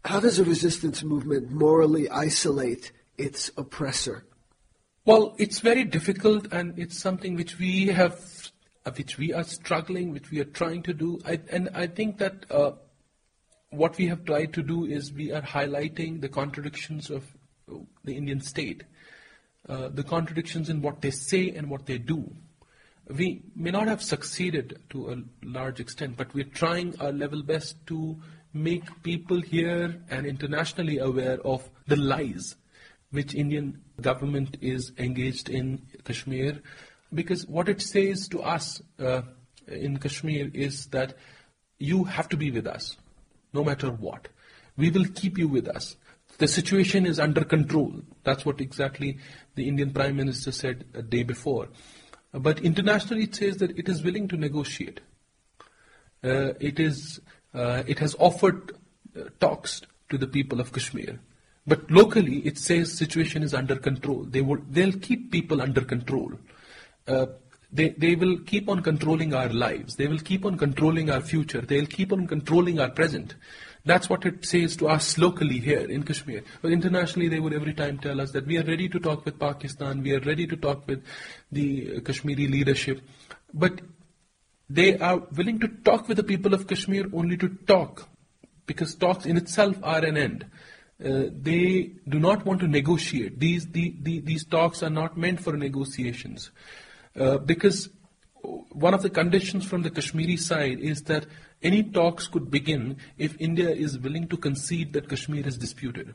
How 0.05 0.21
does 0.21 0.39
a 0.39 0.45
resistance 0.45 1.03
movement 1.03 1.51
morally 1.51 2.09
isolate 2.09 2.93
its 3.17 3.51
oppressor? 3.57 4.25
Well, 5.07 5.35
it's 5.39 5.61
very 5.61 5.85
difficult, 5.85 6.53
and 6.53 6.79
it's 6.79 6.99
something 6.99 7.35
which 7.35 7.59
we 7.59 7.87
have, 7.87 8.51
uh, 8.85 8.91
which 8.93 9.17
we 9.17 9.33
are 9.33 9.45
struggling, 9.45 10.13
which 10.13 10.31
we 10.31 10.41
are 10.41 10.45
trying 10.45 10.83
to 10.85 10.93
do. 10.93 11.21
I, 11.25 11.41
and 11.51 11.71
I 11.75 11.87
think 11.87 12.19
that 12.19 12.45
uh, 12.51 12.73
what 13.71 13.97
we 13.97 14.07
have 14.09 14.25
tried 14.25 14.53
to 14.55 14.63
do 14.63 14.85
is 14.85 15.13
we 15.13 15.33
are 15.33 15.43
highlighting 15.43 16.21
the 16.21 16.29
contradictions 16.29 17.09
of 17.09 17.25
the 18.05 18.17
Indian 18.17 18.41
state, 18.41 18.85
uh, 19.69 19.89
the 19.89 20.03
contradictions 20.03 20.69
in 20.69 20.83
what 20.83 21.01
they 21.01 21.11
say 21.11 21.51
and 21.51 21.71
what 21.71 21.87
they 21.87 21.99
do. 21.99 22.31
We 23.17 23.43
may 23.57 23.71
not 23.71 23.89
have 23.89 24.03
succeeded 24.03 24.79
to 24.91 25.11
a 25.11 25.17
large 25.45 25.81
extent, 25.81 26.17
but 26.17 26.33
we're 26.33 26.45
trying 26.45 26.99
our 27.01 27.13
level 27.13 27.43
best 27.43 27.85
to 27.89 28.17
make 28.53 29.03
people 29.03 29.41
here 29.41 30.01
and 30.11 30.27
internationally 30.27 30.99
aware 30.99 31.41
of 31.45 31.69
the 31.87 31.97
lies 31.97 32.57
which 33.11 33.35
Indian 33.35 33.81
government 34.01 34.57
is 34.61 34.93
engaged 34.99 35.49
in 35.49 35.83
Kashmir, 36.05 36.61
because 37.13 37.47
what 37.47 37.69
it 37.69 37.83
says 37.83 38.29
to 38.29 38.41
us 38.43 38.81
uh, 39.01 39.23
in 39.67 39.99
Kashmir 39.99 40.51
is 40.55 40.87
that 40.87 41.15
you 41.79 42.05
have 42.05 42.29
to 42.29 42.37
be 42.37 42.51
with 42.51 42.67
us, 42.67 42.97
no 43.53 43.65
matter 43.65 43.91
what. 43.91 44.29
We 44.77 44.91
will 44.91 45.07
keep 45.07 45.39
you 45.39 45.49
with 45.49 45.69
us. 45.69 45.97
The 46.39 46.47
situation 46.47 47.05
is 47.07 47.19
under 47.19 47.45
control. 47.45 48.01
That's 48.23 48.47
what 48.47 48.61
exactly 48.61 49.19
the 49.57 49.67
Indian 49.67 49.93
Prime 49.93 50.17
Minister 50.17 50.53
said 50.53 50.85
a 50.95 51.03
day 51.03 51.25
before. 51.25 51.69
But 52.33 52.61
internationally, 52.61 53.25
it 53.25 53.35
says 53.35 53.57
that 53.59 53.79
it 53.79 53.89
is 53.89 54.03
willing 54.03 54.29
to 54.29 54.37
negotiate. 54.37 55.01
Uh, 56.23 56.53
it 56.61 56.79
is. 56.79 57.21
Uh, 57.53 57.83
it 57.87 57.99
has 57.99 58.15
offered 58.21 58.73
uh, 59.17 59.25
talks 59.41 59.83
to 60.09 60.17
the 60.17 60.27
people 60.27 60.61
of 60.61 60.73
Kashmir. 60.73 61.19
But 61.67 61.91
locally, 61.91 62.39
it 62.39 62.59
says 62.59 62.97
situation 62.97 63.43
is 63.43 63.55
under 63.55 63.77
control. 63.77 64.25
They 64.25 64.41
will, 64.41 64.61
they'll 64.71 64.93
keep 64.93 65.31
people 65.31 65.61
under 65.61 65.81
control. 65.81 66.33
Uh, 67.07 67.27
they, 67.73 67.91
they 67.91 68.15
will 68.15 68.39
keep 68.41 68.69
on 68.69 68.83
controlling 68.83 69.35
our 69.35 69.49
lives. 69.49 69.97
They 69.97 70.07
will 70.07 70.19
keep 70.19 70.45
on 70.45 70.57
controlling 70.57 71.11
our 71.11 71.21
future. 71.21 71.61
They'll 71.61 71.87
keep 71.87 72.13
on 72.13 72.27
controlling 72.27 72.81
our 72.81 72.91
present. 72.91 73.35
That's 73.85 74.11
what 74.11 74.27
it 74.27 74.45
says 74.45 74.77
to 74.77 74.89
us 74.89 75.17
locally 75.17 75.59
here 75.59 75.91
in 75.91 76.03
Kashmir. 76.03 76.43
But 76.61 76.73
internationally, 76.73 77.29
they 77.29 77.41
would 77.41 77.55
every 77.55 77.73
time 77.73 77.99
tell 77.99 78.21
us 78.21 78.33
that 78.33 78.47
we 78.47 78.59
are 78.59 78.65
ready 78.65 78.89
to 78.89 78.99
talk 78.99 79.25
with 79.25 79.39
Pakistan, 79.39 80.03
we 80.03 80.13
are 80.15 80.21
ready 80.21 80.47
to 80.47 80.57
talk 80.57 80.87
with 80.87 81.03
the 81.51 82.01
Kashmiri 82.03 82.47
leadership. 82.47 83.01
But 83.55 83.81
they 84.69 84.99
are 84.99 85.19
willing 85.37 85.59
to 85.61 85.69
talk 85.69 86.09
with 86.09 86.17
the 86.19 86.25
people 86.25 86.55
of 86.55 86.67
Kashmir 86.67 87.07
only 87.13 87.37
to 87.39 87.49
talk, 87.67 88.09
because 88.67 88.95
talks 88.95 89.25
in 89.25 89.37
itself 89.37 89.77
are 89.83 90.05
an 90.05 90.17
end. 90.17 90.47
Uh, 91.03 91.25
they 91.33 91.93
do 92.07 92.21
not 92.21 92.45
want 92.45 92.61
to 92.61 92.69
negotiate. 92.69 93.41
These, 93.41 93.69
the, 93.69 93.97
the, 94.03 94.21
these 94.21 94.45
talks 94.45 94.83
are 94.83 94.91
not 94.91 95.17
meant 95.17 95.41
for 95.41 95.57
negotiations. 95.57 96.51
Uh, 97.19 97.39
because 97.39 97.89
one 98.43 98.95
of 98.95 99.03
the 99.03 99.11
conditions 99.11 99.67
from 99.67 99.83
the 99.83 99.91
Kashmiri 99.91 100.37
side 100.37 100.81
is 100.81 101.03
that 101.03 101.27
any 101.63 101.83
talks 101.83 102.27
could 102.27 102.51
begin 102.51 102.97
if 103.19 103.41
India 103.41 103.71
is 103.71 103.99
willing 103.99 104.29
to 104.29 104.37
concede 104.37 104.93
that 104.95 105.09
Kashmir 105.09 105.47
is 105.47 105.59
disputed. 105.59 106.15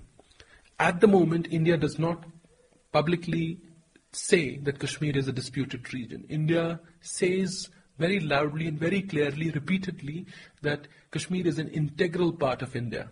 At 0.80 1.02
the 1.02 1.08
moment, 1.08 1.48
India 1.52 1.78
does 1.78 2.00
not 2.00 2.26
publicly 2.92 3.60
say 4.12 4.58
that 4.58 4.80
Kashmir 4.80 5.18
is 5.18 5.28
a 5.28 5.34
disputed 5.34 5.94
region. 5.94 6.26
India 6.30 6.80
says 7.02 7.70
very 7.98 8.20
loudly 8.20 8.68
and 8.68 8.80
very 8.80 9.02
clearly, 9.02 9.52
repeatedly, 9.52 10.26
that 10.62 10.88
Kashmir 11.12 11.48
is 11.48 11.60
an 11.60 11.70
integral 11.70 12.34
part 12.34 12.62
of 12.62 12.76
India. 12.76 13.10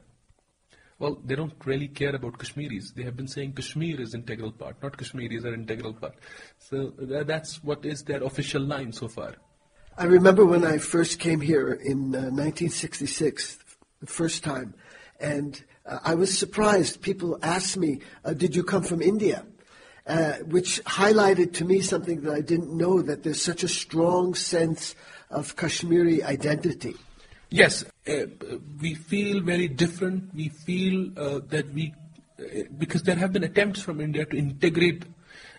Well, 0.99 1.19
they 1.25 1.35
don't 1.35 1.53
really 1.65 1.87
care 1.87 2.15
about 2.15 2.37
Kashmiris. 2.37 2.91
They 2.91 3.03
have 3.03 3.15
been 3.15 3.27
saying 3.27 3.53
Kashmir 3.53 3.99
is 3.99 4.13
integral 4.13 4.51
part, 4.51 4.81
not 4.81 4.97
Kashmiris 4.97 5.43
are 5.43 5.53
integral 5.53 5.93
part. 5.93 6.15
So 6.57 6.93
that's 6.97 7.63
what 7.63 7.85
is 7.85 8.03
their 8.03 8.23
official 8.23 8.61
line 8.61 8.91
so 8.91 9.07
far. 9.07 9.35
I 9.97 10.05
remember 10.05 10.45
when 10.45 10.65
I 10.65 10.79
first 10.79 11.19
came 11.19 11.41
here 11.41 11.73
in 11.73 12.15
uh, 12.15 12.31
1966, 12.31 13.57
the 13.99 14.07
first 14.07 14.43
time, 14.43 14.73
and 15.19 15.63
uh, 15.85 15.99
I 16.03 16.15
was 16.15 16.35
surprised. 16.35 17.01
People 17.01 17.37
asked 17.43 17.77
me, 17.77 17.99
uh, 18.25 18.33
"Did 18.33 18.55
you 18.55 18.63
come 18.63 18.83
from 18.83 19.01
India?" 19.01 19.45
Uh, 20.05 20.33
which 20.47 20.83
highlighted 20.83 21.53
to 21.53 21.63
me 21.63 21.79
something 21.79 22.21
that 22.21 22.33
I 22.33 22.41
didn't 22.41 22.75
know 22.75 23.01
that 23.01 23.23
there's 23.23 23.41
such 23.41 23.63
a 23.63 23.69
strong 23.69 24.33
sense 24.33 24.95
of 25.29 25.55
Kashmiri 25.55 26.21
identity. 26.21 26.95
Yes, 27.49 27.83
uh, 27.83 27.89
we 28.05 28.95
feel 28.95 29.41
very 29.41 29.67
different. 29.67 30.33
We 30.33 30.49
feel 30.49 31.11
uh, 31.17 31.39
that 31.49 31.73
we, 31.73 31.93
uh, 32.39 32.63
because 32.77 33.03
there 33.03 33.15
have 33.15 33.31
been 33.33 33.43
attempts 33.43 33.81
from 33.81 34.01
India 34.01 34.25
to 34.25 34.37
integrate, 34.37 35.05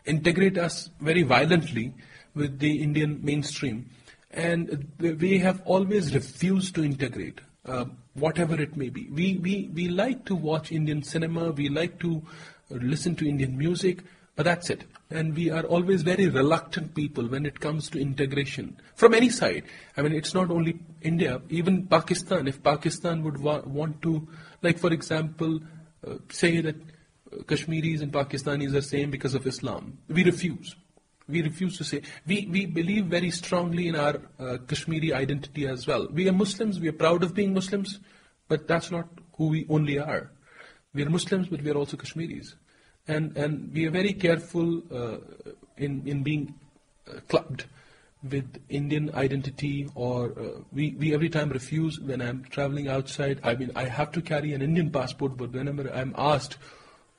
integrate 0.04 0.58
us 0.58 0.90
very 1.00 1.22
violently 1.22 1.94
with 2.34 2.58
the 2.58 2.82
Indian 2.82 3.20
mainstream, 3.24 3.88
and 4.30 4.92
we 4.98 5.38
have 5.38 5.62
always 5.64 6.14
refused 6.14 6.74
to 6.74 6.84
integrate, 6.84 7.40
uh, 7.64 7.86
whatever 8.14 8.60
it 8.60 8.76
may 8.76 8.88
be. 8.88 9.08
We 9.10 9.38
we 9.38 9.70
we 9.72 9.88
like 9.88 10.24
to 10.26 10.34
watch 10.34 10.72
Indian 10.72 11.02
cinema. 11.02 11.52
We 11.52 11.68
like 11.68 11.98
to 12.00 12.22
listen 12.70 13.14
to 13.16 13.28
Indian 13.28 13.56
music. 13.56 14.02
But 14.36 14.44
that's 14.44 14.68
it. 14.68 14.84
And 15.10 15.34
we 15.36 15.50
are 15.50 15.62
always 15.62 16.02
very 16.02 16.28
reluctant 16.28 16.94
people 16.94 17.26
when 17.28 17.46
it 17.46 17.60
comes 17.60 17.88
to 17.90 18.00
integration 18.00 18.80
from 18.96 19.14
any 19.14 19.30
side. 19.30 19.64
I 19.96 20.02
mean, 20.02 20.12
it's 20.12 20.34
not 20.34 20.50
only 20.50 20.80
India, 21.02 21.40
even 21.50 21.86
Pakistan. 21.86 22.48
If 22.48 22.62
Pakistan 22.62 23.22
would 23.22 23.38
wa- 23.38 23.62
want 23.64 24.02
to, 24.02 24.26
like 24.62 24.78
for 24.78 24.92
example, 24.92 25.60
uh, 26.06 26.16
say 26.30 26.60
that 26.62 26.74
uh, 26.74 27.42
Kashmiris 27.44 28.00
and 28.00 28.12
Pakistanis 28.12 28.74
are 28.74 28.80
same 28.80 29.10
because 29.10 29.34
of 29.34 29.46
Islam, 29.46 29.98
we 30.08 30.24
refuse. 30.24 30.74
We 31.28 31.40
refuse 31.42 31.78
to 31.78 31.84
say. 31.84 32.02
We, 32.26 32.48
we 32.50 32.66
believe 32.66 33.06
very 33.06 33.30
strongly 33.30 33.88
in 33.88 33.96
our 33.96 34.20
uh, 34.38 34.58
Kashmiri 34.66 35.14
identity 35.14 35.66
as 35.68 35.86
well. 35.86 36.08
We 36.10 36.28
are 36.28 36.32
Muslims, 36.32 36.80
we 36.80 36.88
are 36.88 36.92
proud 36.92 37.22
of 37.22 37.34
being 37.34 37.54
Muslims, 37.54 38.00
but 38.48 38.66
that's 38.66 38.90
not 38.90 39.08
who 39.36 39.48
we 39.48 39.64
only 39.70 39.98
are. 39.98 40.32
We 40.92 41.04
are 41.04 41.10
Muslims, 41.10 41.48
but 41.48 41.62
we 41.62 41.70
are 41.70 41.76
also 41.76 41.96
Kashmiris 41.96 42.56
and 43.08 43.36
and 43.36 43.72
we 43.72 43.86
are 43.86 43.90
very 43.90 44.12
careful 44.12 44.82
uh, 44.92 45.18
in 45.76 46.02
in 46.06 46.22
being 46.22 46.54
uh, 47.08 47.20
clubbed 47.28 47.66
with 48.30 48.58
Indian 48.68 49.14
identity 49.14 49.88
or 49.94 50.32
uh, 50.38 50.60
we, 50.72 50.92
we 50.98 51.12
every 51.12 51.28
time 51.28 51.50
refuse 51.50 52.00
when 52.00 52.22
I'm 52.22 52.44
traveling 52.44 52.88
outside. 52.88 53.38
I 53.42 53.54
mean, 53.54 53.70
I 53.76 53.84
have 53.84 54.12
to 54.12 54.22
carry 54.22 54.54
an 54.54 54.62
Indian 54.62 54.90
passport, 54.90 55.36
but 55.36 55.52
whenever 55.52 55.92
I'm 55.92 56.14
asked 56.16 56.56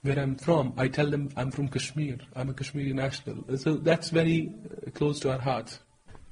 where 0.01 0.17
I'm 0.19 0.36
from, 0.36 0.73
I 0.77 0.88
tell 0.88 1.09
them 1.09 1.29
I'm 1.36 1.51
from 1.51 1.67
Kashmir. 1.67 2.17
I'm 2.36 2.49
a 2.49 2.53
Kashmiri 2.53 2.93
national. 2.93 3.57
So 3.57 3.75
that's 3.75 4.09
very 4.09 4.51
uh, 4.88 4.91
close 4.91 5.19
to 5.21 5.31
our 5.31 5.39
hearts. 5.39 5.79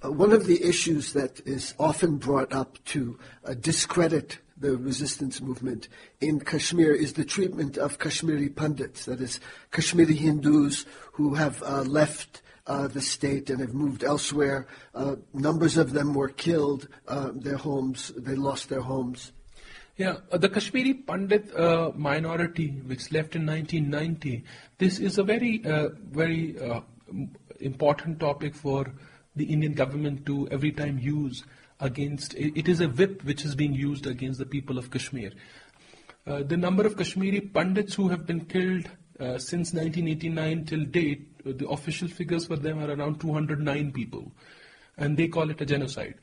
Uh, 0.04 0.12
one 0.12 0.32
of 0.32 0.46
the 0.48 0.64
issues 0.64 1.14
that 1.14 1.42
is 1.46 1.74
often 1.80 2.18
brought 2.18 2.54
up 2.54 2.84
to 2.86 3.18
uh, 3.46 3.54
discredit 3.54 4.40
the 4.64 4.78
resistance 4.78 5.42
movement 5.42 5.90
in 6.22 6.40
Kashmir 6.40 6.94
is 6.94 7.14
the 7.14 7.26
treatment 7.26 7.78
of 7.78 8.00
Kashmiri 8.00 8.48
Pandits, 8.48 9.04
that 9.06 9.20
is, 9.20 9.42
Kashmiri 9.72 10.16
Hindus 10.16 10.86
who 11.12 11.34
have 11.34 11.62
uh, 11.64 11.82
left 11.82 12.42
uh, 12.66 12.88
the 12.88 13.02
state 13.02 13.50
and 13.50 13.60
have 13.60 13.74
moved 13.74 14.06
elsewhere. 14.06 14.68
Uh, 14.96 15.18
numbers 15.34 15.76
of 15.76 15.92
them 15.92 16.14
were 16.14 16.30
killed, 16.30 16.88
uh, 17.10 17.32
their 17.36 17.58
homes, 17.58 18.14
they 18.16 18.36
lost 18.36 18.70
their 18.70 18.80
homes. 18.80 19.34
Yeah, 19.98 20.20
uh, 20.32 20.38
the 20.38 20.48
Kashmiri 20.48 20.94
Pandit 20.94 21.54
uh, 21.54 21.92
minority, 21.94 22.70
which 22.70 23.12
left 23.12 23.36
in 23.36 23.46
1990, 23.46 24.46
this 24.78 24.98
is 24.98 25.18
a 25.18 25.24
very, 25.24 25.58
very 25.58 26.56
important 27.60 28.22
topic 28.22 28.56
for 28.56 28.94
the 29.36 29.44
Indian 29.44 29.74
government 29.74 30.26
to 30.28 30.48
every 30.52 30.72
time 30.72 31.00
use 31.00 31.44
against. 31.84 32.34
It, 32.34 32.68
is 32.68 32.82
a 32.82 32.88
whip 32.88 33.24
which 33.24 33.46
is 33.46 33.56
being 33.56 33.74
used 33.74 34.08
against 34.08 34.40
the 34.40 34.46
people 34.46 34.78
of 34.78 34.90
Kashmir. 34.90 35.32
Uh, 36.26 36.42
the 36.44 36.58
number 36.58 36.86
of 36.86 36.98
Kashmiri 36.98 37.42
Pandits 37.42 37.94
who 37.96 38.08
have 38.10 38.26
been 38.26 38.46
killed 38.46 38.90
uh, 39.20 39.38
since 39.38 39.74
1989 39.74 40.66
till 40.66 40.86
date, 40.86 41.28
the 41.60 41.68
official 41.68 42.08
figures 42.08 42.48
for 42.48 42.56
them 42.56 42.80
are 42.80 42.92
around 42.92 43.20
209 43.20 43.92
people, 43.92 44.32
and 44.98 45.18
they 45.18 45.28
call 45.28 45.50
it 45.50 45.62
a 45.62 45.66
genocide 45.66 46.16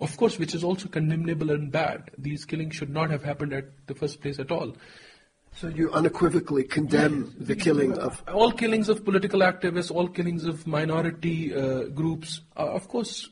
of 0.00 0.16
course, 0.16 0.38
which 0.38 0.54
is 0.54 0.64
also 0.64 0.88
condemnable 0.88 1.50
and 1.50 1.70
bad. 1.72 2.10
These 2.18 2.44
killings 2.44 2.74
should 2.76 2.90
not 2.90 3.10
have 3.10 3.22
happened 3.22 3.52
at 3.52 3.86
the 3.86 3.94
first 3.94 4.20
place 4.20 4.38
at 4.38 4.50
all. 4.50 4.76
So 5.54 5.68
you 5.68 5.90
unequivocally 5.92 6.64
condemn 6.64 7.34
the 7.38 7.56
killing 7.56 7.96
of 7.98 8.22
all 8.28 8.52
killings 8.52 8.90
of 8.90 9.04
political 9.06 9.40
activists, 9.40 9.90
all 9.90 10.06
killings 10.06 10.44
of 10.44 10.66
minority 10.66 11.54
uh, 11.54 11.84
groups, 11.84 12.42
are 12.56 12.68
of 12.68 12.88
course 12.88 13.30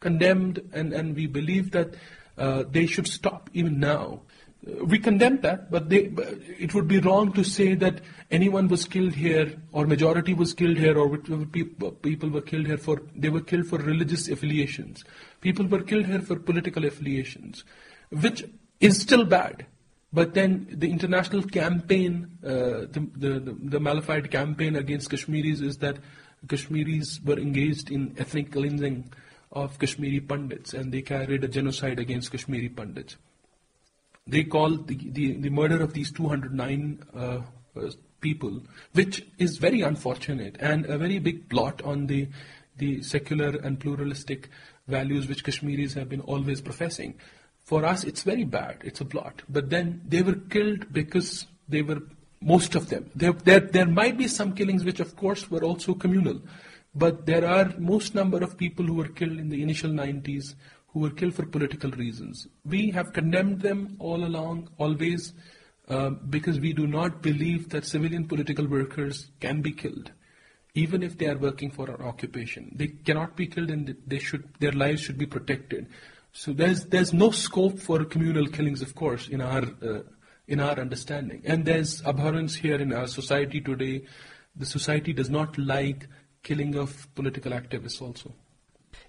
condemned, 0.00 0.68
and, 0.72 0.92
and 0.92 1.14
we 1.14 1.26
believe 1.26 1.70
that 1.72 1.94
uh, 2.38 2.64
they 2.70 2.86
should 2.86 3.06
stop 3.06 3.50
even 3.52 3.78
now. 3.78 4.20
Uh, 4.66 4.84
we 4.84 4.98
condemn 4.98 5.40
that, 5.42 5.70
but, 5.70 5.88
they, 5.88 6.10
it 6.58 6.74
would 6.74 6.88
be 6.88 6.98
wrong 6.98 7.32
to 7.32 7.44
say 7.44 7.74
that 7.74 8.00
anyone 8.30 8.68
was 8.68 8.84
killed 8.84 9.14
here, 9.14 9.54
or 9.72 9.86
majority 9.86 10.34
was 10.34 10.54
killed 10.54 10.76
here, 10.76 10.98
or 10.98 11.16
people 11.18 12.30
were 12.30 12.40
killed 12.40 12.66
here 12.66 12.78
for 12.78 13.02
they 13.14 13.28
were 13.28 13.40
killed 13.40 13.66
for 13.66 13.78
religious 13.78 14.28
affiliations. 14.28 15.04
People 15.40 15.66
were 15.66 15.82
killed 15.82 16.06
here 16.06 16.20
for 16.20 16.36
political 16.36 16.84
affiliations, 16.84 17.64
which 18.10 18.44
is 18.80 19.00
still 19.00 19.24
bad. 19.24 19.66
But 20.12 20.34
then 20.34 20.66
the 20.70 20.90
international 20.90 21.42
campaign, 21.44 22.38
uh, 22.44 22.88
the, 22.90 23.08
the, 23.16 23.28
the, 23.40 23.56
the 23.62 23.78
Malafide 23.78 24.30
campaign 24.30 24.74
against 24.74 25.08
Kashmiris 25.08 25.60
is 25.60 25.78
that 25.78 25.98
Kashmiris 26.48 27.20
were 27.24 27.38
engaged 27.38 27.92
in 27.92 28.16
ethnic 28.18 28.50
cleansing 28.50 29.12
of 29.52 29.78
Kashmiri 29.78 30.20
Pandits 30.20 30.74
and 30.74 30.92
they 30.92 31.02
carried 31.02 31.44
a 31.44 31.48
genocide 31.48 31.98
against 31.98 32.30
Kashmiri 32.30 32.68
Pandits. 32.68 33.16
They 34.26 34.44
called 34.44 34.86
the, 34.86 34.96
the, 34.96 35.32
the 35.34 35.50
murder 35.50 35.82
of 35.82 35.92
these 35.92 36.12
209 36.12 37.04
uh, 37.14 37.18
uh, 37.18 37.90
people, 38.20 38.62
which 38.92 39.26
is 39.38 39.58
very 39.58 39.80
unfortunate 39.80 40.56
and 40.60 40.86
a 40.86 40.98
very 40.98 41.18
big 41.18 41.48
blot 41.48 41.82
on 41.82 42.06
the, 42.06 42.28
the 42.76 43.02
secular 43.02 43.58
and 43.58 43.80
pluralistic 43.80 44.48
values 44.86 45.28
which 45.28 45.44
Kashmiris 45.44 45.94
have 45.94 46.08
been 46.08 46.20
always 46.20 46.60
professing. 46.60 47.14
For 47.64 47.84
us, 47.84 48.04
it's 48.04 48.22
very 48.22 48.44
bad. 48.44 48.78
It's 48.82 49.00
a 49.00 49.04
blot. 49.04 49.42
But 49.48 49.70
then 49.70 50.02
they 50.06 50.22
were 50.22 50.34
killed 50.34 50.92
because 50.92 51.46
they 51.68 51.82
were, 51.82 52.02
most 52.40 52.74
of 52.74 52.88
them. 52.88 53.10
There, 53.14 53.32
there, 53.32 53.60
there 53.60 53.86
might 53.86 54.18
be 54.18 54.28
some 54.28 54.54
killings 54.54 54.84
which, 54.84 55.00
of 55.00 55.16
course, 55.16 55.50
were 55.50 55.62
also 55.62 55.94
communal. 55.94 56.40
But 56.94 57.26
there 57.26 57.46
are 57.46 57.72
most 57.78 58.14
number 58.14 58.38
of 58.38 58.56
people 58.56 58.84
who 58.84 58.94
were 58.94 59.08
killed 59.08 59.38
in 59.38 59.48
the 59.48 59.62
initial 59.62 59.90
90s 59.90 60.54
who 60.88 61.00
were 61.00 61.10
killed 61.10 61.34
for 61.34 61.46
political 61.46 61.90
reasons. 61.92 62.48
We 62.64 62.90
have 62.90 63.12
condemned 63.12 63.60
them 63.60 63.96
all 64.00 64.24
along, 64.24 64.70
always, 64.76 65.32
uh, 65.88 66.10
because 66.10 66.58
we 66.58 66.72
do 66.72 66.86
not 66.86 67.22
believe 67.22 67.68
that 67.70 67.84
civilian 67.84 68.26
political 68.26 68.66
workers 68.66 69.30
can 69.40 69.62
be 69.62 69.72
killed 69.72 70.10
even 70.74 71.02
if 71.02 71.18
they 71.18 71.26
are 71.26 71.38
working 71.38 71.70
for 71.70 71.90
our 71.90 72.02
occupation. 72.02 72.72
They 72.74 72.88
cannot 72.88 73.36
be 73.36 73.46
killed 73.46 73.70
and 73.70 73.96
they 74.06 74.18
should, 74.18 74.48
their 74.60 74.72
lives 74.72 75.00
should 75.00 75.18
be 75.18 75.26
protected. 75.26 75.88
So 76.32 76.52
there's, 76.52 76.86
there's 76.86 77.12
no 77.12 77.30
scope 77.30 77.80
for 77.80 78.04
communal 78.04 78.46
killings, 78.46 78.82
of 78.82 78.94
course, 78.94 79.28
in 79.28 79.40
our, 79.40 79.64
uh, 79.82 80.02
in 80.46 80.60
our 80.60 80.78
understanding. 80.78 81.42
And 81.44 81.64
there's 81.64 82.02
abhorrence 82.04 82.54
here 82.54 82.76
in 82.76 82.92
our 82.92 83.08
society 83.08 83.60
today. 83.60 84.04
The 84.54 84.66
society 84.66 85.12
does 85.12 85.30
not 85.30 85.58
like 85.58 86.06
killing 86.42 86.76
of 86.76 87.12
political 87.14 87.52
activists 87.52 88.00
also. 88.00 88.32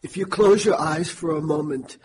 If 0.01 0.17
you 0.17 0.25
close 0.25 0.65
your 0.65 0.79
eyes 0.79 1.09
for 1.09 1.35
a 1.35 1.41
moment, 1.41 1.97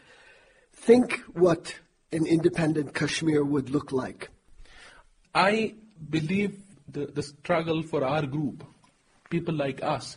think 0.72 1.20
what 1.32 1.74
an 2.12 2.26
independent 2.26 2.94
Kashmir 2.94 3.44
would 3.44 3.70
look 3.70 3.92
like. 3.92 4.30
I 5.34 5.74
believe 6.10 6.62
the, 6.88 7.06
the 7.06 7.22
struggle 7.22 7.82
for 7.82 8.04
our 8.04 8.26
group 8.26 8.64
people 9.30 9.54
like 9.54 9.82
us, 9.82 10.16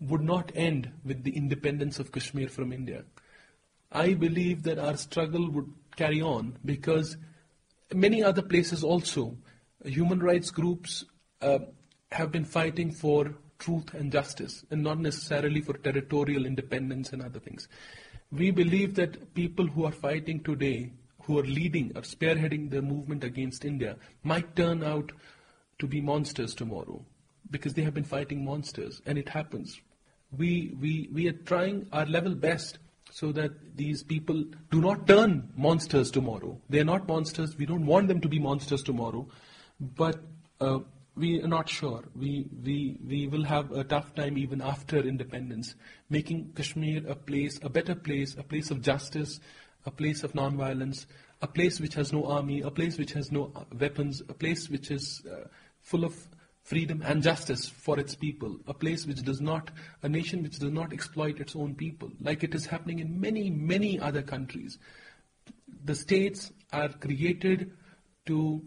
would 0.00 0.22
not 0.22 0.52
end 0.54 0.90
with 1.04 1.24
the 1.24 1.36
independence 1.36 1.98
of 1.98 2.12
Kashmir 2.12 2.48
from 2.48 2.72
India. 2.72 3.04
I 3.92 4.14
believe 4.14 4.62
that 4.62 4.78
our 4.78 4.96
struggle 4.96 5.50
would 5.50 5.70
carry 5.96 6.22
on 6.22 6.56
because 6.64 7.16
many 7.92 8.22
other 8.22 8.42
places 8.42 8.82
also, 8.84 9.36
human 9.84 10.20
rights 10.20 10.50
groups 10.50 11.04
uh, 11.42 11.58
have 12.12 12.32
been 12.32 12.44
fighting 12.44 12.92
for 12.92 13.34
truth 13.60 13.94
and 13.94 14.10
justice 14.10 14.64
and 14.70 14.82
not 14.82 14.98
necessarily 14.98 15.60
for 15.60 15.74
territorial 15.74 16.46
independence 16.46 17.12
and 17.12 17.22
other 17.22 17.38
things. 17.38 17.68
We 18.32 18.50
believe 18.50 18.94
that 18.96 19.34
people 19.34 19.66
who 19.66 19.84
are 19.84 19.92
fighting 19.92 20.40
today, 20.40 20.90
who 21.24 21.38
are 21.38 21.44
leading 21.44 21.92
or 21.94 22.02
spearheading 22.02 22.70
the 22.70 22.82
movement 22.82 23.22
against 23.22 23.64
India, 23.64 23.96
might 24.24 24.56
turn 24.56 24.82
out 24.82 25.12
to 25.78 25.86
be 25.86 26.00
monsters 26.00 26.54
tomorrow 26.54 27.04
because 27.50 27.74
they 27.74 27.82
have 27.82 27.94
been 27.94 28.04
fighting 28.04 28.44
monsters, 28.44 29.02
and 29.06 29.18
it 29.18 29.28
happens. 29.28 29.80
We, 30.36 30.76
we, 30.80 31.08
we 31.12 31.28
are 31.28 31.32
trying 31.32 31.86
our 31.92 32.06
level 32.06 32.34
best 32.34 32.78
so 33.10 33.32
that 33.32 33.76
these 33.76 34.04
people 34.04 34.44
do 34.70 34.80
not 34.80 35.06
turn 35.08 35.52
monsters 35.56 36.12
tomorrow. 36.12 36.60
They 36.68 36.78
are 36.78 36.84
not 36.84 37.08
monsters. 37.08 37.56
We 37.58 37.66
don't 37.66 37.86
want 37.86 38.06
them 38.06 38.20
to 38.20 38.28
be 38.28 38.38
monsters 38.38 38.84
tomorrow, 38.84 39.26
but 39.80 40.20
uh, 40.60 40.80
we 41.20 41.42
are 41.42 41.48
not 41.48 41.68
sure. 41.68 42.02
We, 42.16 42.48
we, 42.64 42.98
we 43.06 43.26
will 43.28 43.44
have 43.44 43.70
a 43.72 43.84
tough 43.84 44.14
time 44.14 44.38
even 44.38 44.62
after 44.62 44.98
independence, 44.98 45.74
making 46.08 46.52
Kashmir 46.56 47.06
a 47.06 47.14
place, 47.14 47.60
a 47.62 47.68
better 47.68 47.94
place, 47.94 48.34
a 48.38 48.42
place 48.42 48.70
of 48.70 48.80
justice, 48.80 49.38
a 49.84 49.90
place 49.90 50.24
of 50.24 50.34
non-violence, 50.34 51.06
a 51.42 51.46
place 51.46 51.78
which 51.78 51.94
has 51.94 52.12
no 52.12 52.24
army, 52.24 52.62
a 52.62 52.70
place 52.70 52.98
which 52.98 53.12
has 53.12 53.30
no 53.30 53.52
weapons, 53.78 54.22
a 54.28 54.34
place 54.34 54.70
which 54.70 54.90
is 54.90 55.22
uh, 55.30 55.46
full 55.82 56.04
of 56.04 56.16
freedom 56.62 57.02
and 57.04 57.22
justice 57.22 57.68
for 57.68 57.98
its 57.98 58.14
people, 58.14 58.58
a 58.66 58.74
place 58.74 59.06
which 59.06 59.22
does 59.22 59.40
not, 59.40 59.70
a 60.02 60.08
nation 60.08 60.42
which 60.42 60.58
does 60.58 60.72
not 60.72 60.92
exploit 60.92 61.38
its 61.38 61.54
own 61.54 61.74
people, 61.74 62.10
like 62.20 62.42
it 62.42 62.54
is 62.54 62.66
happening 62.66 62.98
in 62.98 63.20
many, 63.20 63.50
many 63.50 63.98
other 64.00 64.22
countries. 64.22 64.78
The 65.84 65.94
states 65.94 66.52
are 66.72 66.88
created 66.88 67.72
to, 68.30 68.62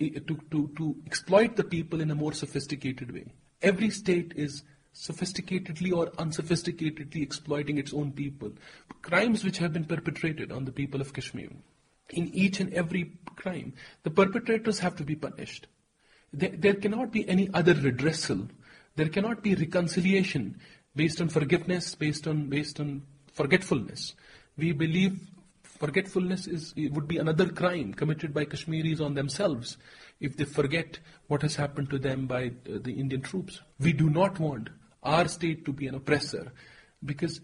eh, 0.00 0.18
to, 0.26 0.38
to, 0.50 0.70
to 0.76 0.96
exploit 1.06 1.56
the 1.56 1.64
people 1.64 2.00
in 2.00 2.10
a 2.10 2.14
more 2.14 2.32
sophisticated 2.32 3.12
way. 3.12 3.26
Every 3.62 3.90
state 3.90 4.32
is 4.34 4.62
sophisticatedly 4.94 5.92
or 5.92 6.06
unsophisticatedly 6.24 7.22
exploiting 7.22 7.78
its 7.78 7.92
own 7.92 8.12
people. 8.12 8.52
Crimes 9.02 9.44
which 9.44 9.58
have 9.58 9.72
been 9.72 9.84
perpetrated 9.84 10.52
on 10.52 10.64
the 10.64 10.72
people 10.72 11.00
of 11.00 11.12
Kashmir. 11.12 11.50
In 12.10 12.28
each 12.34 12.60
and 12.60 12.72
every 12.72 13.12
crime, 13.36 13.74
the 14.02 14.10
perpetrators 14.10 14.78
have 14.78 14.96
to 14.96 15.04
be 15.04 15.16
punished. 15.16 15.66
There, 16.32 16.50
there 16.50 16.74
cannot 16.74 17.12
be 17.12 17.28
any 17.28 17.50
other 17.52 17.74
redressal. 17.74 18.48
There 18.96 19.08
cannot 19.08 19.42
be 19.42 19.54
reconciliation 19.54 20.60
based 20.94 21.20
on 21.20 21.28
forgiveness, 21.28 21.94
based 21.94 22.26
on, 22.26 22.48
based 22.48 22.80
on 22.80 23.02
forgetfulness. 23.32 24.14
We 24.56 24.72
believe 24.72 25.18
forgetfulness 25.78 26.46
is, 26.46 26.74
would 26.76 27.08
be 27.08 27.18
another 27.18 27.48
crime 27.48 27.94
committed 27.94 28.32
by 28.32 28.44
Kashmiris 28.44 29.00
on 29.00 29.14
themselves 29.14 29.76
if 30.20 30.36
they 30.36 30.44
forget 30.44 30.98
what 31.26 31.42
has 31.42 31.56
happened 31.56 31.90
to 31.90 31.98
them 31.98 32.26
by 32.26 32.46
uh, 32.46 32.78
the 32.82 32.92
Indian 32.92 33.20
troops. 33.20 33.60
We 33.80 33.92
do 33.92 34.08
not 34.10 34.38
want 34.38 34.70
our 35.02 35.28
state 35.28 35.64
to 35.66 35.72
be 35.72 35.86
an 35.86 35.94
oppressor 35.94 36.52
because 37.04 37.40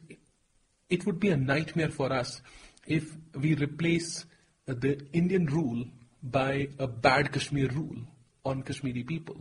it 0.89 1.07
would 1.07 1.21
be 1.21 1.31
a 1.31 1.37
nightmare 1.37 1.91
for 1.91 2.13
us 2.13 2.41
if 2.87 3.17
we 3.35 3.55
replace 3.55 4.25
uh, 4.69 4.75
the 4.77 5.01
Indian 5.13 5.47
rule 5.47 5.85
by 6.23 6.69
a 6.79 6.87
bad 6.87 7.33
Kashmir 7.33 7.69
rule 7.69 7.97
on 8.45 8.63
Kashmiri 8.63 9.05
people. 9.05 9.37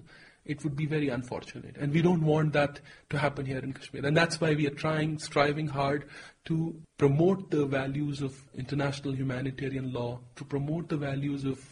It 0.50 0.64
would 0.64 0.76
be 0.76 0.88
very 0.88 1.10
unfortunate. 1.10 1.76
And 1.78 1.94
we 1.94 2.02
don't 2.02 2.24
want 2.24 2.54
that 2.54 2.80
to 3.12 3.20
happen 3.20 3.46
here 3.46 3.60
in 3.60 3.72
Kashmir. 3.72 4.04
And 4.04 4.18
that's 4.18 4.42
why 4.42 4.56
we 4.56 4.66
are 4.66 4.72
trying, 4.72 5.20
striving 5.20 5.68
hard 5.68 6.06
to 6.46 6.76
promote 6.98 7.52
the 7.52 7.68
values 7.68 8.24
of 8.24 8.34
international 8.56 9.14
humanitarian 9.14 9.94
law, 9.94 10.20
to 10.38 10.44
promote 10.44 10.90
the 10.90 10.98
values 10.98 11.46
of 11.46 11.64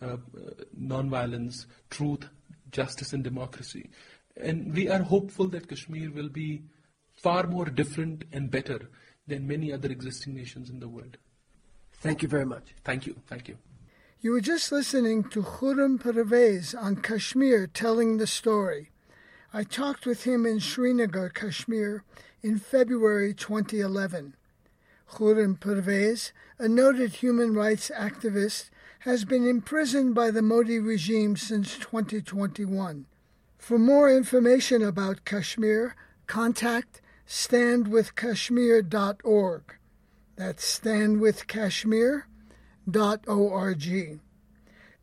uh, 0.00 0.16
non-violence, 0.74 1.66
truth, 1.90 2.26
justice, 2.70 3.12
and 3.12 3.22
democracy. 3.22 3.90
And 4.36 4.74
we 4.74 4.88
are 4.88 5.02
hopeful 5.02 5.48
that 5.48 5.68
Kashmir 5.68 6.10
will 6.10 6.30
be 6.30 6.62
far 7.22 7.46
more 7.46 7.66
different 7.66 8.24
and 8.32 8.50
better 8.50 8.88
than 9.26 9.46
many 9.46 9.74
other 9.74 9.90
existing 9.90 10.34
nations 10.34 10.70
in 10.70 10.80
the 10.80 10.88
world. 10.88 11.18
Thank 12.00 12.22
you 12.22 12.28
very 12.28 12.46
much. 12.46 12.74
Thank 12.82 13.06
you. 13.06 13.16
Thank 13.26 13.48
you. 13.48 13.58
You 14.18 14.32
were 14.32 14.40
just 14.40 14.72
listening 14.72 15.24
to 15.24 15.42
Khurram 15.42 16.00
Parvez 16.00 16.74
on 16.74 16.96
Kashmir 16.96 17.66
telling 17.66 18.16
the 18.16 18.26
story. 18.26 18.88
I 19.52 19.62
talked 19.62 20.06
with 20.06 20.24
him 20.24 20.46
in 20.46 20.58
Srinagar, 20.58 21.28
Kashmir 21.28 22.02
in 22.42 22.58
February 22.58 23.34
2011. 23.34 24.34
Khurram 25.10 25.58
Parvez, 25.58 26.32
a 26.58 26.66
noted 26.66 27.16
human 27.16 27.52
rights 27.52 27.90
activist, 27.94 28.70
has 29.00 29.26
been 29.26 29.46
imprisoned 29.46 30.14
by 30.14 30.30
the 30.30 30.40
Modi 30.40 30.78
regime 30.78 31.36
since 31.36 31.76
2021. 31.76 33.04
For 33.58 33.78
more 33.78 34.10
information 34.10 34.82
about 34.82 35.26
Kashmir, 35.26 35.94
contact 36.26 37.02
standwithkashmir.org. 37.28 39.62
That's 40.36 40.80
standwithkashmir.org. 40.80 42.22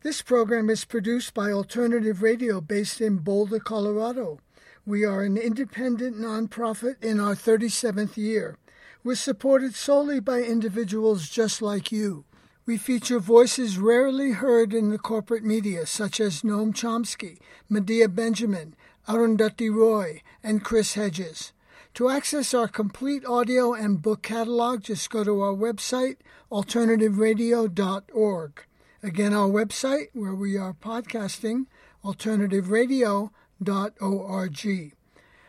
This 0.02 0.22
program 0.22 0.70
is 0.70 0.86
produced 0.86 1.34
by 1.34 1.52
Alternative 1.52 2.22
Radio 2.22 2.62
based 2.62 3.02
in 3.02 3.18
Boulder, 3.18 3.60
Colorado. 3.60 4.38
We 4.86 5.04
are 5.04 5.22
an 5.22 5.36
independent 5.36 6.16
nonprofit 6.16 7.04
in 7.04 7.20
our 7.20 7.34
37th 7.34 8.16
year. 8.16 8.56
We're 9.02 9.16
supported 9.16 9.74
solely 9.74 10.18
by 10.18 10.40
individuals 10.40 11.28
just 11.28 11.60
like 11.60 11.92
you. 11.92 12.24
We 12.64 12.78
feature 12.78 13.18
voices 13.18 13.76
rarely 13.76 14.30
heard 14.30 14.72
in 14.72 14.88
the 14.88 14.98
corporate 14.98 15.44
media, 15.44 15.84
such 15.84 16.20
as 16.20 16.40
Noam 16.40 16.72
Chomsky, 16.72 17.38
Medea 17.68 18.08
Benjamin, 18.08 18.74
Arundhati 19.06 19.70
Roy, 19.70 20.22
and 20.42 20.64
Chris 20.64 20.94
Hedges. 20.94 21.53
To 21.94 22.08
access 22.08 22.54
our 22.54 22.66
complete 22.66 23.24
audio 23.24 23.72
and 23.72 24.02
book 24.02 24.22
catalog, 24.22 24.82
just 24.82 25.08
go 25.10 25.22
to 25.22 25.40
our 25.42 25.54
website, 25.54 26.16
alternativeradio.org. 26.50 28.64
Again, 29.00 29.32
our 29.32 29.48
website, 29.48 30.06
where 30.12 30.34
we 30.34 30.56
are 30.56 30.72
podcasting, 30.72 31.66
alternativeradio.org. 32.04 34.92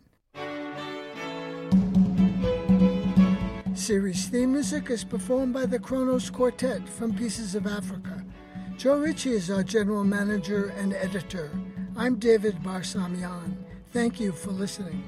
Series 3.82 4.28
theme 4.28 4.52
music 4.52 4.90
is 4.90 5.02
performed 5.02 5.52
by 5.52 5.66
the 5.66 5.76
Kronos 5.76 6.30
Quartet 6.30 6.88
from 6.88 7.12
Pieces 7.16 7.56
of 7.56 7.66
Africa. 7.66 8.24
Joe 8.76 9.00
Ritchie 9.00 9.32
is 9.32 9.50
our 9.50 9.64
general 9.64 10.04
manager 10.04 10.72
and 10.78 10.94
editor. 10.94 11.50
I'm 11.96 12.14
David 12.20 12.62
Barsamian. 12.62 13.56
Thank 13.92 14.20
you 14.20 14.30
for 14.30 14.52
listening. 14.52 15.02